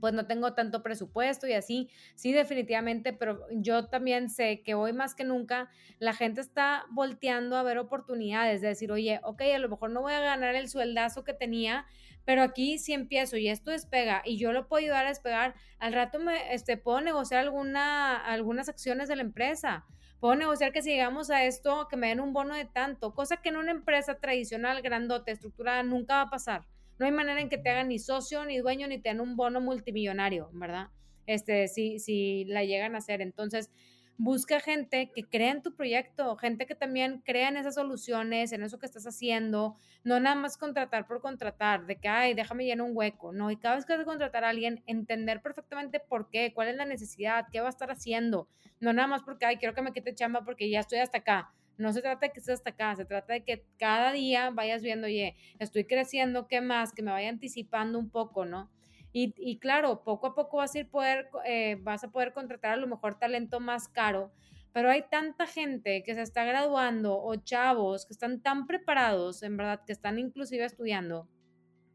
pues 0.00 0.14
no 0.14 0.26
tengo 0.26 0.54
tanto 0.54 0.82
presupuesto 0.82 1.46
y 1.46 1.52
así, 1.52 1.90
sí, 2.14 2.32
definitivamente, 2.32 3.12
pero 3.12 3.46
yo 3.50 3.88
también 3.88 4.30
sé 4.30 4.62
que 4.62 4.72
hoy 4.72 4.94
más 4.94 5.14
que 5.14 5.24
nunca 5.24 5.68
la 5.98 6.14
gente 6.14 6.40
está 6.40 6.86
volteando 6.92 7.56
a 7.56 7.62
ver 7.62 7.76
oportunidades, 7.76 8.62
de 8.62 8.68
decir, 8.68 8.90
oye, 8.92 9.20
ok, 9.22 9.42
a 9.54 9.58
lo 9.58 9.68
mejor 9.68 9.90
no 9.90 10.00
voy 10.00 10.14
a 10.14 10.20
ganar 10.20 10.54
el 10.54 10.70
sueldazo 10.70 11.24
que 11.24 11.34
tenía, 11.34 11.84
pero 12.24 12.42
aquí 12.42 12.78
si 12.78 12.94
empiezo 12.94 13.36
y 13.36 13.48
esto 13.48 13.70
despega 13.70 14.22
y 14.24 14.38
yo 14.38 14.52
lo 14.52 14.66
puedo 14.66 14.82
ayudar 14.82 15.04
a 15.04 15.10
despegar, 15.10 15.54
al 15.78 15.92
rato 15.92 16.18
me 16.20 16.54
este, 16.54 16.78
puedo 16.78 17.02
negociar 17.02 17.40
alguna, 17.40 18.16
algunas 18.16 18.70
acciones 18.70 19.08
de 19.08 19.16
la 19.16 19.22
empresa 19.22 19.84
puedo 20.20 20.34
negociar 20.34 20.72
que 20.72 20.82
si 20.82 20.90
llegamos 20.90 21.30
a 21.30 21.44
esto, 21.44 21.86
que 21.88 21.96
me 21.96 22.08
den 22.08 22.20
un 22.20 22.32
bono 22.32 22.54
de 22.54 22.64
tanto, 22.64 23.14
cosa 23.14 23.38
que 23.38 23.48
en 23.50 23.56
una 23.56 23.72
empresa 23.72 24.18
tradicional, 24.18 24.82
grandote, 24.82 25.32
estructurada, 25.32 25.82
nunca 25.82 26.16
va 26.16 26.22
a 26.22 26.30
pasar. 26.30 26.66
No 26.98 27.06
hay 27.06 27.12
manera 27.12 27.40
en 27.40 27.48
que 27.48 27.58
te 27.58 27.68
hagan 27.68 27.88
ni 27.88 27.98
socio, 27.98 28.44
ni 28.44 28.58
dueño, 28.58 28.88
ni 28.88 28.98
te 28.98 29.10
den 29.10 29.20
un 29.20 29.36
bono 29.36 29.60
multimillonario, 29.60 30.50
¿verdad? 30.52 30.88
Este, 31.26 31.68
si, 31.68 31.98
si 31.98 32.44
la 32.46 32.64
llegan 32.64 32.94
a 32.94 32.98
hacer. 32.98 33.20
Entonces, 33.20 33.70
busca 34.18 34.60
gente 34.60 35.10
que 35.14 35.24
crea 35.24 35.52
en 35.52 35.62
tu 35.62 35.74
proyecto, 35.74 36.36
gente 36.36 36.66
que 36.66 36.74
también 36.74 37.22
crea 37.24 37.48
en 37.48 37.56
esas 37.56 37.74
soluciones, 37.74 38.52
en 38.52 38.62
eso 38.62 38.78
que 38.78 38.86
estás 38.86 39.06
haciendo, 39.06 39.76
no 40.04 40.20
nada 40.20 40.36
más 40.36 40.56
contratar 40.56 41.06
por 41.06 41.20
contratar, 41.20 41.86
de 41.86 41.96
que, 41.96 42.08
ay, 42.08 42.34
déjame 42.34 42.64
llenar 42.64 42.86
un 42.86 42.96
hueco, 42.96 43.32
no, 43.32 43.50
y 43.50 43.56
cada 43.56 43.76
vez 43.76 43.84
que 43.84 43.92
vas 43.92 44.02
a 44.02 44.06
contratar 44.06 44.44
a 44.44 44.50
alguien, 44.50 44.82
entender 44.86 45.42
perfectamente 45.42 46.00
por 46.00 46.30
qué, 46.30 46.52
cuál 46.54 46.68
es 46.68 46.76
la 46.76 46.84
necesidad, 46.86 47.46
qué 47.52 47.60
va 47.60 47.66
a 47.66 47.70
estar 47.70 47.90
haciendo, 47.90 48.48
no 48.80 48.92
nada 48.92 49.08
más 49.08 49.22
porque, 49.22 49.46
ay, 49.46 49.56
quiero 49.56 49.74
que 49.74 49.82
me 49.82 49.92
quite 49.92 50.14
chamba 50.14 50.44
porque 50.44 50.70
ya 50.70 50.80
estoy 50.80 50.98
hasta 50.98 51.18
acá. 51.18 51.52
No 51.78 51.92
se 51.92 52.00
trata 52.00 52.26
de 52.26 52.32
que 52.32 52.40
estés 52.40 52.54
hasta 52.54 52.70
acá, 52.70 52.96
se 52.96 53.04
trata 53.04 53.34
de 53.34 53.44
que 53.44 53.66
cada 53.78 54.10
día 54.12 54.48
vayas 54.50 54.82
viendo, 54.82 55.06
oye, 55.08 55.36
estoy 55.58 55.84
creciendo, 55.84 56.48
¿qué 56.48 56.62
más? 56.62 56.92
Que 56.94 57.02
me 57.02 57.10
vaya 57.10 57.28
anticipando 57.28 57.98
un 57.98 58.08
poco, 58.08 58.46
¿no? 58.46 58.70
Y, 59.18 59.58
claro, 59.60 60.04
poco 60.04 60.26
a 60.26 60.34
poco 60.34 60.58
vas 60.58 60.76
a, 60.76 60.84
poder, 60.84 61.30
eh, 61.46 61.78
vas 61.80 62.04
a 62.04 62.10
poder 62.10 62.34
contratar 62.34 62.72
a 62.72 62.76
lo 62.76 62.86
mejor 62.86 63.18
talento 63.18 63.60
más 63.60 63.88
caro, 63.88 64.30
pero 64.74 64.90
hay 64.90 65.04
tanta 65.10 65.46
gente 65.46 66.02
que 66.02 66.14
se 66.14 66.20
está 66.20 66.44
graduando 66.44 67.18
o 67.18 67.34
chavos 67.36 68.04
que 68.04 68.12
están 68.12 68.42
tan 68.42 68.66
preparados, 68.66 69.42
en 69.42 69.56
verdad, 69.56 69.80
que 69.86 69.94
están 69.94 70.18
inclusive 70.18 70.66
estudiando, 70.66 71.30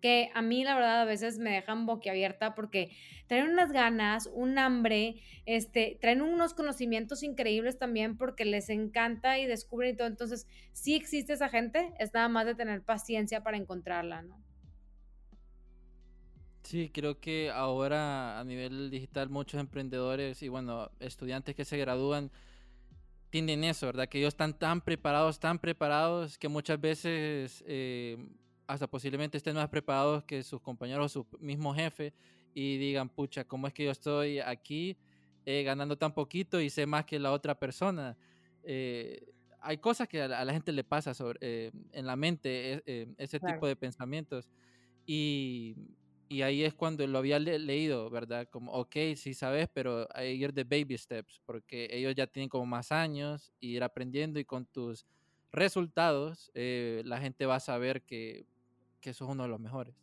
que 0.02 0.32
a 0.34 0.42
mí 0.42 0.64
la 0.64 0.74
verdad 0.74 1.02
a 1.02 1.06
veces 1.06 1.38
me 1.38 1.52
dejan 1.52 1.86
boquiabierta 1.86 2.56
porque 2.56 2.90
traen 3.28 3.52
unas 3.52 3.72
ganas, 3.72 4.28
un 4.34 4.58
hambre, 4.58 5.22
este, 5.46 6.00
traen 6.02 6.24
unos 6.24 6.56
conocimientos 6.56 7.22
increíbles 7.22 7.78
también 7.78 8.18
porque 8.18 8.46
les 8.46 8.68
encanta 8.72 9.38
y 9.38 9.46
descubren 9.46 9.94
y 9.94 9.96
todo. 9.96 10.08
Entonces, 10.08 10.48
sí 10.74 10.96
existe 10.96 11.34
esa 11.34 11.50
gente, 11.50 11.94
es 12.00 12.16
nada 12.16 12.30
más 12.30 12.48
de 12.48 12.56
tener 12.56 12.82
paciencia 12.82 13.44
para 13.44 13.58
encontrarla, 13.58 14.24
¿no? 14.24 14.42
Sí, 16.64 16.92
creo 16.94 17.20
que 17.20 17.50
ahora 17.50 18.40
a 18.40 18.44
nivel 18.44 18.92
digital 18.92 19.30
muchos 19.30 19.60
emprendedores 19.60 20.42
y 20.44 20.48
bueno, 20.48 20.92
estudiantes 21.00 21.56
que 21.56 21.66
se 21.66 21.78
gradúan 21.78 22.32
tienen 23.30 23.64
eso, 23.64 23.88
¿verdad? 23.88 24.08
Que 24.08 24.20
ellos 24.20 24.34
están 24.34 24.58
tan 24.58 24.82
preparados, 24.82 25.40
tan 25.40 25.58
preparados 25.58 26.38
que 26.38 26.50
muchas 26.50 26.80
veces 26.80 27.64
eh, 27.66 28.18
hasta 28.68 28.88
posiblemente 28.88 29.38
estén 29.38 29.56
más 29.56 29.70
preparados 29.70 30.24
que 30.24 30.44
sus 30.44 30.62
compañeros 30.62 31.16
o 31.16 31.24
su 31.24 31.38
mismo 31.40 31.74
jefe 31.74 32.14
y 32.54 32.78
digan, 32.78 33.10
pucha, 33.10 33.46
¿cómo 33.46 33.68
es 33.68 33.74
que 33.74 33.86
yo 33.86 33.92
estoy 33.92 34.40
aquí 34.40 34.98
eh, 35.46 35.64
ganando 35.64 35.98
tan 35.98 36.14
poquito 36.14 36.62
y 36.62 36.70
sé 36.70 36.86
más 36.86 37.06
que 37.06 37.20
la 37.20 37.32
otra 37.32 37.58
persona? 37.58 38.18
Eh, 38.64 39.26
hay 39.62 39.78
cosas 39.78 40.08
que 40.08 40.22
a 40.22 40.28
la, 40.28 40.54
gente 40.54 40.72
le 40.72 40.84
pasa 40.84 41.14
sobre, 41.14 41.72
en 41.92 42.06
la 42.06 42.16
mente, 42.16 42.84
ese 43.18 43.40
tipo 43.40 43.68
de 43.68 43.76
pensamientos. 43.76 44.50
Y, 45.06 45.76
y 46.32 46.44
ahí 46.44 46.64
es 46.64 46.74
cuando 46.74 47.06
lo 47.08 47.18
había 47.18 47.40
leído, 47.40 48.10
¿verdad? 48.10 48.48
Como, 48.50 48.72
ok, 48.72 48.96
sí 49.18 49.34
sabes, 49.34 49.68
pero 49.74 50.08
ir 50.24 50.54
de 50.54 50.64
baby 50.64 50.98
steps, 50.98 51.42
porque 51.46 51.90
ellos 51.92 52.16
ya 52.16 52.26
tienen 52.26 52.48
como 52.48 52.66
más 52.66 52.94
años 52.94 53.52
y 53.60 53.76
ir 53.76 53.84
aprendiendo 53.84 54.40
y 54.40 54.46
con 54.46 54.66
tus 54.66 55.06
resultados 55.52 56.50
eh, 56.54 57.02
la 57.04 57.20
gente 57.20 57.46
va 57.46 57.56
a 57.56 57.60
saber 57.60 58.04
que, 58.04 58.46
que 59.02 59.14
sos 59.14 59.28
uno 59.28 59.44
de 59.44 59.50
los 59.50 59.60
mejores. 59.60 59.94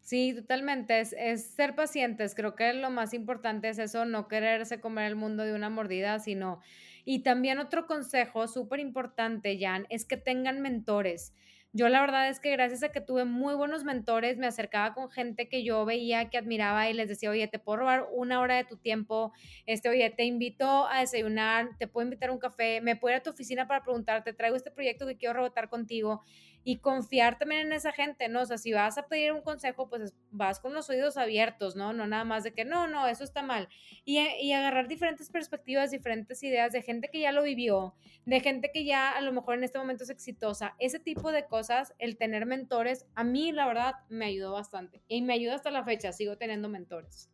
Sí, 0.00 0.32
totalmente. 0.34 0.98
Es, 0.98 1.14
es, 1.18 1.44
ser 1.44 1.74
pacientes. 1.74 2.34
Creo 2.34 2.56
que 2.56 2.72
lo 2.72 2.88
más 2.88 3.12
importante 3.12 3.68
es 3.68 3.78
eso, 3.78 4.06
no 4.06 4.28
quererse 4.28 4.80
comer 4.80 5.08
el 5.08 5.14
mundo 5.14 5.44
de 5.44 5.54
una 5.54 5.68
mordida, 5.68 6.18
sino... 6.20 6.60
Y 7.04 7.22
también 7.22 7.58
otro 7.58 7.86
consejo 7.86 8.48
súper 8.48 8.80
importante, 8.80 9.58
Jan, 9.60 9.86
es 9.90 10.06
que 10.06 10.16
tengan 10.16 10.60
mentores. 10.60 11.34
Yo 11.72 11.88
la 11.88 12.00
verdad 12.00 12.28
es 12.28 12.40
que 12.40 12.50
gracias 12.50 12.82
a 12.82 12.90
que 12.90 13.00
tuve 13.00 13.24
muy 13.24 13.54
buenos 13.54 13.84
mentores, 13.84 14.36
me 14.38 14.48
acercaba 14.48 14.92
con 14.92 15.08
gente 15.08 15.48
que 15.48 15.62
yo 15.62 15.84
veía 15.84 16.28
que 16.28 16.36
admiraba 16.36 16.90
y 16.90 16.94
les 16.94 17.08
decía, 17.08 17.30
oye, 17.30 17.46
te 17.46 17.60
puedo 17.60 17.78
robar 17.78 18.08
una 18.12 18.40
hora 18.40 18.56
de 18.56 18.64
tu 18.64 18.76
tiempo, 18.76 19.32
este, 19.66 19.88
oye, 19.88 20.10
te 20.10 20.24
invito 20.24 20.88
a 20.88 20.98
desayunar, 20.98 21.76
te 21.78 21.86
puedo 21.86 22.04
invitar 22.06 22.30
a 22.30 22.32
un 22.32 22.40
café, 22.40 22.80
me 22.80 22.96
puedo 22.96 23.14
ir 23.14 23.20
a 23.20 23.22
tu 23.22 23.30
oficina 23.30 23.68
para 23.68 23.84
preguntarte, 23.84 24.32
traigo 24.32 24.56
este 24.56 24.72
proyecto 24.72 25.06
que 25.06 25.16
quiero 25.16 25.34
rebotar 25.34 25.68
contigo 25.68 26.22
y 26.62 26.78
confiar 26.78 27.38
también 27.38 27.62
en 27.62 27.72
esa 27.72 27.92
gente, 27.92 28.28
¿no? 28.28 28.42
O 28.42 28.46
sea, 28.46 28.58
si 28.58 28.72
vas 28.72 28.98
a 28.98 29.06
pedir 29.06 29.32
un 29.32 29.42
consejo, 29.42 29.88
pues 29.88 30.14
vas 30.30 30.60
con 30.60 30.74
los 30.74 30.90
oídos 30.90 31.16
abiertos, 31.16 31.76
¿no? 31.76 31.92
No 31.92 32.06
nada 32.06 32.24
más 32.24 32.44
de 32.44 32.52
que 32.52 32.64
no, 32.64 32.86
no, 32.86 33.06
eso 33.06 33.24
está 33.24 33.42
mal. 33.42 33.68
Y, 34.04 34.18
y, 34.18 34.52
agarrar 34.52 34.88
diferentes 34.88 35.30
perspectivas, 35.30 35.90
diferentes 35.90 36.42
ideas 36.42 36.72
de 36.72 36.82
gente 36.82 37.08
que 37.10 37.20
ya 37.20 37.32
lo 37.32 37.42
vivió, 37.42 37.94
de 38.26 38.40
gente 38.40 38.70
que 38.72 38.84
ya 38.84 39.10
a 39.10 39.20
lo 39.20 39.32
mejor 39.32 39.54
en 39.54 39.64
este 39.64 39.78
momento 39.78 40.04
es 40.04 40.10
exitosa. 40.10 40.74
Ese 40.78 40.98
tipo 40.98 41.32
de 41.32 41.46
cosas, 41.46 41.94
el 41.98 42.16
tener 42.16 42.46
mentores, 42.46 43.06
a 43.14 43.24
mí 43.24 43.52
la 43.52 43.66
verdad 43.66 43.94
me 44.08 44.26
ayudó 44.26 44.52
bastante. 44.52 45.02
Y 45.08 45.22
me 45.22 45.34
ayuda 45.34 45.54
hasta 45.54 45.70
la 45.70 45.84
fecha, 45.84 46.12
sigo 46.12 46.36
teniendo 46.36 46.68
mentores. 46.68 47.30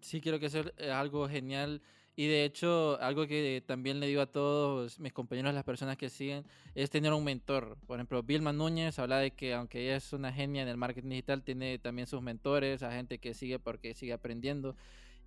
Sí, 0.00 0.20
creo 0.20 0.38
que 0.38 0.46
es 0.46 0.56
algo 0.90 1.28
genial 1.28 1.80
y 2.16 2.28
de 2.28 2.44
hecho, 2.44 2.96
algo 3.00 3.26
que 3.26 3.62
también 3.66 3.98
le 3.98 4.06
digo 4.06 4.22
a 4.22 4.26
todos 4.26 5.00
mis 5.00 5.12
compañeros, 5.12 5.52
las 5.52 5.64
personas 5.64 5.96
que 5.96 6.08
siguen, 6.08 6.44
es 6.76 6.88
tener 6.88 7.12
un 7.12 7.24
mentor. 7.24 7.76
Por 7.86 7.98
ejemplo, 7.98 8.22
Vilma 8.22 8.52
Núñez 8.52 9.00
habla 9.00 9.18
de 9.18 9.32
que 9.32 9.52
aunque 9.54 9.82
ella 9.82 9.96
es 9.96 10.12
una 10.12 10.32
genia 10.32 10.62
en 10.62 10.68
el 10.68 10.76
marketing 10.76 11.08
digital, 11.08 11.42
tiene 11.42 11.78
también 11.78 12.06
sus 12.06 12.22
mentores, 12.22 12.84
a 12.84 12.92
gente 12.92 13.18
que 13.18 13.34
sigue 13.34 13.58
porque 13.58 13.94
sigue 13.94 14.12
aprendiendo. 14.12 14.76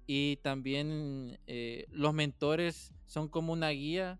Y 0.05 0.37
también 0.37 1.37
eh, 1.45 1.87
los 1.91 2.13
mentores 2.13 2.93
son 3.05 3.27
como 3.27 3.51
una 3.51 3.69
guía 3.69 4.17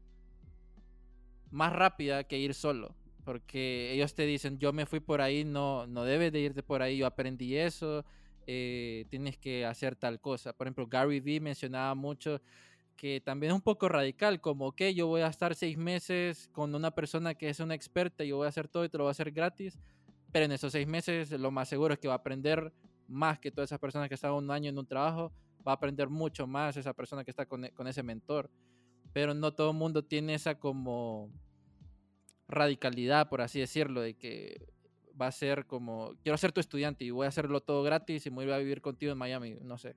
más 1.52 1.72
rápida 1.72 2.26
que 2.26 2.38
ir 2.38 2.54
solo. 2.54 2.94
Porque 3.24 3.94
ellos 3.94 4.14
te 4.14 4.26
dicen, 4.26 4.60
yo 4.60 4.74
me 4.74 4.86
fui 4.86 5.00
por 5.00 5.22
ahí, 5.22 5.46
no, 5.46 5.88
no 5.88 6.04
debes 6.04 6.34
de 6.34 6.42
irte 6.42 6.64
por 6.64 6.82
ahí, 6.82 6.98
yo 6.98 7.06
aprendí 7.06 7.56
eso, 7.56 8.04
eh, 8.48 9.06
tienes 9.10 9.38
que 9.38 9.66
hacer 9.66 9.98
tal 9.98 10.22
cosa. 10.22 10.54
Por 10.54 10.68
ejemplo, 10.68 10.88
Gary 10.88 11.20
Vee 11.20 11.42
mencionaba 11.42 11.94
mucho 11.96 12.42
que 12.96 13.22
también 13.22 13.52
es 13.52 13.56
un 13.56 13.62
poco 13.62 13.90
radical, 13.90 14.42
como 14.42 14.72
que 14.72 14.96
yo 14.96 15.06
voy 15.08 15.22
a 15.22 15.28
estar 15.28 15.54
seis 15.54 15.78
meses 15.78 16.50
con 16.52 16.74
una 16.74 16.92
persona 16.92 17.36
que 17.36 17.50
es 17.50 17.60
una 17.60 17.76
experta 17.76 18.24
y 18.24 18.30
yo 18.30 18.38
voy 18.38 18.46
a 18.46 18.50
hacer 18.50 18.68
todo 18.68 18.86
y 18.86 18.90
te 18.90 18.98
lo 18.98 19.04
voy 19.04 19.10
a 19.10 19.12
hacer 19.12 19.32
gratis, 19.32 19.78
pero 20.32 20.46
en 20.46 20.54
esos 20.54 20.72
seis 20.72 20.88
meses 20.88 21.32
lo 21.32 21.52
más 21.52 21.70
seguro 21.70 21.94
es 21.94 22.00
que 22.00 22.08
va 22.08 22.16
a 22.16 22.18
aprender 22.18 22.74
más 23.08 23.38
que 23.38 23.52
todas 23.52 23.70
esas 23.70 23.80
personas 23.80 24.08
que 24.08 24.16
están 24.16 24.32
un 24.32 24.50
año 24.50 24.70
en 24.70 24.80
un 24.80 24.88
trabajo, 24.88 25.32
va 25.66 25.74
a 25.74 25.76
aprender 25.76 26.10
mucho 26.10 26.48
más 26.48 26.76
esa 26.78 26.94
persona 26.94 27.24
que 27.24 27.32
está 27.32 27.46
con, 27.46 27.66
e, 27.66 27.72
con 27.72 27.88
ese 27.88 28.02
mentor, 28.02 28.50
pero 29.14 29.34
no 29.34 29.54
todo 29.54 29.72
el 29.72 29.78
mundo 29.78 30.04
tiene 30.04 30.34
esa 30.34 30.58
como 30.58 31.30
radicalidad, 32.48 33.30
por 33.30 33.42
así 33.42 33.60
decirlo, 33.60 34.02
de 34.02 34.16
que 34.16 34.66
va 35.20 35.28
a 35.28 35.32
ser 35.32 35.66
como, 35.66 36.16
quiero 36.24 36.38
ser 36.38 36.52
tu 36.52 36.60
estudiante 36.60 37.04
y 37.04 37.12
voy 37.12 37.26
a 37.26 37.30
hacerlo 37.30 37.62
todo 37.62 37.84
gratis 37.84 38.26
y 38.26 38.30
me 38.30 38.46
voy 38.46 38.54
a 38.54 38.58
vivir 38.58 38.82
contigo 38.82 39.12
en 39.12 39.18
Miami, 39.18 39.58
no 39.62 39.78
sé. 39.78 39.96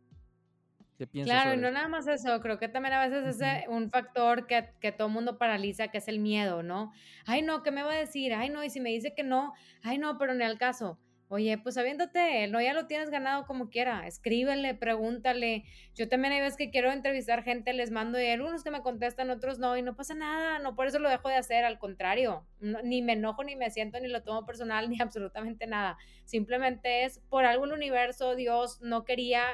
¿Qué 0.96 1.06
piensas 1.06 1.34
claro, 1.42 1.58
y 1.58 1.62
no 1.62 1.70
nada 1.70 1.88
más 1.88 2.06
eso, 2.06 2.40
creo 2.40 2.58
que 2.58 2.68
también 2.68 2.92
a 2.92 3.08
veces 3.08 3.40
es 3.40 3.68
un 3.68 3.88
factor 3.88 4.46
que, 4.46 4.68
que 4.80 4.92
todo 4.92 5.08
mundo 5.08 5.38
paraliza, 5.38 5.88
que 5.88 5.96
es 5.96 6.08
el 6.08 6.18
miedo, 6.18 6.62
¿no? 6.62 6.92
Ay, 7.24 7.40
no, 7.40 7.62
¿qué 7.62 7.70
me 7.70 7.82
va 7.82 7.92
a 7.92 7.98
decir? 7.98 8.34
Ay, 8.34 8.50
no, 8.50 8.62
y 8.62 8.68
si 8.68 8.80
me 8.80 8.90
dice 8.90 9.14
que 9.14 9.22
no, 9.22 9.54
ay, 9.82 9.96
no, 9.96 10.18
pero 10.18 10.34
ni 10.34 10.44
al 10.44 10.58
caso. 10.58 10.98
Oye, 11.32 11.58
pues 11.58 11.76
sabiéndote, 11.76 12.48
no 12.48 12.60
ya 12.60 12.74
lo 12.74 12.88
tienes 12.88 13.08
ganado 13.08 13.46
como 13.46 13.70
quiera, 13.70 14.04
escríbele, 14.04 14.74
pregúntale. 14.74 15.62
Yo 15.94 16.08
también 16.08 16.32
hay 16.32 16.40
veces 16.40 16.56
que 16.56 16.72
quiero 16.72 16.90
entrevistar 16.90 17.44
gente, 17.44 17.72
les 17.72 17.92
mando 17.92 18.18
y 18.18 18.22
hay 18.22 18.32
algunos 18.32 18.64
que 18.64 18.72
me 18.72 18.82
contestan, 18.82 19.30
otros 19.30 19.60
no, 19.60 19.76
y 19.76 19.82
no 19.82 19.94
pasa 19.94 20.14
nada, 20.14 20.58
no 20.58 20.74
por 20.74 20.88
eso 20.88 20.98
lo 20.98 21.08
dejo 21.08 21.28
de 21.28 21.36
hacer, 21.36 21.64
al 21.64 21.78
contrario, 21.78 22.44
ni 22.58 23.00
me 23.00 23.12
enojo, 23.12 23.44
ni 23.44 23.54
me 23.54 23.70
siento, 23.70 24.00
ni 24.00 24.08
lo 24.08 24.24
tomo 24.24 24.44
personal, 24.44 24.90
ni 24.90 25.00
absolutamente 25.00 25.68
nada. 25.68 25.98
Simplemente 26.24 27.04
es 27.04 27.20
por 27.28 27.44
algo 27.44 27.64
el 27.64 27.74
universo, 27.74 28.34
Dios 28.34 28.80
no 28.80 29.04
quería 29.04 29.44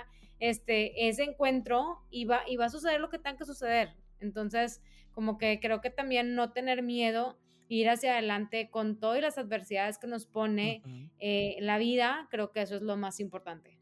este, 0.41 1.09
ese 1.09 1.25
encuentro 1.25 2.01
y 2.09 2.25
va, 2.25 2.41
y 2.47 2.57
va 2.57 2.65
a 2.65 2.71
suceder 2.71 3.03
lo 3.03 3.11
que 3.11 3.19
tenga 3.19 3.37
que 3.37 3.45
suceder. 3.45 3.91
Entonces, 4.21 4.81
como 5.13 5.37
que 5.37 5.61
creo 5.61 5.83
que 5.83 5.91
también 5.91 6.35
no 6.35 6.53
tener 6.53 6.83
miedo 6.83 7.39
ir 7.69 7.89
hacia 7.89 8.13
adelante 8.13 8.71
con 8.71 8.99
todas 8.99 9.21
las 9.21 9.39
adversidades 9.39 9.99
que 9.99 10.07
nos 10.07 10.27
pone 10.27 10.83
eh, 11.19 11.57
la 11.61 11.79
vida, 11.79 12.29
creo 12.31 12.53
que 12.53 12.63
eso 12.63 12.77
es 12.77 12.83
lo 12.83 12.97
más 12.97 13.21
importante. 13.21 13.79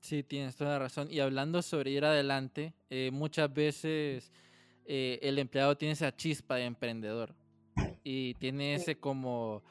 Sí, 0.00 0.22
tienes 0.22 0.54
toda 0.56 0.72
la 0.72 0.78
razón. 0.80 1.08
Y 1.10 1.20
hablando 1.20 1.62
sobre 1.62 1.90
ir 1.90 2.04
adelante, 2.04 2.74
eh, 2.90 3.10
muchas 3.12 3.52
veces 3.52 4.32
eh, 4.84 5.18
el 5.22 5.38
empleado 5.38 5.76
tiene 5.76 5.92
esa 5.92 6.14
chispa 6.14 6.56
de 6.56 6.66
emprendedor 6.66 7.34
y 8.02 8.34
tiene 8.34 8.74
ese 8.74 8.98
como 8.98 9.62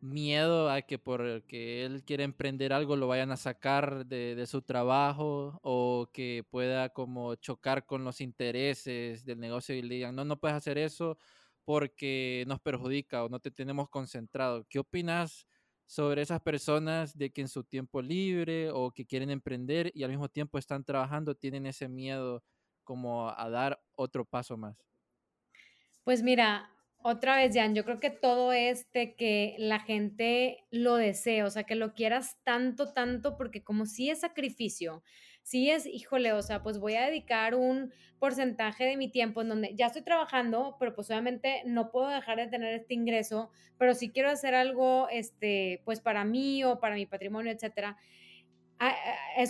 miedo 0.00 0.70
a 0.70 0.80
que 0.82 0.98
porque 0.98 1.84
él 1.84 2.02
quiere 2.04 2.24
emprender 2.24 2.72
algo 2.72 2.96
lo 2.96 3.06
vayan 3.08 3.32
a 3.32 3.36
sacar 3.36 4.06
de, 4.06 4.34
de, 4.34 4.46
su 4.46 4.62
trabajo 4.62 5.58
o 5.62 6.08
que 6.10 6.42
pueda 6.48 6.88
como 6.88 7.34
chocar 7.34 7.84
con 7.84 8.02
los 8.04 8.22
intereses 8.22 9.26
del 9.26 9.40
negocio 9.40 9.74
y 9.74 9.82
le 9.82 9.96
digan, 9.96 10.14
no, 10.14 10.24
no 10.24 10.38
puedes 10.38 10.56
hacer 10.56 10.78
eso 10.78 11.18
porque 11.70 12.42
nos 12.48 12.58
perjudica 12.58 13.22
o 13.22 13.28
no 13.28 13.38
te 13.38 13.52
tenemos 13.52 13.88
concentrado. 13.88 14.66
¿Qué 14.68 14.80
opinas 14.80 15.46
sobre 15.86 16.20
esas 16.20 16.40
personas 16.40 17.16
de 17.16 17.30
que 17.30 17.42
en 17.42 17.48
su 17.48 17.62
tiempo 17.62 18.02
libre 18.02 18.70
o 18.72 18.90
que 18.90 19.06
quieren 19.06 19.30
emprender 19.30 19.92
y 19.94 20.02
al 20.02 20.10
mismo 20.10 20.28
tiempo 20.28 20.58
están 20.58 20.82
trabajando, 20.82 21.36
tienen 21.36 21.66
ese 21.66 21.88
miedo 21.88 22.42
como 22.82 23.28
a 23.28 23.48
dar 23.50 23.80
otro 23.94 24.24
paso 24.24 24.56
más? 24.56 24.84
Pues 26.02 26.24
mira, 26.24 26.68
otra 27.04 27.36
vez, 27.36 27.54
Jan, 27.54 27.76
yo 27.76 27.84
creo 27.84 28.00
que 28.00 28.10
todo 28.10 28.52
es 28.52 28.90
de 28.90 29.14
que 29.14 29.54
la 29.60 29.78
gente 29.78 30.66
lo 30.72 30.96
desee, 30.96 31.44
o 31.44 31.50
sea, 31.50 31.62
que 31.62 31.76
lo 31.76 31.94
quieras 31.94 32.36
tanto, 32.42 32.92
tanto, 32.92 33.36
porque 33.36 33.62
como 33.62 33.86
si 33.86 34.10
es 34.10 34.22
sacrificio, 34.22 35.04
si 35.42 35.70
es, 35.70 35.86
híjole, 35.86 36.32
o 36.32 36.42
sea, 36.42 36.62
pues 36.62 36.78
voy 36.78 36.94
a 36.94 37.06
dedicar 37.06 37.54
un 37.54 37.92
porcentaje 38.18 38.84
de 38.84 38.96
mi 38.96 39.10
tiempo 39.10 39.42
en 39.42 39.48
donde 39.48 39.74
ya 39.74 39.86
estoy 39.86 40.02
trabajando, 40.02 40.76
pero 40.78 40.94
pues 40.94 41.10
obviamente 41.10 41.62
no 41.66 41.90
puedo 41.90 42.08
dejar 42.08 42.36
de 42.36 42.46
tener 42.46 42.74
este 42.74 42.94
ingreso, 42.94 43.50
pero 43.78 43.94
si 43.94 44.10
quiero 44.10 44.30
hacer 44.30 44.54
algo, 44.54 45.08
este, 45.10 45.82
pues 45.84 46.00
para 46.00 46.24
mí 46.24 46.62
o 46.64 46.80
para 46.80 46.94
mi 46.94 47.06
patrimonio, 47.06 47.52
etcétera. 47.52 47.96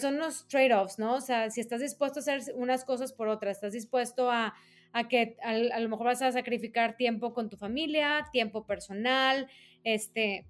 Son 0.00 0.18
los 0.18 0.48
trade-offs, 0.48 0.98
¿no? 0.98 1.14
O 1.14 1.20
sea, 1.20 1.50
si 1.50 1.60
estás 1.60 1.80
dispuesto 1.80 2.18
a 2.18 2.22
hacer 2.22 2.42
unas 2.56 2.84
cosas 2.84 3.12
por 3.12 3.28
otras, 3.28 3.58
estás 3.58 3.72
dispuesto 3.72 4.30
a 4.30 4.54
a 4.92 5.08
que 5.08 5.36
a, 5.42 5.80
lo 5.80 5.88
mejor 5.88 6.06
vas 6.06 6.22
a 6.22 6.32
sacrificar 6.32 6.96
tiempo 6.96 7.32
con 7.32 7.48
tu 7.48 7.56
familia, 7.56 8.26
tiempo 8.32 8.66
personal, 8.66 9.48
este, 9.84 10.46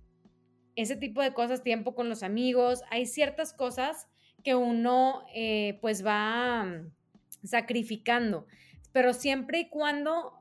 ese 0.77 0.97
tipo 0.97 1.23
de 1.23 1.35
cosas, 1.35 1.63
tiempo 1.63 1.95
con 1.95 2.09
los 2.09 2.23
amigos. 2.23 2.83
Hay 2.91 3.07
ciertas 3.07 3.53
cosas 3.53 4.09
que 4.43 4.55
uno 4.55 5.25
eh, 5.35 5.79
pues 5.81 6.05
va 6.05 6.65
mm, 6.65 7.47
sacrificando, 7.47 8.47
pero 8.93 9.13
siempre 9.13 9.61
y 9.61 9.69
cuando 9.69 10.33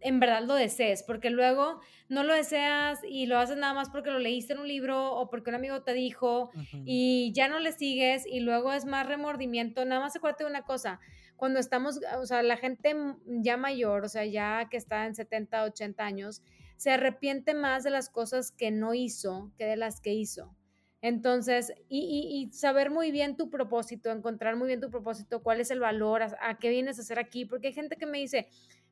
en 0.00 0.18
verdad 0.18 0.42
lo 0.44 0.54
desees, 0.54 1.02
porque 1.02 1.30
luego 1.30 1.80
no 2.08 2.24
lo 2.24 2.34
deseas 2.34 3.00
y 3.08 3.26
lo 3.26 3.38
haces 3.38 3.56
nada 3.56 3.74
más 3.74 3.90
porque 3.90 4.10
lo 4.10 4.18
leíste 4.18 4.54
en 4.54 4.60
un 4.60 4.68
libro 4.68 5.14
o 5.14 5.28
porque 5.28 5.50
un 5.50 5.56
amigo 5.56 5.82
te 5.82 5.92
dijo 5.92 6.50
y 6.84 7.32
ya 7.34 7.48
no 7.48 7.58
le 7.58 7.72
sigues 7.72 8.26
y 8.26 8.40
luego 8.40 8.72
es 8.72 8.86
más 8.86 9.06
remordimiento. 9.06 9.84
Nada 9.84 10.00
más 10.00 10.16
acuérdate 10.16 10.44
de 10.44 10.50
una 10.50 10.62
cosa, 10.62 11.00
cuando 11.36 11.58
estamos, 11.58 12.00
o 12.18 12.26
sea, 12.26 12.42
la 12.42 12.56
gente 12.56 12.94
ya 13.26 13.56
mayor, 13.56 14.04
o 14.04 14.08
sea, 14.08 14.24
ya 14.24 14.68
que 14.70 14.76
está 14.76 15.06
en 15.06 15.14
70, 15.14 15.64
80 15.64 16.04
años, 16.04 16.42
se 16.76 16.90
arrepiente 16.90 17.54
más 17.54 17.84
de 17.84 17.90
las 17.90 18.08
cosas 18.08 18.52
que 18.52 18.70
no 18.70 18.94
hizo 18.94 19.50
que 19.56 19.66
de 19.66 19.76
las 19.76 20.00
que 20.00 20.14
hizo. 20.14 20.54
Entonces, 21.02 21.72
y, 21.88 22.50
saber 22.52 22.90
muy 22.90 23.10
bien 23.10 23.36
tu 23.36 23.48
propósito, 23.48 24.10
encontrar 24.10 24.56
muy 24.56 24.66
bien 24.68 24.80
tu 24.80 24.90
propósito, 24.90 25.42
cuál 25.42 25.60
es 25.60 25.70
el 25.70 25.80
valor, 25.80 26.22
a, 26.22 26.58
qué 26.58 26.68
vienes 26.68 26.98
a 26.98 27.02
hacer 27.02 27.18
aquí, 27.18 27.46
porque 27.46 27.68
hay 27.68 27.72
gente 27.72 27.96
que 27.96 28.06
me 28.06 28.18
dice, 28.18 28.48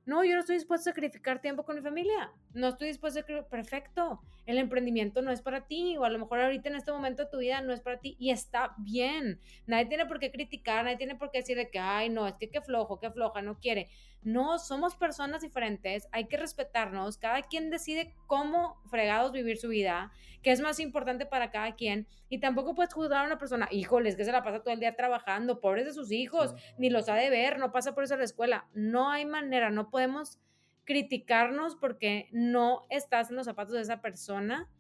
no, 0.09 0.25
yo 0.25 0.33
no 0.33 0.41
estoy 0.41 0.57
dispuesto 0.57 0.89
a 0.89 0.95
sacrificar 0.95 1.43
tiempo 1.43 1.65
con 1.65 1.77
mi 1.77 1.83
familia, 1.83 2.33
no 2.55 2.69
estoy 2.69 2.89
dispuesto 2.89 3.21
a... 3.21 3.43
Perfecto, 3.43 4.23
el 4.47 4.57
emprendimiento 4.57 5.21
no 5.21 5.31
es 5.31 5.43
para 5.43 5.67
ti, 5.67 5.99
o 5.99 6.05
a 6.05 6.09
lo 6.09 6.19
mejor 6.19 6.41
ahorita 6.41 6.71
en 6.71 6.77
este 6.77 6.91
momento 6.91 7.25
de 7.25 7.31
tu 7.31 7.37
vida 7.37 7.61
no 7.61 7.75
es 7.75 7.83
para 7.83 8.01
ti, 8.01 8.17
y 8.19 8.31
está 8.31 8.75
bien. 8.79 9.39
Nadie 9.67 9.85
tiene 9.85 10.07
por 10.07 10.19
qué 10.19 10.33
criticar, 10.33 10.85
nadie 10.85 10.97
tiene 10.97 11.15
por 11.17 11.31
qué 11.31 11.41
decirle 11.41 11.69
que, 11.69 11.79
ay, 11.79 12.09
no, 12.09 12.27
es 12.27 12.37
que 12.37 12.49
qué 12.49 12.63
flojo, 12.63 12.99
qué 12.99 13.11
floja, 13.11 13.43
no 13.43 13.61
quiere. 13.61 13.91
No, 14.23 14.59
somos 14.59 14.97
personas 14.97 15.43
diferentes, 15.43 16.09
hay 16.11 16.25
que 16.25 16.39
respetarnos, 16.39 17.19
cada 17.19 17.43
quien 17.43 17.69
decide 17.69 18.15
cómo 18.27 18.81
fregados 18.91 19.31
vivir 19.33 19.59
su 19.59 19.69
vida, 19.69 20.11
qué 20.43 20.53
es 20.53 20.61
más 20.61 20.81
importante 20.81 21.27
para 21.27 21.51
cada 21.51 21.77
quien, 21.77 22.07
y 22.31 22.39
tampoco 22.39 22.75
puedes 22.75 22.93
juzgar 22.93 23.25
a 23.25 23.27
una 23.27 23.39
persona, 23.39 23.69
híjoles, 23.71 24.17
que 24.17 24.25
se 24.25 24.33
la 24.33 24.43
pasa 24.43 24.61
todo 24.61 24.75
el 24.75 24.81
día 24.81 24.97
trabajando, 24.97 25.61
pobres 25.61 25.87
de 25.87 25.93
sus 25.93 26.13
hijos, 26.13 26.55
ni 26.79 26.91
los 26.91 27.09
ha 27.09 27.15
de 27.15 27.31
ver, 27.31 27.59
no 27.59 27.73
pasa 27.73 27.95
por 27.95 28.05
eso 28.05 28.15
a 28.15 28.19
la 28.19 28.25
escuela. 28.25 28.67
No 28.75 29.11
hay 29.11 29.25
manera, 29.25 29.71
no 29.71 29.91
podemos 29.99 30.39
criticarnos 30.85 31.75
porque 31.75 32.29
no 32.31 32.87
estás 32.89 33.31
en 33.31 33.37
los 33.37 33.47
zapatos 33.47 33.75
de 33.75 33.81
esa 33.81 34.01
persona. 34.01 34.71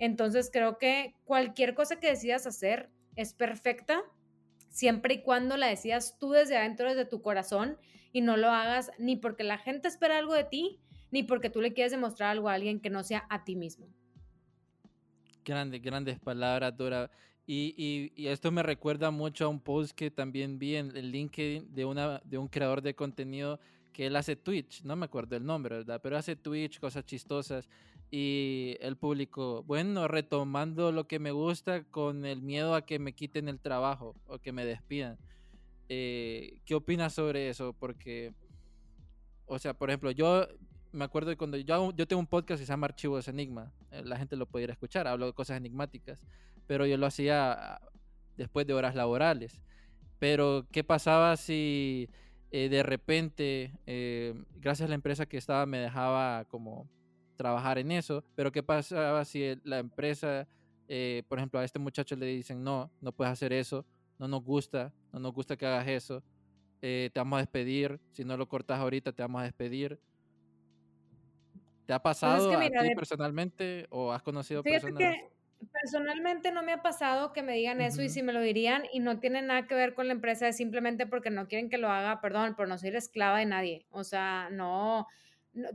Entonces 0.00 0.50
creo 0.52 0.78
que 0.78 1.14
cualquier 1.24 1.76
cosa 1.76 2.00
que 2.00 2.08
decidas 2.08 2.44
hacer 2.48 2.90
es 3.14 3.34
perfecta 3.34 4.02
siempre 4.68 5.14
y 5.14 5.22
cuando 5.22 5.56
la 5.56 5.68
decidas 5.68 6.18
tú 6.18 6.32
desde 6.32 6.56
adentro, 6.56 6.88
desde 6.88 7.04
tu 7.04 7.22
corazón 7.22 7.78
y 8.12 8.20
no 8.20 8.36
lo 8.36 8.50
hagas 8.50 8.90
ni 8.98 9.14
porque 9.14 9.44
la 9.44 9.58
gente 9.58 9.86
espera 9.86 10.18
algo 10.18 10.34
de 10.34 10.42
ti, 10.42 10.80
ni 11.12 11.22
porque 11.22 11.50
tú 11.50 11.60
le 11.60 11.72
quieres 11.72 11.92
demostrar 11.92 12.30
algo 12.30 12.48
a 12.48 12.54
alguien 12.54 12.80
que 12.80 12.90
no 12.90 13.04
sea 13.04 13.28
a 13.30 13.44
ti 13.44 13.54
mismo. 13.54 13.86
Grandes, 15.44 15.80
grandes 15.82 16.18
palabras, 16.18 16.76
Dora. 16.76 17.12
Y, 17.46 18.10
y, 18.16 18.26
esto 18.26 18.50
me 18.50 18.64
recuerda 18.64 19.12
mucho 19.12 19.44
a 19.44 19.48
un 19.48 19.60
post 19.60 19.92
que 19.94 20.10
también 20.10 20.58
vi 20.58 20.74
en 20.74 20.96
el 20.96 21.12
LinkedIn 21.12 21.72
de, 21.72 21.84
una, 21.84 22.20
de 22.24 22.38
un 22.38 22.48
creador 22.48 22.82
de 22.82 22.96
contenido 22.96 23.60
que 23.94 24.06
él 24.06 24.16
hace 24.16 24.36
Twitch, 24.36 24.82
no 24.82 24.96
me 24.96 25.06
acuerdo 25.06 25.36
el 25.36 25.46
nombre, 25.46 25.76
¿verdad? 25.76 26.00
Pero 26.02 26.18
hace 26.18 26.36
Twitch, 26.36 26.80
cosas 26.80 27.06
chistosas. 27.06 27.70
Y 28.10 28.76
él 28.80 28.96
publicó, 28.96 29.62
bueno, 29.62 30.06
retomando 30.08 30.92
lo 30.92 31.06
que 31.06 31.18
me 31.18 31.30
gusta 31.30 31.84
con 31.84 32.26
el 32.26 32.42
miedo 32.42 32.74
a 32.74 32.84
que 32.84 32.98
me 32.98 33.14
quiten 33.14 33.48
el 33.48 33.60
trabajo 33.60 34.14
o 34.26 34.38
que 34.38 34.52
me 34.52 34.66
despidan. 34.66 35.16
Eh, 35.88 36.58
¿Qué 36.66 36.74
opinas 36.74 37.14
sobre 37.14 37.48
eso? 37.48 37.72
Porque, 37.72 38.34
o 39.46 39.58
sea, 39.58 39.74
por 39.74 39.90
ejemplo, 39.90 40.10
yo 40.10 40.46
me 40.92 41.04
acuerdo 41.04 41.30
de 41.30 41.36
cuando 41.36 41.56
yo, 41.56 41.92
yo 41.92 42.06
tengo 42.06 42.20
un 42.20 42.26
podcast 42.26 42.60
que 42.60 42.66
se 42.66 42.72
llama 42.72 42.86
Archivos 42.86 43.28
Enigma, 43.28 43.72
eh, 43.90 44.02
la 44.04 44.16
gente 44.16 44.36
lo 44.36 44.46
pudiera 44.46 44.72
escuchar, 44.72 45.06
hablo 45.06 45.26
de 45.26 45.32
cosas 45.32 45.56
enigmáticas, 45.56 46.20
pero 46.66 46.86
yo 46.86 46.96
lo 46.96 47.06
hacía 47.06 47.80
después 48.36 48.66
de 48.66 48.74
horas 48.74 48.94
laborales. 48.94 49.60
Pero, 50.18 50.66
¿qué 50.70 50.84
pasaba 50.84 51.36
si 51.36 52.08
eh, 52.56 52.68
de 52.68 52.84
repente, 52.84 53.72
eh, 53.84 54.32
gracias 54.60 54.86
a 54.86 54.88
la 54.88 54.94
empresa 54.94 55.26
que 55.26 55.36
estaba, 55.36 55.66
me 55.66 55.78
dejaba 55.78 56.44
como 56.44 56.88
trabajar 57.34 57.78
en 57.78 57.90
eso, 57.90 58.22
pero 58.36 58.52
¿qué 58.52 58.62
pasaba 58.62 59.24
si 59.24 59.56
la 59.64 59.80
empresa, 59.80 60.46
eh, 60.86 61.24
por 61.26 61.38
ejemplo, 61.38 61.58
a 61.58 61.64
este 61.64 61.80
muchacho 61.80 62.14
le 62.14 62.26
dicen, 62.26 62.62
no, 62.62 62.92
no 63.00 63.10
puedes 63.10 63.32
hacer 63.32 63.52
eso, 63.52 63.84
no 64.20 64.28
nos 64.28 64.44
gusta, 64.44 64.92
no 65.12 65.18
nos 65.18 65.32
gusta 65.32 65.56
que 65.56 65.66
hagas 65.66 65.88
eso, 65.88 66.22
te 66.80 67.10
vamos 67.16 67.38
a 67.38 67.40
despedir, 67.40 67.98
si 68.12 68.24
no 68.24 68.36
lo 68.36 68.46
cortas 68.46 68.78
ahorita 68.78 69.10
te 69.10 69.22
vamos 69.22 69.40
a 69.40 69.44
despedir. 69.46 69.98
¿Te 71.86 71.92
ha 71.92 72.00
pues 72.00 72.20
pasado 72.20 72.56
a 72.56 72.68
ti 72.68 72.94
personalmente 72.94 73.88
o 73.90 74.12
has 74.12 74.22
conocido 74.22 74.62
personas? 74.62 75.02
Personalmente 75.72 76.52
no 76.52 76.62
me 76.62 76.72
ha 76.72 76.82
pasado 76.82 77.32
que 77.32 77.42
me 77.42 77.54
digan 77.54 77.80
eso 77.80 78.02
y 78.02 78.08
si 78.08 78.22
me 78.22 78.32
lo 78.32 78.40
dirían 78.40 78.84
y 78.92 79.00
no 79.00 79.20
tiene 79.20 79.42
nada 79.42 79.66
que 79.66 79.74
ver 79.74 79.94
con 79.94 80.08
la 80.08 80.14
empresa, 80.14 80.48
es 80.48 80.56
simplemente 80.56 81.06
porque 81.06 81.30
no 81.30 81.46
quieren 81.46 81.70
que 81.70 81.78
lo 81.78 81.90
haga, 81.90 82.20
perdón, 82.20 82.54
pero 82.56 82.68
no 82.68 82.78
soy 82.78 82.90
la 82.90 82.98
esclava 82.98 83.38
de 83.38 83.46
nadie. 83.46 83.86
O 83.90 84.04
sea, 84.04 84.48
no, 84.50 85.06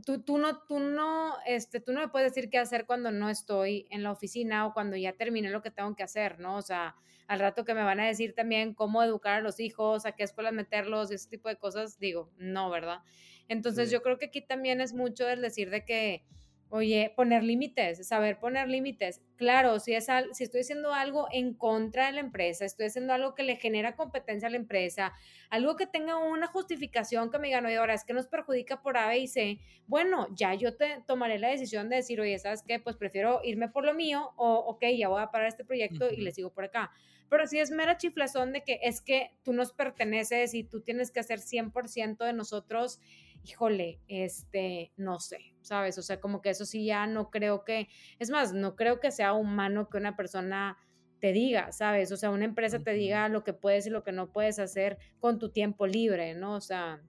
tú, 0.04 0.22
tú, 0.22 0.38
no, 0.38 0.62
tú 0.62 0.78
no, 0.78 1.34
este, 1.46 1.80
tú 1.80 1.92
no 1.92 2.00
me 2.00 2.08
puedes 2.08 2.34
decir 2.34 2.50
qué 2.50 2.58
hacer 2.58 2.86
cuando 2.86 3.10
no 3.10 3.28
estoy 3.30 3.86
en 3.90 4.02
la 4.02 4.12
oficina 4.12 4.66
o 4.66 4.74
cuando 4.74 4.96
ya 4.96 5.12
terminé 5.14 5.50
lo 5.50 5.62
que 5.62 5.70
tengo 5.70 5.94
que 5.94 6.02
hacer, 6.02 6.38
¿no? 6.38 6.56
O 6.56 6.62
sea, 6.62 6.96
al 7.26 7.40
rato 7.40 7.64
que 7.64 7.74
me 7.74 7.82
van 7.82 8.00
a 8.00 8.06
decir 8.06 8.34
también 8.34 8.74
cómo 8.74 9.02
educar 9.02 9.34
a 9.36 9.40
los 9.40 9.60
hijos, 9.60 10.04
a 10.04 10.12
qué 10.12 10.24
escuelas 10.24 10.52
meterlos, 10.52 11.10
ese 11.10 11.28
tipo 11.28 11.48
de 11.48 11.56
cosas, 11.56 11.98
digo, 11.98 12.30
no, 12.38 12.70
¿verdad? 12.70 13.00
Entonces 13.48 13.90
yo 13.90 14.02
creo 14.02 14.18
que 14.18 14.26
aquí 14.26 14.42
también 14.42 14.80
es 14.80 14.92
mucho 14.92 15.28
el 15.28 15.40
decir 15.40 15.70
de 15.70 15.84
que 15.84 16.24
Oye, 16.72 17.12
poner 17.16 17.42
límites, 17.42 18.06
saber 18.06 18.38
poner 18.38 18.68
límites. 18.68 19.20
Claro, 19.34 19.80
si, 19.80 19.92
es 19.92 20.06
si 20.32 20.44
estoy 20.44 20.60
haciendo 20.60 20.94
algo 20.94 21.26
en 21.32 21.52
contra 21.52 22.06
de 22.06 22.12
la 22.12 22.20
empresa, 22.20 22.64
estoy 22.64 22.86
haciendo 22.86 23.12
algo 23.12 23.34
que 23.34 23.42
le 23.42 23.56
genera 23.56 23.96
competencia 23.96 24.46
a 24.46 24.52
la 24.52 24.56
empresa, 24.56 25.12
algo 25.48 25.74
que 25.74 25.88
tenga 25.88 26.16
una 26.18 26.46
justificación 26.46 27.32
que 27.32 27.40
me 27.40 27.48
digan, 27.48 27.66
oye, 27.66 27.76
ahora 27.76 27.94
es 27.94 28.04
que 28.04 28.12
nos 28.12 28.28
perjudica 28.28 28.82
por 28.82 28.96
A, 28.98 29.08
B 29.08 29.18
y 29.18 29.26
C, 29.26 29.58
bueno, 29.88 30.28
ya 30.36 30.54
yo 30.54 30.76
te 30.76 31.02
tomaré 31.08 31.40
la 31.40 31.48
decisión 31.48 31.88
de 31.88 31.96
decir, 31.96 32.20
oye, 32.20 32.38
¿sabes 32.38 32.62
qué? 32.62 32.78
Pues 32.78 32.94
prefiero 32.94 33.40
irme 33.42 33.68
por 33.68 33.84
lo 33.84 33.92
mío 33.92 34.30
o, 34.36 34.54
ok, 34.58 34.84
ya 34.96 35.08
voy 35.08 35.22
a 35.22 35.32
parar 35.32 35.48
este 35.48 35.64
proyecto 35.64 36.08
y 36.08 36.18
le 36.18 36.30
sigo 36.30 36.52
por 36.52 36.62
acá. 36.62 36.92
Pero 37.28 37.48
si 37.48 37.58
es 37.58 37.72
mera 37.72 37.96
chiflazón 37.96 38.52
de 38.52 38.62
que 38.62 38.78
es 38.84 39.00
que 39.00 39.32
tú 39.42 39.52
nos 39.52 39.72
perteneces 39.72 40.54
y 40.54 40.62
tú 40.62 40.82
tienes 40.82 41.10
que 41.10 41.18
hacer 41.18 41.40
100% 41.40 42.24
de 42.24 42.32
nosotros, 42.32 43.00
híjole, 43.44 43.98
este, 44.06 44.92
no 44.96 45.18
sé, 45.18 45.49
¿sabes? 45.62 45.98
O 45.98 46.02
sea, 46.02 46.20
como 46.20 46.42
que 46.42 46.50
eso 46.50 46.64
sí 46.64 46.84
ya 46.84 47.06
no 47.06 47.30
creo 47.30 47.64
que, 47.64 47.88
es 48.18 48.30
más, 48.30 48.52
no 48.52 48.76
creo 48.76 49.00
que 49.00 49.10
sea 49.10 49.32
humano 49.32 49.88
que 49.88 49.98
una 49.98 50.16
persona 50.16 50.78
te 51.20 51.32
diga, 51.32 51.70
¿sabes? 51.72 52.12
O 52.12 52.16
sea, 52.16 52.30
una 52.30 52.44
empresa 52.44 52.82
te 52.82 52.92
diga 52.92 53.28
lo 53.28 53.44
que 53.44 53.52
puedes 53.52 53.86
y 53.86 53.90
lo 53.90 54.02
que 54.02 54.12
no 54.12 54.32
puedes 54.32 54.58
hacer 54.58 54.98
con 55.18 55.38
tu 55.38 55.50
tiempo 55.50 55.86
libre, 55.86 56.34
¿no? 56.34 56.54
O 56.54 56.60
sea, 56.60 57.00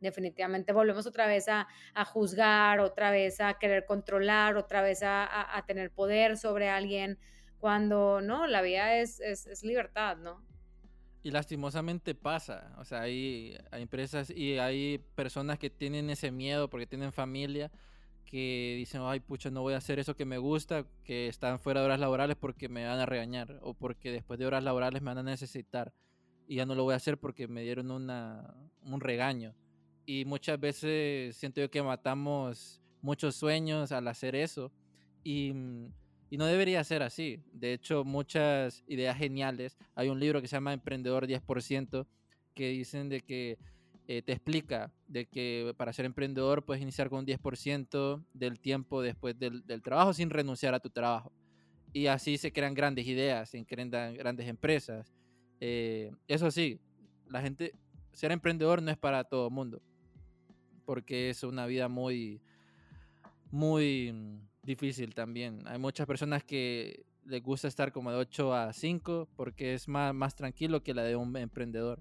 definitivamente 0.00 0.72
volvemos 0.72 1.06
otra 1.06 1.26
vez 1.26 1.48
a, 1.48 1.66
juzgar, 2.06 2.80
otra 2.80 3.10
vez 3.10 3.40
a 3.40 3.54
querer 3.54 3.84
controlar, 3.86 4.56
otra 4.56 4.82
vez 4.82 5.02
a, 5.04 5.62
tener 5.66 5.90
poder 5.90 6.36
sobre 6.36 6.68
alguien, 6.68 7.18
cuando 7.58 8.20
no, 8.20 8.46
la 8.46 8.62
vida 8.62 8.96
es, 8.96 9.20
es, 9.20 9.46
es 9.46 9.62
libertad, 9.62 10.16
¿no? 10.16 10.44
Y 11.22 11.30
lastimosamente 11.30 12.14
pasa, 12.14 12.74
o 12.78 12.84
sea, 12.84 13.02
hay, 13.02 13.56
hay, 13.70 13.82
empresas 13.82 14.28
y 14.30 14.58
hay 14.58 14.98
personas 15.14 15.58
que 15.58 15.70
tienen 15.70 16.10
ese 16.10 16.32
miedo 16.32 16.68
porque 16.68 16.86
tienen 16.86 17.12
familia 17.12 17.70
que 18.24 18.74
dicen, 18.76 19.02
ay, 19.04 19.20
pucha, 19.20 19.50
no 19.50 19.62
voy 19.62 19.74
a 19.74 19.76
hacer 19.76 19.98
eso 19.98 20.16
que 20.16 20.24
me 20.24 20.38
gusta, 20.38 20.84
que 21.04 21.28
están 21.28 21.60
fuera 21.60 21.80
de 21.80 21.86
horas 21.86 22.00
laborales 22.00 22.36
porque 22.36 22.68
me 22.68 22.86
van 22.86 22.98
a 22.98 23.06
regañar 23.06 23.60
o 23.62 23.74
porque 23.74 24.10
después 24.10 24.38
de 24.40 24.46
horas 24.46 24.64
laborales 24.64 25.02
me 25.02 25.10
van 25.10 25.18
a 25.18 25.22
necesitar 25.22 25.92
y 26.48 26.56
ya 26.56 26.66
no 26.66 26.74
lo 26.74 26.84
voy 26.84 26.94
a 26.94 26.96
hacer 26.96 27.18
porque 27.18 27.46
me 27.46 27.62
dieron 27.62 27.90
una, 27.90 28.54
un 28.82 29.00
regaño. 29.00 29.54
Y 30.06 30.24
muchas 30.24 30.58
veces 30.58 31.36
siento 31.36 31.60
yo 31.60 31.70
que 31.70 31.82
matamos 31.82 32.80
muchos 33.00 33.36
sueños 33.36 33.92
al 33.92 34.08
hacer 34.08 34.34
eso 34.34 34.72
y 35.22 35.52
mm, 35.52 35.92
y 36.32 36.38
no 36.38 36.46
debería 36.46 36.82
ser 36.82 37.02
así. 37.02 37.42
De 37.52 37.74
hecho, 37.74 38.04
muchas 38.04 38.82
ideas 38.86 39.18
geniales. 39.18 39.76
Hay 39.94 40.08
un 40.08 40.18
libro 40.18 40.40
que 40.40 40.48
se 40.48 40.56
llama 40.56 40.72
Emprendedor 40.72 41.26
10% 41.26 42.06
que 42.54 42.70
dicen 42.70 43.10
de 43.10 43.20
que 43.20 43.58
eh, 44.08 44.22
te 44.22 44.32
explica 44.32 44.90
de 45.08 45.26
que 45.26 45.74
para 45.76 45.92
ser 45.92 46.06
emprendedor 46.06 46.64
puedes 46.64 46.82
iniciar 46.82 47.10
con 47.10 47.18
un 47.18 47.26
10% 47.26 48.24
del 48.32 48.60
tiempo 48.60 49.02
después 49.02 49.38
del, 49.38 49.62
trabajo 49.82 50.14
sin 50.14 50.30
renunciar 50.30 50.72
a 50.72 50.80
tu 50.80 50.88
trabajo. 50.88 51.30
Y 51.92 52.06
así 52.06 52.38
se 52.38 52.50
crean 52.50 52.72
grandes 52.72 53.06
ideas, 53.06 53.50
se 53.50 53.62
crean 53.66 53.90
grandes 53.90 54.48
empresas. 54.48 55.12
Eh, 55.60 56.12
eso 56.28 56.50
sí, 56.50 56.80
la 57.28 57.42
gente, 57.42 57.74
ser 58.10 58.32
emprendedor 58.32 58.80
no 58.80 58.90
es 58.90 58.96
para 58.96 59.24
todo 59.24 59.48
el 59.48 59.52
mundo, 59.52 59.82
porque 60.86 61.28
es 61.28 61.42
una 61.42 61.66
vida 61.66 61.88
muy, 61.88 62.40
muy 63.50 64.14
difícil 64.62 65.14
también. 65.14 65.62
Hay 65.66 65.78
muchas 65.78 66.06
personas 66.06 66.44
que 66.44 67.04
les 67.24 67.42
gusta 67.42 67.68
estar 67.68 67.92
como 67.92 68.10
de 68.10 68.18
8 68.18 68.54
a 68.54 68.72
5 68.72 69.28
porque 69.36 69.74
es 69.74 69.88
más, 69.88 70.14
más 70.14 70.34
tranquilo 70.34 70.82
que 70.82 70.94
la 70.94 71.02
de 71.02 71.16
un 71.16 71.36
emprendedor. 71.36 72.00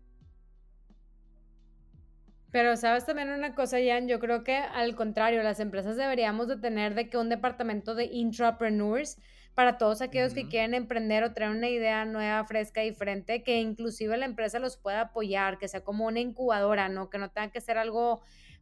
Pero 2.51 2.75
sabes 2.75 3.05
también 3.05 3.29
una 3.29 3.55
cosa, 3.55 3.77
Jan, 3.83 4.09
yo 4.09 4.19
creo 4.19 4.43
que 4.43 4.57
al 4.57 4.95
contrario, 4.95 5.41
las 5.41 5.61
empresas 5.61 5.95
deberíamos 5.95 6.49
de 6.49 6.57
tener 6.57 6.95
de 6.95 7.09
que 7.09 7.17
un 7.17 7.29
departamento 7.29 7.95
de 7.95 8.05
intrapreneurs 8.05 9.17
para 9.55 9.77
todos 9.77 10.01
aquellos 10.01 10.33
que 10.33 10.47
quieren 10.47 10.73
emprender 10.73 11.23
o 11.23 11.33
traer 11.33 11.51
una 11.51 11.69
idea 11.69 12.03
nueva, 12.05 12.43
fresca, 12.45 12.81
diferente, 12.81 13.43
que 13.43 13.59
inclusive 13.59 14.17
la 14.17 14.25
empresa 14.25 14.59
los 14.59 14.77
pueda 14.77 15.01
apoyar, 15.01 15.57
que 15.59 15.67
sea 15.67 15.83
como 15.83 16.05
una 16.07 16.19
incubadora, 16.19 16.89
¿no? 16.89 17.09
Que 17.09 17.17
no 17.17 17.29
tenga 17.29 17.51
que 17.51 17.61
ser 17.61 17.77
algo 17.77 18.21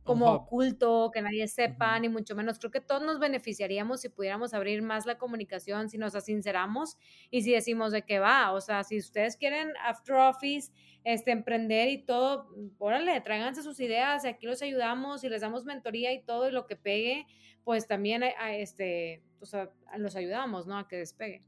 como 0.09 0.31
oculto, 0.33 1.11
que 1.13 1.21
nadie 1.21 1.47
sepa, 1.47 1.99
ni 1.99 2.09
mucho 2.09 2.35
menos. 2.35 2.57
Creo 2.57 2.71
que 2.71 2.81
todos 2.81 3.03
nos 3.03 3.19
beneficiaríamos 3.19 4.01
si 4.01 4.09
pudiéramos 4.09 4.55
abrir 4.55 4.81
más 4.81 5.05
la 5.05 5.19
comunicación, 5.19 5.87
si 5.87 5.99
nos 5.99 6.15
asinceramos 6.15 6.97
y 7.29 7.43
si 7.43 7.51
decimos 7.51 7.91
de 7.91 8.01
qué 8.01 8.17
va. 8.17 8.51
O 8.51 8.59
sea, 8.59 8.83
si 8.83 8.97
ustedes 8.97 9.37
quieren 9.37 9.71
After 9.85 10.15
Office, 10.15 10.71
este, 11.03 11.29
emprender 11.29 11.89
y 11.89 11.99
todo, 11.99 12.49
órale, 12.79 13.21
tráiganse 13.21 13.61
sus 13.61 13.79
ideas 13.79 14.25
y 14.25 14.29
aquí 14.29 14.47
los 14.47 14.63
ayudamos 14.63 15.23
y 15.23 15.29
les 15.29 15.41
damos 15.41 15.63
mentoría 15.65 16.11
y 16.11 16.23
todo 16.23 16.49
y 16.49 16.51
lo 16.51 16.65
que 16.65 16.75
pegue, 16.75 17.27
pues 17.63 17.87
también 17.87 18.23
a, 18.23 18.55
este, 18.55 19.21
o 19.39 19.45
sea, 19.45 19.69
los 19.97 20.15
ayudamos, 20.15 20.65
¿no? 20.65 20.79
A 20.79 20.87
que 20.87 20.97
despegue. 20.97 21.43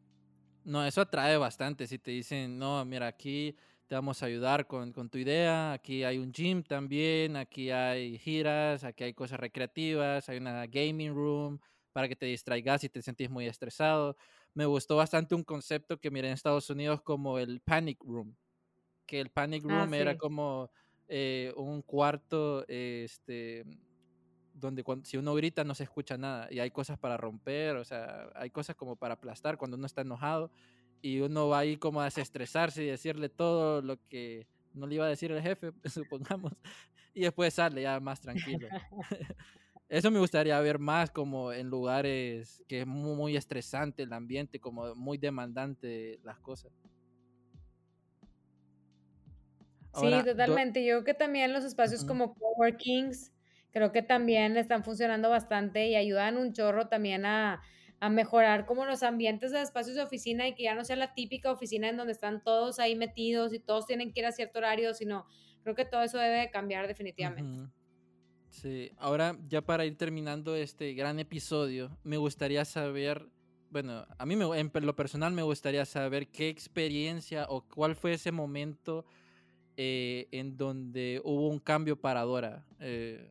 No, 0.64 0.86
eso 0.86 1.02
atrae 1.02 1.38
bastante. 1.38 1.88
Si 1.88 1.98
te 1.98 2.12
dicen, 2.12 2.60
no, 2.60 2.86
mira, 2.86 3.08
aquí 3.08 3.56
te 3.92 3.96
vamos 3.96 4.24
a 4.24 4.28
ayudar 4.28 4.68
con, 4.68 4.94
con, 4.94 5.10
tu 5.10 5.18
idea. 5.18 5.74
Aquí 5.74 6.06
hay 6.06 6.18
un 6.18 6.32
gym 6.32 6.64
también, 6.64 7.36
aquí 7.36 7.72
hay 7.72 8.18
giras, 8.18 8.86
aquí 8.86 9.04
hay 9.04 9.14
cosas 9.14 9.38
recreativas, 9.38 10.30
hay 10.30 10.38
una 10.38 10.66
gaming 10.66 11.14
room 11.14 11.60
para 11.92 12.08
que 12.08 12.16
te 12.16 12.26
distraigas 12.26 12.80
si 12.80 12.88
te 12.88 13.02
sentís 13.02 13.30
muy 13.30 13.48
estresado. 13.48 14.16
Me 14.54 14.66
gustó 14.66 14.96
bastante 14.96 15.36
un 15.36 15.44
concepto 15.44 16.00
que 16.00 16.10
miré 16.10 16.30
en 16.30 16.36
Estados 16.36 16.70
Unidos 16.70 17.02
como 17.02 17.38
el 17.38 17.60
panic 17.60 18.02
room, 18.06 18.34
que 19.06 19.20
el 19.20 19.30
panic 19.30 19.66
ah, 19.66 19.80
room 19.80 19.94
era 19.94 20.18
como 20.18 20.72
eh, 21.10 21.52
un 21.58 21.82
cuarto 21.82 22.64
este, 22.70 23.66
donde 24.54 24.86
cuando, 24.86 25.04
si 25.04 25.18
uno 25.18 25.36
grita 25.36 25.66
no 25.66 25.76
se 25.76 25.84
escucha 25.84 26.18
nada 26.18 26.48
y 26.50 26.60
hay 26.60 26.72
cosas 26.72 26.98
para 26.98 27.18
romper, 27.18 27.76
o 27.76 27.84
sea, 27.84 28.30
hay 28.36 28.52
cosas 28.52 28.78
como 28.78 28.96
para 28.96 29.16
aplastar 29.16 29.58
cuando 29.58 29.76
uno 29.76 29.86
está 29.86 30.00
enojado 30.00 30.50
y 31.02 31.20
uno 31.20 31.48
va 31.48 31.60
ahí 31.60 31.78
como 31.78 32.02
a 32.02 32.06
desestresarse 32.06 32.84
y 32.84 32.88
decirle 32.88 33.30
todo 33.30 33.82
lo 33.82 33.98
que 34.08 34.48
no 34.74 34.88
le 34.88 34.96
iba 34.96 35.06
a 35.06 35.10
decir 35.10 35.32
el 35.32 35.42
jefe, 35.42 35.72
supongamos, 35.86 36.54
y 37.14 37.22
después 37.22 37.54
sale 37.54 37.82
ya 37.82 38.00
más 38.00 38.20
tranquilo. 38.20 38.68
Eso 39.92 40.10
me 40.10 40.20
gustaría 40.20 40.58
ver 40.62 40.80
más 40.80 41.12
como 41.12 41.52
en 41.52 41.70
lugares 41.70 42.64
que 42.70 42.82
es 42.82 42.88
muy, 42.88 43.36
estresante 43.36 44.04
el 44.04 44.14
ambiente, 44.14 44.58
como 44.58 44.96
muy 44.96 45.18
demandante 45.18 46.18
las 46.24 46.40
cosas. 46.40 46.72
sí, 49.94 50.10
totalmente. 50.24 50.86
Yo 50.86 50.94
creo 50.96 51.04
que 51.04 51.14
también 51.14 51.52
los 51.52 51.66
espacios 51.66 52.06
como 52.06 52.36
coworkings, 52.36 53.34
creo 53.72 53.92
que 53.92 54.02
también 54.02 54.56
están 54.56 54.86
funcionando 54.86 55.30
bastante 55.30 55.88
y 55.88 55.98
ayudan 55.98 56.38
un 56.38 56.54
chorro 56.54 56.88
también 56.88 57.26
a, 57.26 57.62
a 58.02 58.10
mejorar 58.10 58.66
como 58.66 58.86
los 58.86 59.04
ambientes 59.04 59.52
de 59.52 59.62
espacios 59.62 59.96
de 59.96 60.02
oficina 60.02 60.48
y 60.48 60.56
que 60.56 60.64
ya 60.64 60.74
no 60.74 60.84
sea 60.84 60.96
la 60.96 61.14
típica 61.14 61.52
oficina 61.52 61.88
en 61.88 61.98
donde 61.98 62.14
están 62.14 62.44
todos 62.44 62.80
ahí 62.80 62.96
metidos 62.96 63.54
y 63.54 63.60
todos 63.60 63.86
tienen 63.86 64.12
que 64.12 64.22
ir 64.22 64.26
a 64.26 64.32
cierto 64.32 64.58
horario, 64.58 64.96
sino 64.96 65.28
creo 65.62 65.76
que 65.76 65.86
todo 65.86 66.02
eso 66.02 66.18
debe 66.18 66.50
cambiar 66.50 66.88
definitivamente. 66.88 67.72
Sí, 68.50 68.92
ahora 68.98 69.38
ya 69.48 69.62
para 69.62 69.86
ir 69.86 69.96
terminando 69.98 70.56
este 70.56 70.94
gran 70.96 71.20
episodio, 71.20 71.96
me 72.04 72.18
gustaría 72.18 72.66
saber, 72.66 73.30
bueno, 73.70 74.08
a 74.18 74.26
mí 74.26 74.36
me, 74.36 74.46
en 74.60 74.72
lo 74.74 74.96
personal 74.96 75.32
me 75.32 75.44
gustaría 75.44 75.86
saber 75.86 76.28
qué 76.30 76.50
experiencia 76.50 77.46
o 77.50 77.62
cuál 77.62 77.96
fue 77.96 78.14
ese 78.14 78.32
momento 78.32 79.06
eh, 79.78 80.28
en 80.32 80.58
donde 80.58 81.22
hubo 81.24 81.50
un 81.50 81.60
cambio 81.60 82.02
para 82.02 82.22
Dora, 82.22 82.66
eh, 82.80 83.30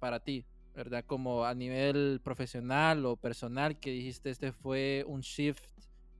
para 0.00 0.18
ti. 0.18 0.44
¿Verdad? 0.78 1.04
Como 1.04 1.44
a 1.44 1.54
nivel 1.54 2.20
profesional 2.22 3.04
o 3.04 3.16
personal, 3.16 3.80
que 3.80 3.90
dijiste, 3.90 4.30
este 4.30 4.52
fue 4.52 5.04
un 5.08 5.22
shift 5.22 5.64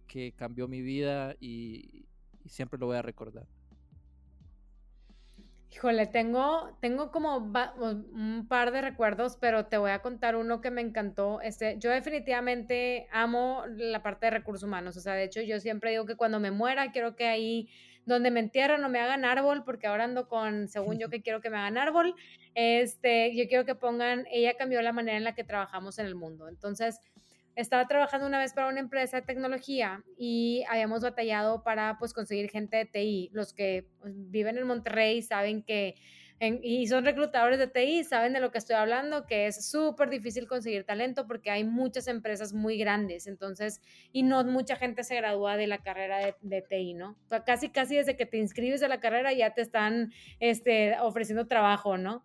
que 0.09 0.33
cambió 0.33 0.67
mi 0.67 0.83
vida 0.83 1.37
y, 1.41 2.07
siempre 2.47 2.79
lo 2.79 2.87
voy 2.87 2.97
a 2.97 3.03
recordar. 3.03 3.47
Híjole, 5.71 6.07
tengo, 6.07 6.77
tengo 6.81 7.13
como 7.13 7.37
un 7.37 8.47
par 8.49 8.73
de 8.73 8.81
recuerdos, 8.81 9.37
pero 9.37 9.67
te 9.67 9.77
voy 9.77 9.93
a 9.93 10.01
contar 10.01 10.35
uno 10.35 10.61
que 10.61 10.73
me 10.73 10.81
encantó. 10.81 11.41
Este, 11.41 11.77
yo 11.79 11.91
definitivamente 11.91 13.07
amo 13.13 13.65
la 13.77 14.03
parte 14.03 14.27
de 14.27 14.31
recursos 14.31 14.65
humanos. 14.65 14.97
O 14.97 15.01
sea, 15.01 15.13
de 15.13 15.25
hecho, 15.25 15.43
yo 15.43 15.61
siempre 15.61 15.91
digo 15.91 16.05
que 16.07 16.17
cuando 16.17 16.41
me 16.41 16.51
muera, 16.51 16.91
quiero 16.91 17.15
que 17.15 17.27
ahí 17.27 17.69
donde 18.09 18.31
me 18.31 18.41
entierran 18.41 18.81
no 18.81 18.89
me 18.89 18.99
hagan 18.99 19.25
árbol, 19.25 19.63
porque 19.65 19.87
ahora 19.87 20.05
ando 20.05 20.29
con, 20.29 20.69
según 20.69 20.99
yo, 20.99 21.09
que 21.11 21.23
quiero 21.23 21.41
que 21.41 21.51
me 21.51 21.59
hagan 21.59 21.79
árbol. 21.79 22.15
Este, 22.55 23.37
yo 23.37 23.47
quiero 23.47 23.65
que 23.65 23.75
pongan, 23.75 24.27
ella 24.31 24.55
cambió 24.57 24.83
la 24.83 24.93
manera 24.93 25.17
en 25.17 25.25
la 25.25 25.35
que 25.35 25.45
trabajamos 25.45 25.99
en 25.99 26.07
el 26.07 26.15
mundo. 26.15 26.49
Entonces, 26.49 27.01
estaba 27.55 27.87
trabajando 27.87 28.27
una 28.27 28.39
vez 28.39 28.53
para 28.53 28.69
una 28.69 28.81
empresa 28.81 29.19
de 29.21 29.27
tecnología 29.27 30.05
y 30.17 30.65
habíamos 30.69 31.03
batallado 31.03 31.63
para 31.65 31.99
pues 31.99 32.13
conseguir 32.13 32.51
gente 32.51 32.77
de 32.77 32.87
TI. 32.87 33.31
Los 33.33 33.53
que 33.53 33.89
pues, 34.01 34.15
viven 34.17 34.59
en 34.59 34.67
Monterrey 34.67 35.23
saben 35.23 35.63
que 35.63 35.97
y 36.41 36.87
son 36.87 37.05
reclutadores 37.05 37.59
de 37.59 37.67
TI, 37.67 38.05
saben 38.05 38.33
de 38.33 38.41
lo 38.41 38.53
que 38.53 38.59
estoy 38.59 38.77
hablando, 38.77 39.27
que 39.27 39.47
es 39.47 39.69
súper 39.69 40.09
difícil 40.09 40.47
conseguir 40.47 40.85
talento 40.85 41.27
porque 41.27 41.51
hay 41.51 41.65
muchas 41.65 42.07
empresas 42.07 42.53
muy 42.53 42.79
grandes, 42.79 43.27
entonces, 43.27 43.81
y 44.13 44.23
no 44.23 44.45
mucha 44.45 44.77
gente 44.77 45.03
se 45.03 45.17
gradúa 45.17 45.57
de 45.57 45.67
la 45.67 45.79
carrera 45.79 46.19
de, 46.19 46.37
de 46.41 46.63
TI, 46.63 46.95
¿no? 46.95 47.19
O 47.27 47.29
sea, 47.29 47.45
casi, 47.45 47.71
casi 47.71 47.97
desde 47.97 48.17
que 48.17 48.27
te 48.27 48.39
inscribes 48.39 48.83
a 48.83 48.89
la 48.89 49.01
carrera 49.01 49.33
ya 49.33 49.53
te 49.53 49.63
están 49.63 50.13
este, 50.39 50.97
ofreciendo 51.01 51.49
trabajo, 51.49 51.99
¿no? 51.99 52.25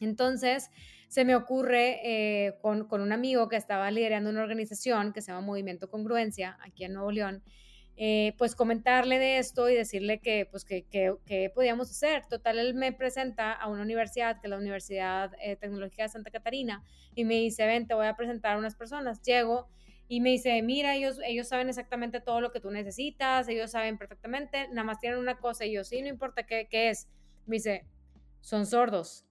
Entonces, 0.00 0.70
se 1.08 1.24
me 1.24 1.34
ocurre 1.34 2.00
eh, 2.04 2.58
con, 2.60 2.86
con 2.86 3.00
un 3.00 3.12
amigo 3.12 3.48
que 3.48 3.56
estaba 3.56 3.90
liderando 3.90 4.30
una 4.30 4.42
organización 4.42 5.12
que 5.12 5.22
se 5.22 5.32
llama 5.32 5.44
Movimiento 5.44 5.90
Congruencia, 5.90 6.58
aquí 6.60 6.84
en 6.84 6.92
Nuevo 6.92 7.10
León, 7.10 7.42
eh, 8.00 8.34
pues 8.38 8.54
comentarle 8.54 9.18
de 9.18 9.38
esto 9.38 9.68
y 9.68 9.74
decirle 9.74 10.20
que, 10.20 10.46
pues, 10.48 10.64
que, 10.64 10.84
que, 10.84 11.50
podíamos 11.52 11.90
hacer. 11.90 12.22
Total, 12.28 12.56
él 12.60 12.74
me 12.74 12.92
presenta 12.92 13.52
a 13.52 13.66
una 13.66 13.82
universidad, 13.82 14.40
que 14.40 14.46
es 14.46 14.50
la 14.50 14.56
Universidad 14.56 15.32
eh, 15.42 15.56
Tecnológica 15.56 16.04
de 16.04 16.08
Santa 16.08 16.30
Catarina, 16.30 16.84
y 17.16 17.24
me 17.24 17.34
dice, 17.34 17.66
ven, 17.66 17.88
te 17.88 17.94
voy 17.94 18.06
a 18.06 18.14
presentar 18.14 18.54
a 18.54 18.58
unas 18.58 18.76
personas. 18.76 19.20
Llego 19.22 19.68
y 20.06 20.20
me 20.20 20.30
dice, 20.30 20.62
mira, 20.62 20.94
ellos, 20.94 21.18
ellos 21.26 21.48
saben 21.48 21.68
exactamente 21.68 22.20
todo 22.20 22.40
lo 22.40 22.52
que 22.52 22.60
tú 22.60 22.70
necesitas, 22.70 23.48
ellos 23.48 23.72
saben 23.72 23.98
perfectamente, 23.98 24.68
nada 24.68 24.84
más 24.84 25.00
tienen 25.00 25.18
una 25.18 25.40
cosa, 25.40 25.66
y 25.66 25.72
yo, 25.72 25.82
sí, 25.82 26.00
no 26.00 26.06
importa 26.06 26.46
qué, 26.46 26.68
qué 26.70 26.90
es. 26.90 27.08
Me 27.46 27.56
dice, 27.56 27.84
son 28.42 28.64
sordos. 28.64 29.26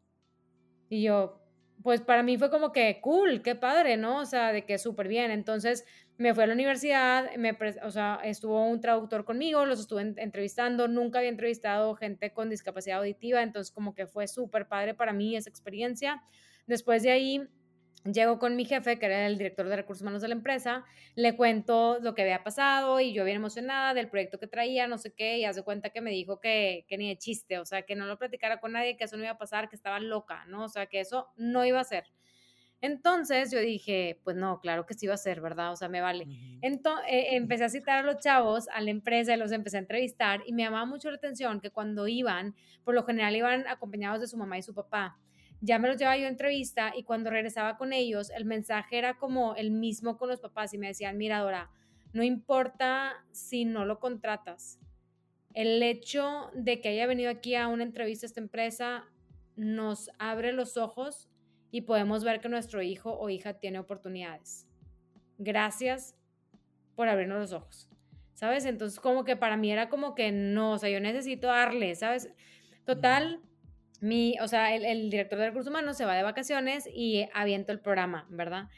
Y 0.90 1.04
yo, 1.04 1.42
pues 1.84 2.02
para 2.02 2.22
mí 2.22 2.38
fue 2.38 2.50
como 2.50 2.74
que 2.74 3.00
cool, 3.00 3.42
qué 3.42 3.56
padre, 3.56 3.96
¿no? 3.96 4.20
O 4.20 4.26
sea, 4.26 4.52
de 4.52 4.66
que 4.66 4.78
súper 4.78 5.08
bien. 5.08 5.32
Entonces, 5.32 5.86
me 6.18 6.34
fui 6.34 6.44
a 6.44 6.48
la 6.48 6.54
universidad, 6.54 7.36
me, 7.36 7.58
o 7.84 7.92
sea, 7.92 8.20
estuvo 8.24 8.66
un 8.66 8.82
traductor 8.82 9.24
conmigo, 9.24 9.66
los 9.66 9.80
estuve 9.80 10.02
entrevistando, 10.18 10.88
nunca 10.88 11.20
había 11.20 11.30
entrevistado 11.30 11.96
gente 11.96 12.34
con 12.34 12.50
discapacidad 12.50 13.00
auditiva, 13.00 13.44
entonces 13.44 13.72
como 13.72 13.94
que 13.94 14.08
fue 14.08 14.28
súper 14.28 14.68
padre 14.68 14.96
para 14.96 15.14
mí 15.14 15.36
esa 15.36 15.50
experiencia. 15.50 16.24
Después 16.66 17.04
de 17.04 17.12
ahí, 17.12 17.48
llego 18.04 18.40
con 18.40 18.56
mi 18.56 18.66
jefe, 18.66 18.98
que 18.98 19.06
era 19.06 19.28
el 19.28 19.38
director 19.38 19.68
de 19.68 19.76
recursos 19.76 20.02
humanos 20.02 20.24
de 20.24 20.30
la 20.30 20.34
empresa, 20.34 20.86
le 21.16 21.36
cuento 21.36 22.00
lo 22.02 22.16
que 22.16 22.24
había 22.24 22.44
pasado 22.44 23.00
y 23.00 23.14
yo 23.14 23.24
bien 23.24 23.38
emocionada 23.38 23.94
del 23.94 24.10
proyecto 24.10 24.40
que 24.40 24.48
traía, 24.48 24.88
no 24.88 24.98
sé 24.98 25.14
qué, 25.14 25.38
y 25.38 25.46
hace 25.46 25.64
cuenta 25.64 25.92
que 25.92 26.02
me 26.02 26.10
dijo 26.10 26.40
que, 26.40 26.86
que 26.88 26.98
ni 26.98 27.10
de 27.10 27.18
chiste, 27.18 27.60
o 27.60 27.66
sea, 27.66 27.84
que 27.84 27.96
no 27.96 28.08
lo 28.08 28.18
platicara 28.18 28.60
con 28.60 28.72
nadie, 28.72 28.98
que 28.98 29.04
eso 29.04 29.18
no 29.18 29.24
iba 29.24 29.34
a 29.34 29.38
pasar, 29.38 29.70
que 29.70 29.76
estaba 29.76 30.00
loca, 30.00 30.46
¿no? 30.48 30.64
O 30.66 30.70
sea, 30.70 30.88
que 30.88 31.00
eso 31.00 31.28
no 31.38 31.64
iba 31.64 31.80
a 31.80 31.84
ser. 31.84 32.06
Entonces 32.80 33.52
yo 33.52 33.60
dije, 33.60 34.20
pues 34.24 34.36
no, 34.36 34.60
claro 34.60 34.86
que 34.86 34.94
sí 34.94 35.08
va 35.08 35.16
a 35.16 35.18
ser, 35.18 35.42
¿verdad? 35.42 35.72
O 35.72 35.76
sea, 35.76 35.90
me 35.90 36.02
vale. 36.02 36.28
Entonces 36.62 37.06
eh, 37.10 37.36
empecé 37.36 37.64
a 37.64 37.70
citar 37.70 38.00
a 38.00 38.04
los 38.04 38.20
chavos 38.20 38.68
a 38.70 38.82
la 38.82 38.92
empresa 38.92 39.34
y 39.34 39.38
los 39.38 39.52
empecé 39.52 39.78
a 39.78 39.80
entrevistar 39.80 40.42
y 40.46 40.54
me 40.54 40.64
llamaba 40.64 40.86
mucho 40.86 41.10
la 41.10 41.18
atención 41.18 41.60
que 41.60 41.72
cuando 41.72 42.08
iban, 42.08 42.56
por 42.84 42.94
lo 42.94 43.04
general 43.04 43.36
iban 43.36 43.68
acompañados 43.68 44.20
de 44.22 44.28
su 44.28 44.38
mamá 44.38 44.58
y 44.58 44.62
su 44.62 44.76
papá. 44.76 45.18
Ya 45.60 45.80
me 45.80 45.88
los 45.88 45.98
llevaba 45.98 46.18
yo 46.18 46.26
a 46.26 46.30
entrevista 46.30 46.94
y 46.96 47.02
cuando 47.02 47.32
regresaba 47.32 47.78
con 47.78 47.94
ellos, 47.94 48.30
el 48.30 48.46
mensaje 48.46 49.00
era 49.00 49.18
como 49.18 49.56
el 49.56 49.72
mismo 49.72 50.18
con 50.18 50.30
los 50.30 50.40
papás 50.40 50.74
y 50.76 50.78
me 50.78 50.88
decían, 50.88 51.18
mira 51.18 51.40
Dora, 51.40 51.72
no 52.14 52.22
importa 52.22 53.26
si 53.32 53.66
no 53.66 53.86
lo 53.86 54.00
contratas. 54.00 54.80
El 55.56 55.82
hecho 55.82 56.52
de 56.54 56.80
que 56.80 56.90
haya 56.90 57.08
venido 57.08 57.32
aquí 57.32 57.56
a 57.56 57.68
una 57.70 57.84
entrevista 57.84 58.26
a 58.26 58.28
esta 58.28 58.40
empresa 58.40 59.06
nos 59.56 60.12
abre 60.20 60.54
los 60.54 60.78
ojos 60.78 61.27
y 61.72 61.82
podemos 61.82 62.24
ver 62.24 62.40
que 62.40 62.50
nuestro 62.50 62.82
hijo 62.82 63.18
o 63.18 63.30
hija 63.30 63.54
tiene 63.54 63.80
oportunidades. 63.80 64.68
Gracias 65.38 66.16
por 66.96 67.08
abrirnos 67.08 67.40
los 67.40 67.54
ojos. 67.54 67.90
¿Sabes? 68.34 68.66
Entonces 68.66 69.00
como 69.00 69.24
que 69.24 69.36
para 69.36 69.58
mí 69.58 69.72
era 69.72 69.90
como 69.90 70.14
que 70.14 70.32
no, 70.32 70.74
o 70.74 70.78
sea, 70.78 70.90
yo 70.90 71.00
necesito 71.00 71.48
darle, 71.48 71.96
¿sabes? 71.96 72.30
Total, 72.86 73.42
mi, 74.00 74.36
o 74.42 74.48
sea, 74.48 74.76
el, 74.76 75.10
director 75.10 75.40
de 75.40 75.48
recursos 75.48 75.72
humanos 75.72 75.98
se 75.98 76.06
va 76.06 76.16
de 76.16 76.24
vacaciones 76.24 76.88
y 76.94 77.28
aviento 77.34 77.72
el 77.72 77.80
programa, 77.80 78.28
¿verdad? 78.30 78.70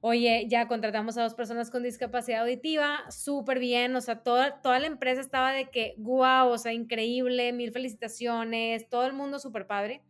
Oye, 0.00 0.46
ya 0.48 0.68
contratamos 0.68 1.16
a 1.16 1.22
dos 1.22 1.34
personas 1.34 1.70
con 1.70 1.82
discapacidad 1.82 2.42
auditiva, 2.42 3.00
súper 3.10 3.58
bien, 3.58 3.94
o 3.94 4.00
sea, 4.00 4.22
toda, 4.22 4.60
toda 4.62 4.78
la 4.78 4.86
empresa 4.86 5.20
estaba 5.20 5.52
de 5.52 5.68
que, 5.68 5.94
guau, 5.96 6.50
o 6.50 6.58
sea, 6.58 6.72
increíble, 6.72 7.52
mil 7.52 7.72
felicitaciones, 7.72 8.88
todo 8.88 9.06
el 9.06 9.12
mundo 9.12 9.38
súper 9.38 9.66
padre. 9.66 10.00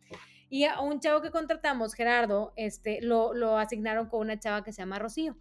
Y 0.53 0.65
a 0.65 0.81
un 0.81 0.99
chavo 0.99 1.23
que 1.23 1.31
contratamos, 1.31 1.95
Gerardo, 1.95 2.53
este, 2.55 3.01
lo, 3.01 3.33
lo 3.33 3.57
asignaron 3.57 4.07
con 4.07 4.19
una 4.19 4.37
chava 4.37 4.63
que 4.63 4.71
se 4.71 4.83
llama 4.83 4.99
Rocío. 4.99 5.35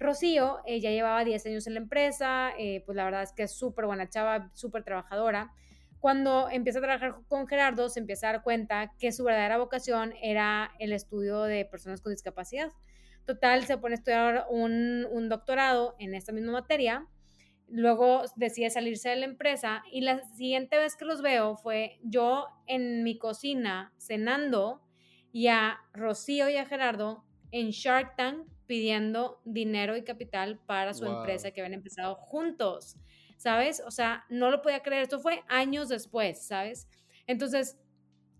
Rocío, 0.00 0.58
ella 0.66 0.90
llevaba 0.90 1.22
10 1.22 1.46
años 1.46 1.68
en 1.68 1.74
la 1.74 1.78
empresa, 1.78 2.50
eh, 2.58 2.82
pues 2.84 2.96
la 2.96 3.04
verdad 3.04 3.22
es 3.22 3.30
que 3.30 3.44
es 3.44 3.52
súper 3.52 3.86
buena 3.86 4.10
chava, 4.10 4.50
súper 4.54 4.82
trabajadora. 4.82 5.52
Cuando 6.00 6.48
empieza 6.50 6.80
a 6.80 6.82
trabajar 6.82 7.14
con 7.28 7.46
Gerardo, 7.46 7.88
se 7.88 8.00
empieza 8.00 8.28
a 8.28 8.32
dar 8.32 8.42
cuenta 8.42 8.92
que 8.98 9.12
su 9.12 9.22
verdadera 9.22 9.56
vocación 9.58 10.14
era 10.20 10.72
el 10.80 10.92
estudio 10.92 11.42
de 11.42 11.64
personas 11.64 12.00
con 12.00 12.10
discapacidad. 12.10 12.72
Total, 13.24 13.64
se 13.66 13.78
pone 13.78 13.94
a 13.94 13.98
estudiar 13.98 14.46
un, 14.50 15.06
un 15.12 15.28
doctorado 15.28 15.94
en 16.00 16.12
esta 16.12 16.32
misma 16.32 16.50
materia 16.50 17.06
Luego 17.68 18.22
decide 18.36 18.70
salirse 18.70 19.08
de 19.08 19.16
la 19.16 19.26
empresa 19.26 19.82
y 19.90 20.02
la 20.02 20.22
siguiente 20.22 20.78
vez 20.78 20.96
que 20.96 21.04
los 21.04 21.22
veo 21.22 21.56
fue 21.56 21.98
yo 22.02 22.46
en 22.66 23.02
mi 23.02 23.18
cocina 23.18 23.92
cenando 23.98 24.82
y 25.32 25.48
a 25.48 25.78
Rocío 25.92 26.48
y 26.48 26.56
a 26.56 26.66
Gerardo 26.66 27.24
en 27.50 27.70
Shark 27.70 28.16
Tank 28.16 28.46
pidiendo 28.66 29.40
dinero 29.44 29.96
y 29.96 30.04
capital 30.04 30.58
para 30.66 30.94
su 30.94 31.06
empresa 31.06 31.50
que 31.50 31.60
habían 31.60 31.74
empezado 31.74 32.16
juntos. 32.16 32.96
¿sabes? 33.36 33.82
O 33.86 33.90
sea, 33.90 34.24
no 34.28 34.50
lo 34.50 34.62
podía 34.62 34.82
creer, 34.82 35.02
esto 35.02 35.20
fue 35.20 35.42
años 35.48 35.88
después, 35.88 36.46
¿sabes? 36.46 36.88
Entonces, 37.26 37.78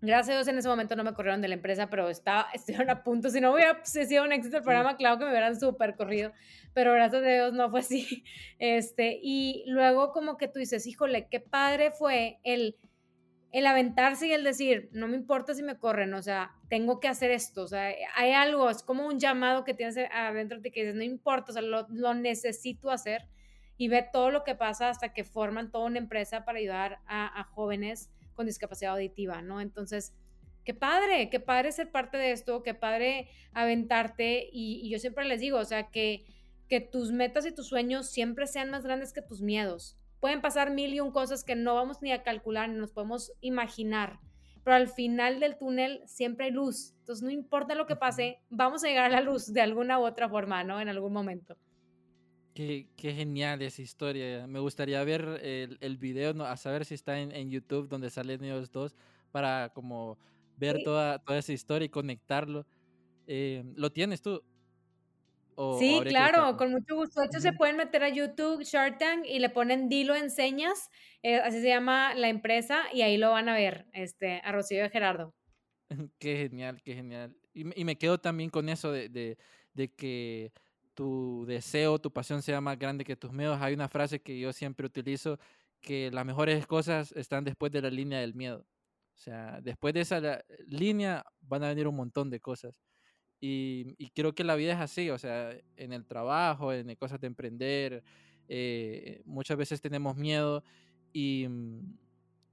gracias 0.01 0.29
a 0.29 0.37
Dios 0.37 0.47
en 0.47 0.57
ese 0.57 0.67
momento 0.67 0.95
no 0.95 1.03
me 1.03 1.13
corrieron 1.13 1.41
de 1.41 1.47
la 1.47 1.55
empresa, 1.55 1.89
pero 1.89 2.09
estaba, 2.09 2.47
estuvieron 2.53 2.89
a 2.89 3.03
punto, 3.03 3.29
si 3.29 3.41
no 3.41 3.53
hubiera 3.53 3.83
sido 3.83 4.23
un 4.23 4.31
éxito 4.31 4.57
el 4.57 4.63
programa, 4.63 4.97
claro 4.97 5.17
que 5.17 5.25
me 5.25 5.31
hubieran 5.31 5.59
súper 5.59 5.95
corrido, 5.95 6.31
pero 6.73 6.93
gracias 6.93 7.23
a 7.23 7.27
Dios 7.27 7.53
no 7.53 7.69
fue 7.69 7.81
así. 7.81 8.23
Este, 8.59 9.19
y 9.21 9.63
luego 9.67 10.11
como 10.11 10.37
que 10.37 10.47
tú 10.47 10.59
dices, 10.59 10.87
híjole, 10.87 11.27
qué 11.29 11.39
padre 11.39 11.91
fue 11.91 12.39
el 12.43 12.75
el 13.51 13.65
aventarse 13.65 14.27
y 14.27 14.33
el 14.33 14.43
decir, 14.43 14.89
no 14.91 15.07
me 15.07 15.15
importa 15.15 15.53
si 15.53 15.63
me 15.63 15.77
corren, 15.77 16.13
o 16.13 16.21
sea, 16.21 16.51
tengo 16.69 16.99
que 16.99 17.07
hacer 17.07 17.31
esto, 17.31 17.63
o 17.63 17.67
sea, 17.67 17.93
hay 18.15 18.33
algo, 18.33 18.69
es 18.69 18.83
como 18.83 19.07
un 19.07 19.19
llamado 19.19 19.63
que 19.63 19.73
tienes 19.73 19.97
adentro 20.11 20.57
de 20.57 20.63
ti 20.63 20.71
que 20.71 20.81
dices, 20.81 20.95
no 20.95 21.03
importa, 21.03 21.51
o 21.51 21.53
sea, 21.53 21.61
lo, 21.61 22.13
necesito 22.13 22.91
hacer 22.91 23.25
y 23.77 23.87
ver 23.87 24.09
todo 24.11 24.31
lo 24.31 24.43
que 24.43 24.55
pasa 24.55 24.89
hasta 24.89 25.13
que 25.13 25.23
forman 25.23 25.71
toda 25.71 25.85
una 25.85 25.99
empresa 25.99 26.43
para 26.43 26.59
ayudar 26.59 26.99
a, 27.07 27.45
jóvenes 27.51 28.09
con 28.37 28.45
discapacidad 28.45 28.93
auditiva, 28.93 29.41
¿no? 29.41 29.59
Entonces, 29.59 30.13
qué 30.63 30.73
padre, 30.73 31.29
qué 31.29 31.41
padre 31.41 31.73
ser 31.73 31.91
parte 31.91 32.17
de 32.17 32.31
esto, 32.31 32.63
qué 32.63 32.73
padre 32.73 33.27
aventarte 33.51 34.47
y, 34.49 34.79
y 34.81 34.89
yo 34.89 34.99
siempre 34.99 35.25
les 35.25 35.41
digo, 35.41 35.57
o 35.57 35.65
sea, 35.65 35.89
que, 35.89 36.25
que 36.69 36.79
tus 36.79 37.11
metas 37.11 37.45
y 37.45 37.51
tus 37.51 37.67
sueños 37.67 38.09
siempre 38.09 38.47
sean 38.47 38.69
más 38.69 38.83
grandes 38.83 39.11
que 39.11 39.21
tus 39.21 39.41
miedos 39.41 39.97
pueden 40.19 40.41
pasar 40.41 40.71
mil 40.71 40.93
y 40.93 40.99
un 40.99 41.11
cosas 41.11 41.43
que 41.43 41.55
no 41.55 41.75
vamos 41.75 42.01
ni 42.01 42.11
a 42.11 42.23
calcular 42.23 42.69
ni 42.69 42.77
nos 42.77 42.91
podemos 42.91 43.31
imaginar, 43.41 44.19
pero 44.63 44.75
al 44.75 44.87
final 44.87 45.39
del 45.39 45.57
túnel 45.57 46.01
siempre 46.05 46.45
hay 46.45 46.51
luz. 46.51 46.93
Entonces, 46.99 47.23
no 47.23 47.31
importa 47.31 47.75
lo 47.75 47.85
que 47.85 47.95
pase, 47.95 48.41
vamos 48.49 48.83
a 48.83 48.87
llegar 48.87 49.05
a 49.05 49.09
la 49.09 49.21
luz 49.21 49.53
de 49.53 49.61
alguna 49.61 49.99
u 49.99 50.05
otra 50.05 50.27
forma, 50.29 50.63
¿no? 50.63 50.81
En 50.81 50.89
algún 50.89 51.13
momento. 51.13 51.57
Qué, 52.57 52.87
qué 52.97 53.13
genial 53.13 53.61
esa 53.61 53.83
historia. 53.83 54.47
Me 54.47 54.57
gustaría 54.57 55.03
ver 55.03 55.41
el, 55.43 55.77
el 55.79 55.97
video, 55.99 56.33
¿no? 56.33 56.43
a 56.43 56.57
saber 56.57 56.85
si 56.85 56.95
está 56.95 57.19
en, 57.19 57.31
en, 57.31 57.51
YouTube 57.51 57.87
donde 57.87 58.09
salen 58.09 58.43
ellos 58.43 58.71
dos, 58.71 58.95
para 59.31 59.69
como 59.75 60.17
ver 60.57 60.81
toda, 60.83 61.19
toda 61.19 61.37
esa 61.37 61.53
historia 61.53 61.85
y 61.85 61.89
conectarlo. 61.89 62.65
Eh, 63.27 63.63
¿Lo 63.75 63.91
tienes 63.91 64.23
tú? 64.23 64.41
sí, 65.77 66.01
claro, 66.05 66.57
con 66.57 66.71
mucho 66.71 66.95
gusto. 66.95 67.21
De 67.21 67.27
hecho, 67.27 67.39
se 67.39 67.53
pueden 67.53 67.77
meter 67.77 68.01
a 68.01 68.09
YouTube 68.09 68.63
Shark 68.63 68.97
Tank 68.97 69.27
y 69.27 69.37
le 69.37 69.51
ponen 69.51 69.87
Dilo 69.87 70.15
Enseñas, 70.15 70.89
eh, 71.21 71.35
así 71.35 71.61
se 71.61 71.67
llama 71.67 72.15
la 72.15 72.29
empresa, 72.29 72.85
y 72.91 73.03
ahí 73.03 73.17
lo 73.17 73.29
van 73.29 73.49
a 73.49 73.53
ver, 73.53 73.85
este, 73.93 74.41
a 74.43 74.51
Rocío 74.51 74.83
y 74.83 74.89
Gerardo. 74.89 75.35
Qué 76.17 76.37
genial, 76.37 76.81
qué 76.83 76.95
genial. 76.95 77.35
Y, 77.53 77.65
me 77.65 77.97
quedo 77.99 78.17
también 78.17 78.49
con 78.49 78.67
eso 78.67 78.91
de, 78.91 79.09
de, 79.09 79.37
de, 79.75 79.89
que 79.89 80.51
tu 80.97 81.45
deseo, 81.47 81.99
tu 81.99 82.11
pasión 82.11 82.41
sea 82.41 82.59
más 82.59 82.79
grande 82.79 83.05
que 83.05 83.15
tus 83.15 83.31
miedos. 83.31 83.61
Hay 83.61 83.75
una 83.75 83.87
frase 83.87 84.19
que 84.19 84.39
yo 84.39 84.51
siempre 84.51 84.87
utilizo, 84.87 85.37
que 85.79 86.09
las 86.09 86.25
mejores 86.25 86.65
cosas 86.65 87.11
están 87.11 87.43
después 87.43 87.71
de 87.71 87.83
la 87.83 87.91
línea 87.91 88.19
del 88.19 88.33
miedo. 88.33 88.65
O 89.15 89.19
sea, 89.19 89.61
después 89.61 89.93
de 89.93 90.01
esa 90.01 90.43
línea 90.65 91.23
van 91.41 91.63
a 91.63 91.69
venir 91.69 91.87
un 91.87 91.95
montón 91.95 92.31
de 92.31 92.39
cosas. 92.39 92.81
Y, 93.39 94.09
creo 94.15 94.33
que 94.33 94.43
la 94.43 94.55
vida 94.55 94.73
es 94.73 94.79
así, 94.79 95.11
o 95.11 95.19
sea, 95.19 95.55
en 95.75 95.93
el 95.93 96.07
trabajo, 96.07 96.73
en 96.73 96.95
cosas 96.95 97.21
de 97.21 97.27
emprender, 97.27 98.03
eh, 98.47 99.21
muchas 99.23 99.55
veces 99.55 99.79
tenemos 99.79 100.17
miedo 100.17 100.63
y, 101.13 101.45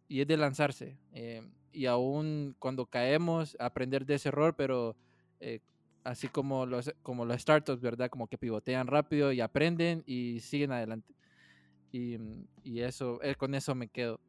y 0.07 0.21
es 0.21 0.27
de 0.27 0.37
lanzarse. 0.37 0.99
Eh, 1.13 1.41
y 1.73 1.87
aún 1.87 2.55
cuando 2.59 2.85
caemos, 2.85 3.57
aprender 3.59 4.05
de 4.05 4.17
ese 4.17 4.29
error, 4.29 4.55
pero 4.55 4.97
eh, 5.41 5.61
así 6.05 6.29
como 6.29 6.67
los, 6.67 6.95
como 7.03 7.25
los 7.25 7.41
startups, 7.41 7.81
¿verdad? 7.81 8.11
Como 8.11 8.29
que 8.29 8.39
pivotean 8.39 8.87
rápido 8.87 9.33
y 9.33 9.41
aprenden 9.41 10.05
y 10.07 10.41
siguen 10.41 10.73
adelante. 10.73 11.15
Y, 11.91 12.19
mm, 12.19 12.47
y 12.63 12.81
eso, 12.81 13.21
con 13.39 13.55
eso 13.55 13.75
me 13.75 13.89
quedo. 13.89 14.21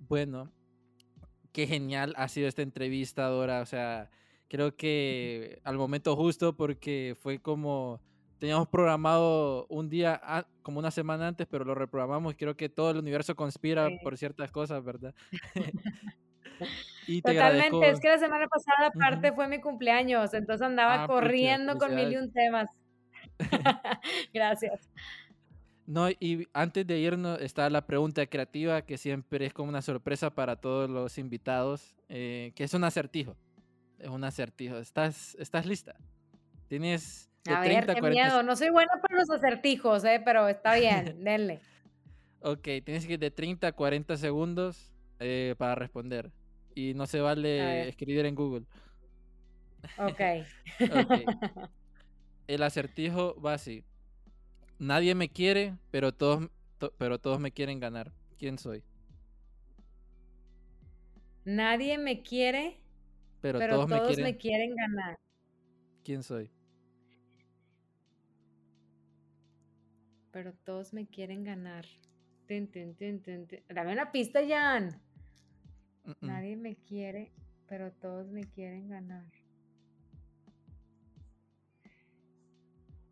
Bueno, 0.00 0.52
qué 1.52 1.66
genial 1.66 2.14
ha 2.16 2.28
sido 2.28 2.48
esta 2.48 2.62
entrevista, 2.62 3.26
Dora. 3.26 3.60
O 3.60 3.66
sea, 3.66 4.10
creo 4.48 4.76
que 4.76 5.60
al 5.64 5.76
momento 5.76 6.16
justo 6.16 6.56
porque 6.56 7.16
fue 7.20 7.40
como 7.40 8.00
teníamos 8.38 8.68
programado 8.68 9.66
un 9.68 9.88
día 9.88 10.46
como 10.62 10.78
una 10.78 10.90
semana 10.90 11.28
antes, 11.28 11.46
pero 11.50 11.64
lo 11.64 11.74
reprogramamos. 11.74 12.34
Creo 12.36 12.56
que 12.56 12.68
todo 12.68 12.90
el 12.90 12.98
universo 12.98 13.34
conspira 13.34 13.88
por 14.02 14.16
ciertas 14.16 14.50
cosas, 14.50 14.82
¿verdad? 14.84 15.14
y 17.06 17.22
Totalmente, 17.22 17.90
es 17.90 18.00
que 18.00 18.08
la 18.08 18.18
semana 18.18 18.46
pasada 18.48 18.88
aparte 18.88 19.32
fue 19.32 19.48
mi 19.48 19.60
cumpleaños, 19.60 20.34
entonces 20.34 20.66
andaba 20.66 21.04
ah, 21.04 21.06
corriendo 21.06 21.76
con 21.78 21.94
mil 21.94 22.12
y 22.12 22.16
un 22.16 22.32
temas. 22.32 22.70
Gracias. 24.34 24.90
No, 25.86 26.10
y 26.10 26.46
antes 26.52 26.86
de 26.86 26.98
irnos 26.98 27.40
está 27.40 27.70
la 27.70 27.86
pregunta 27.86 28.26
creativa 28.26 28.82
que 28.82 28.98
siempre 28.98 29.46
es 29.46 29.54
como 29.54 29.70
una 29.70 29.80
sorpresa 29.80 30.30
para 30.30 30.56
todos 30.56 30.90
los 30.90 31.16
invitados, 31.16 31.94
eh, 32.08 32.52
que 32.54 32.64
es 32.64 32.74
un 32.74 32.84
acertijo 32.84 33.36
es 33.98 34.08
un 34.08 34.24
acertijo. 34.24 34.78
¿Estás, 34.78 35.36
estás 35.38 35.66
lista? 35.66 35.94
Tienes 36.68 37.30
de 37.44 37.54
a 37.54 37.62
30 37.62 37.86
ver, 37.86 38.02
qué 38.02 38.10
miedo. 38.10 38.42
No 38.42 38.56
soy 38.56 38.70
buena 38.70 38.92
para 39.00 39.20
los 39.20 39.30
acertijos, 39.30 40.04
eh, 40.04 40.20
pero 40.24 40.48
está 40.48 40.74
bien, 40.74 41.16
denle. 41.24 41.60
ok, 42.40 42.62
tienes 42.84 43.06
que 43.06 43.14
ir 43.14 43.18
de 43.18 43.30
30 43.30 43.66
a 43.66 43.72
40 43.72 44.16
segundos 44.16 44.92
eh, 45.18 45.54
para 45.58 45.74
responder. 45.74 46.30
Y 46.78 46.94
no 46.94 47.08
se 47.08 47.20
vale 47.20 47.88
escribir 47.88 48.24
en 48.24 48.36
Google. 48.36 48.64
Ok. 49.98 50.20
El 52.46 52.62
acertijo 52.62 53.40
va 53.40 53.54
así. 53.54 53.84
Nadie 54.78 55.14
me 55.16 55.28
quiere, 55.28 55.76
pero 55.90 56.12
todos, 56.12 56.50
pero 56.96 57.18
todos 57.18 57.40
me 57.40 57.50
quieren 57.50 57.80
ganar. 57.80 58.12
¿Quién 58.38 58.58
soy? 58.58 58.84
Nadie 61.44 61.98
me 61.98 62.22
quiere, 62.22 62.80
pero, 63.40 63.58
todos, 63.58 63.88
me, 63.88 64.36
quieren... 64.36 64.74
ganar. 64.76 65.18
¿Quién 66.04 66.22
soy? 66.22 66.50
Pero 70.30 70.52
todos 70.64 70.92
me 70.92 71.06
quieren 71.08 71.42
ganar. 71.42 71.86
Dame 72.48 73.92
una 73.92 74.12
pista, 74.12 74.40
Jan. 74.46 75.07
Nadie 76.20 76.56
me 76.56 76.76
quiere, 76.76 77.32
pero 77.68 77.92
todos 77.92 78.28
me 78.28 78.44
quieren 78.44 78.88
ganar. 78.88 79.24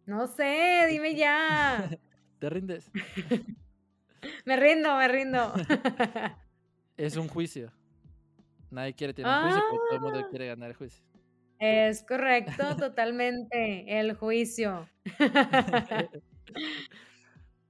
No 0.07 0.29
sé, 0.29 0.87
dime 0.89 1.15
ya. 1.17 1.91
¿Te 2.39 2.49
rindes? 2.49 2.91
me 4.45 4.57
rindo, 4.57 4.97
me 4.97 5.09
rindo. 5.09 5.53
es 6.97 7.17
un 7.17 7.29
juicio. 7.29 7.73
Nadie 8.71 8.95
quiere 8.95 9.13
tener 9.13 9.31
un 9.31 9.43
juicio, 9.43 9.63
pero 9.71 9.83
todo 9.83 9.95
el 9.95 10.01
mundo 10.01 10.19
ah. 10.21 10.29
quiere 10.31 10.47
ganar 10.47 10.71
el 10.71 10.77
juicio. 10.77 11.05
Es 11.59 12.03
correcto, 12.03 12.77
totalmente. 12.77 13.99
El 13.99 14.15
juicio. 14.15 14.89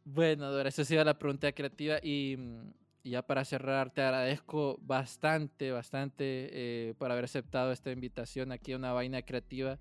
bueno, 0.05 0.51
Dora, 0.51 0.68
eso 0.68 0.83
ha 0.83 0.85
sido 0.85 1.05
la 1.05 1.18
pregunta 1.18 1.53
creativa 1.53 1.99
y, 2.03 2.37
mm, 3.07 3.11
ya 3.11 3.22
para 3.22 3.44
cerrar, 3.44 3.90
te 3.90 4.02
agradezco 4.02 4.78
bastante, 4.82 5.70
bastante 5.70 6.48
eh, 6.52 6.94
por 6.98 7.11
haber 7.11 7.24
aceptado 7.24 7.72
esta 7.72 7.90
invitación 7.90 8.52
aquí 8.52 8.72
a 8.72 8.76
una 8.76 8.92
vaina 8.92 9.22
creativa. 9.22 9.78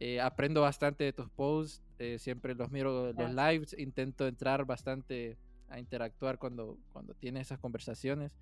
Eh, 0.00 0.20
aprendo 0.20 0.60
bastante 0.60 1.04
de 1.04 1.12
tus 1.12 1.28
posts, 1.30 1.82
eh, 1.98 2.18
siempre 2.18 2.54
los 2.54 2.70
miro 2.70 3.12
los 3.12 3.34
lives, 3.34 3.74
intento 3.78 4.28
entrar 4.28 4.64
bastante 4.64 5.36
a 5.68 5.78
interactuar 5.78 6.38
cuando, 6.38 6.78
cuando 6.92 7.14
tienes 7.14 7.48
esas 7.48 7.58
conversaciones. 7.58 8.32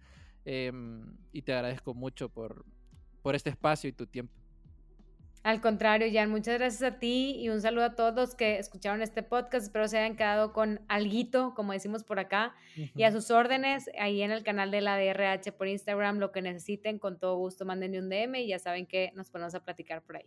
Em, 0.45 1.17
y 1.33 1.43
te 1.43 1.53
agradezco 1.55 1.95
mucho 1.95 2.29
por, 2.29 2.65
por 3.23 3.35
este 3.35 3.51
espacio 3.51 3.89
y 3.89 3.93
tu 3.93 4.07
tiempo. 4.07 4.33
Al 5.47 5.61
contrario, 5.61 6.09
Jan, 6.13 6.29
muchas 6.29 6.59
gracias 6.59 6.83
a 6.83 6.99
ti 6.99 7.37
y 7.39 7.51
un 7.51 7.61
saludo 7.61 7.85
a 7.85 7.95
todos 7.95 8.13
los 8.17 8.35
que 8.35 8.59
escucharon 8.59 9.01
este 9.01 9.23
podcast. 9.23 9.67
Espero 9.67 9.87
se 9.87 9.97
hayan 9.97 10.17
quedado 10.17 10.53
con 10.53 10.81
alguito, 10.89 11.55
como 11.55 11.71
decimos 11.71 12.03
por 12.03 12.19
acá, 12.19 12.57
y 12.75 13.05
a 13.05 13.13
sus 13.13 13.31
órdenes 13.31 13.89
ahí 13.97 14.23
en 14.23 14.33
el 14.33 14.43
canal 14.43 14.73
de 14.73 14.81
la 14.81 14.99
DRH 14.99 15.53
por 15.53 15.69
Instagram, 15.69 16.19
lo 16.19 16.33
que 16.33 16.43
necesiten, 16.43 16.99
con 16.99 17.21
todo 17.21 17.37
gusto, 17.37 17.65
manden 17.65 17.97
un 17.97 18.09
DM 18.09 18.35
y 18.41 18.49
ya 18.49 18.59
saben 18.59 18.87
que 18.87 19.13
nos 19.15 19.31
ponemos 19.31 19.55
a 19.55 19.61
platicar 19.63 20.03
por 20.03 20.17
ahí. 20.17 20.27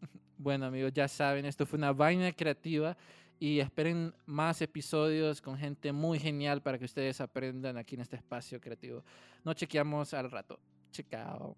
Bueno, 0.38 0.66
amigos, 0.66 0.92
ya 0.92 1.08
saben, 1.08 1.44
esto 1.44 1.66
fue 1.66 1.76
una 1.76 1.92
vaina 1.92 2.30
creativa 2.30 2.96
y 3.40 3.58
esperen 3.58 4.14
más 4.26 4.62
episodios 4.62 5.42
con 5.42 5.58
gente 5.58 5.90
muy 5.90 6.20
genial 6.20 6.62
para 6.62 6.78
que 6.78 6.84
ustedes 6.84 7.20
aprendan 7.20 7.78
aquí 7.78 7.96
en 7.96 8.02
este 8.02 8.14
espacio 8.14 8.60
creativo. 8.60 9.02
Nos 9.42 9.56
chequeamos 9.56 10.14
al 10.14 10.30
rato. 10.30 10.60
Checao. 10.92 11.56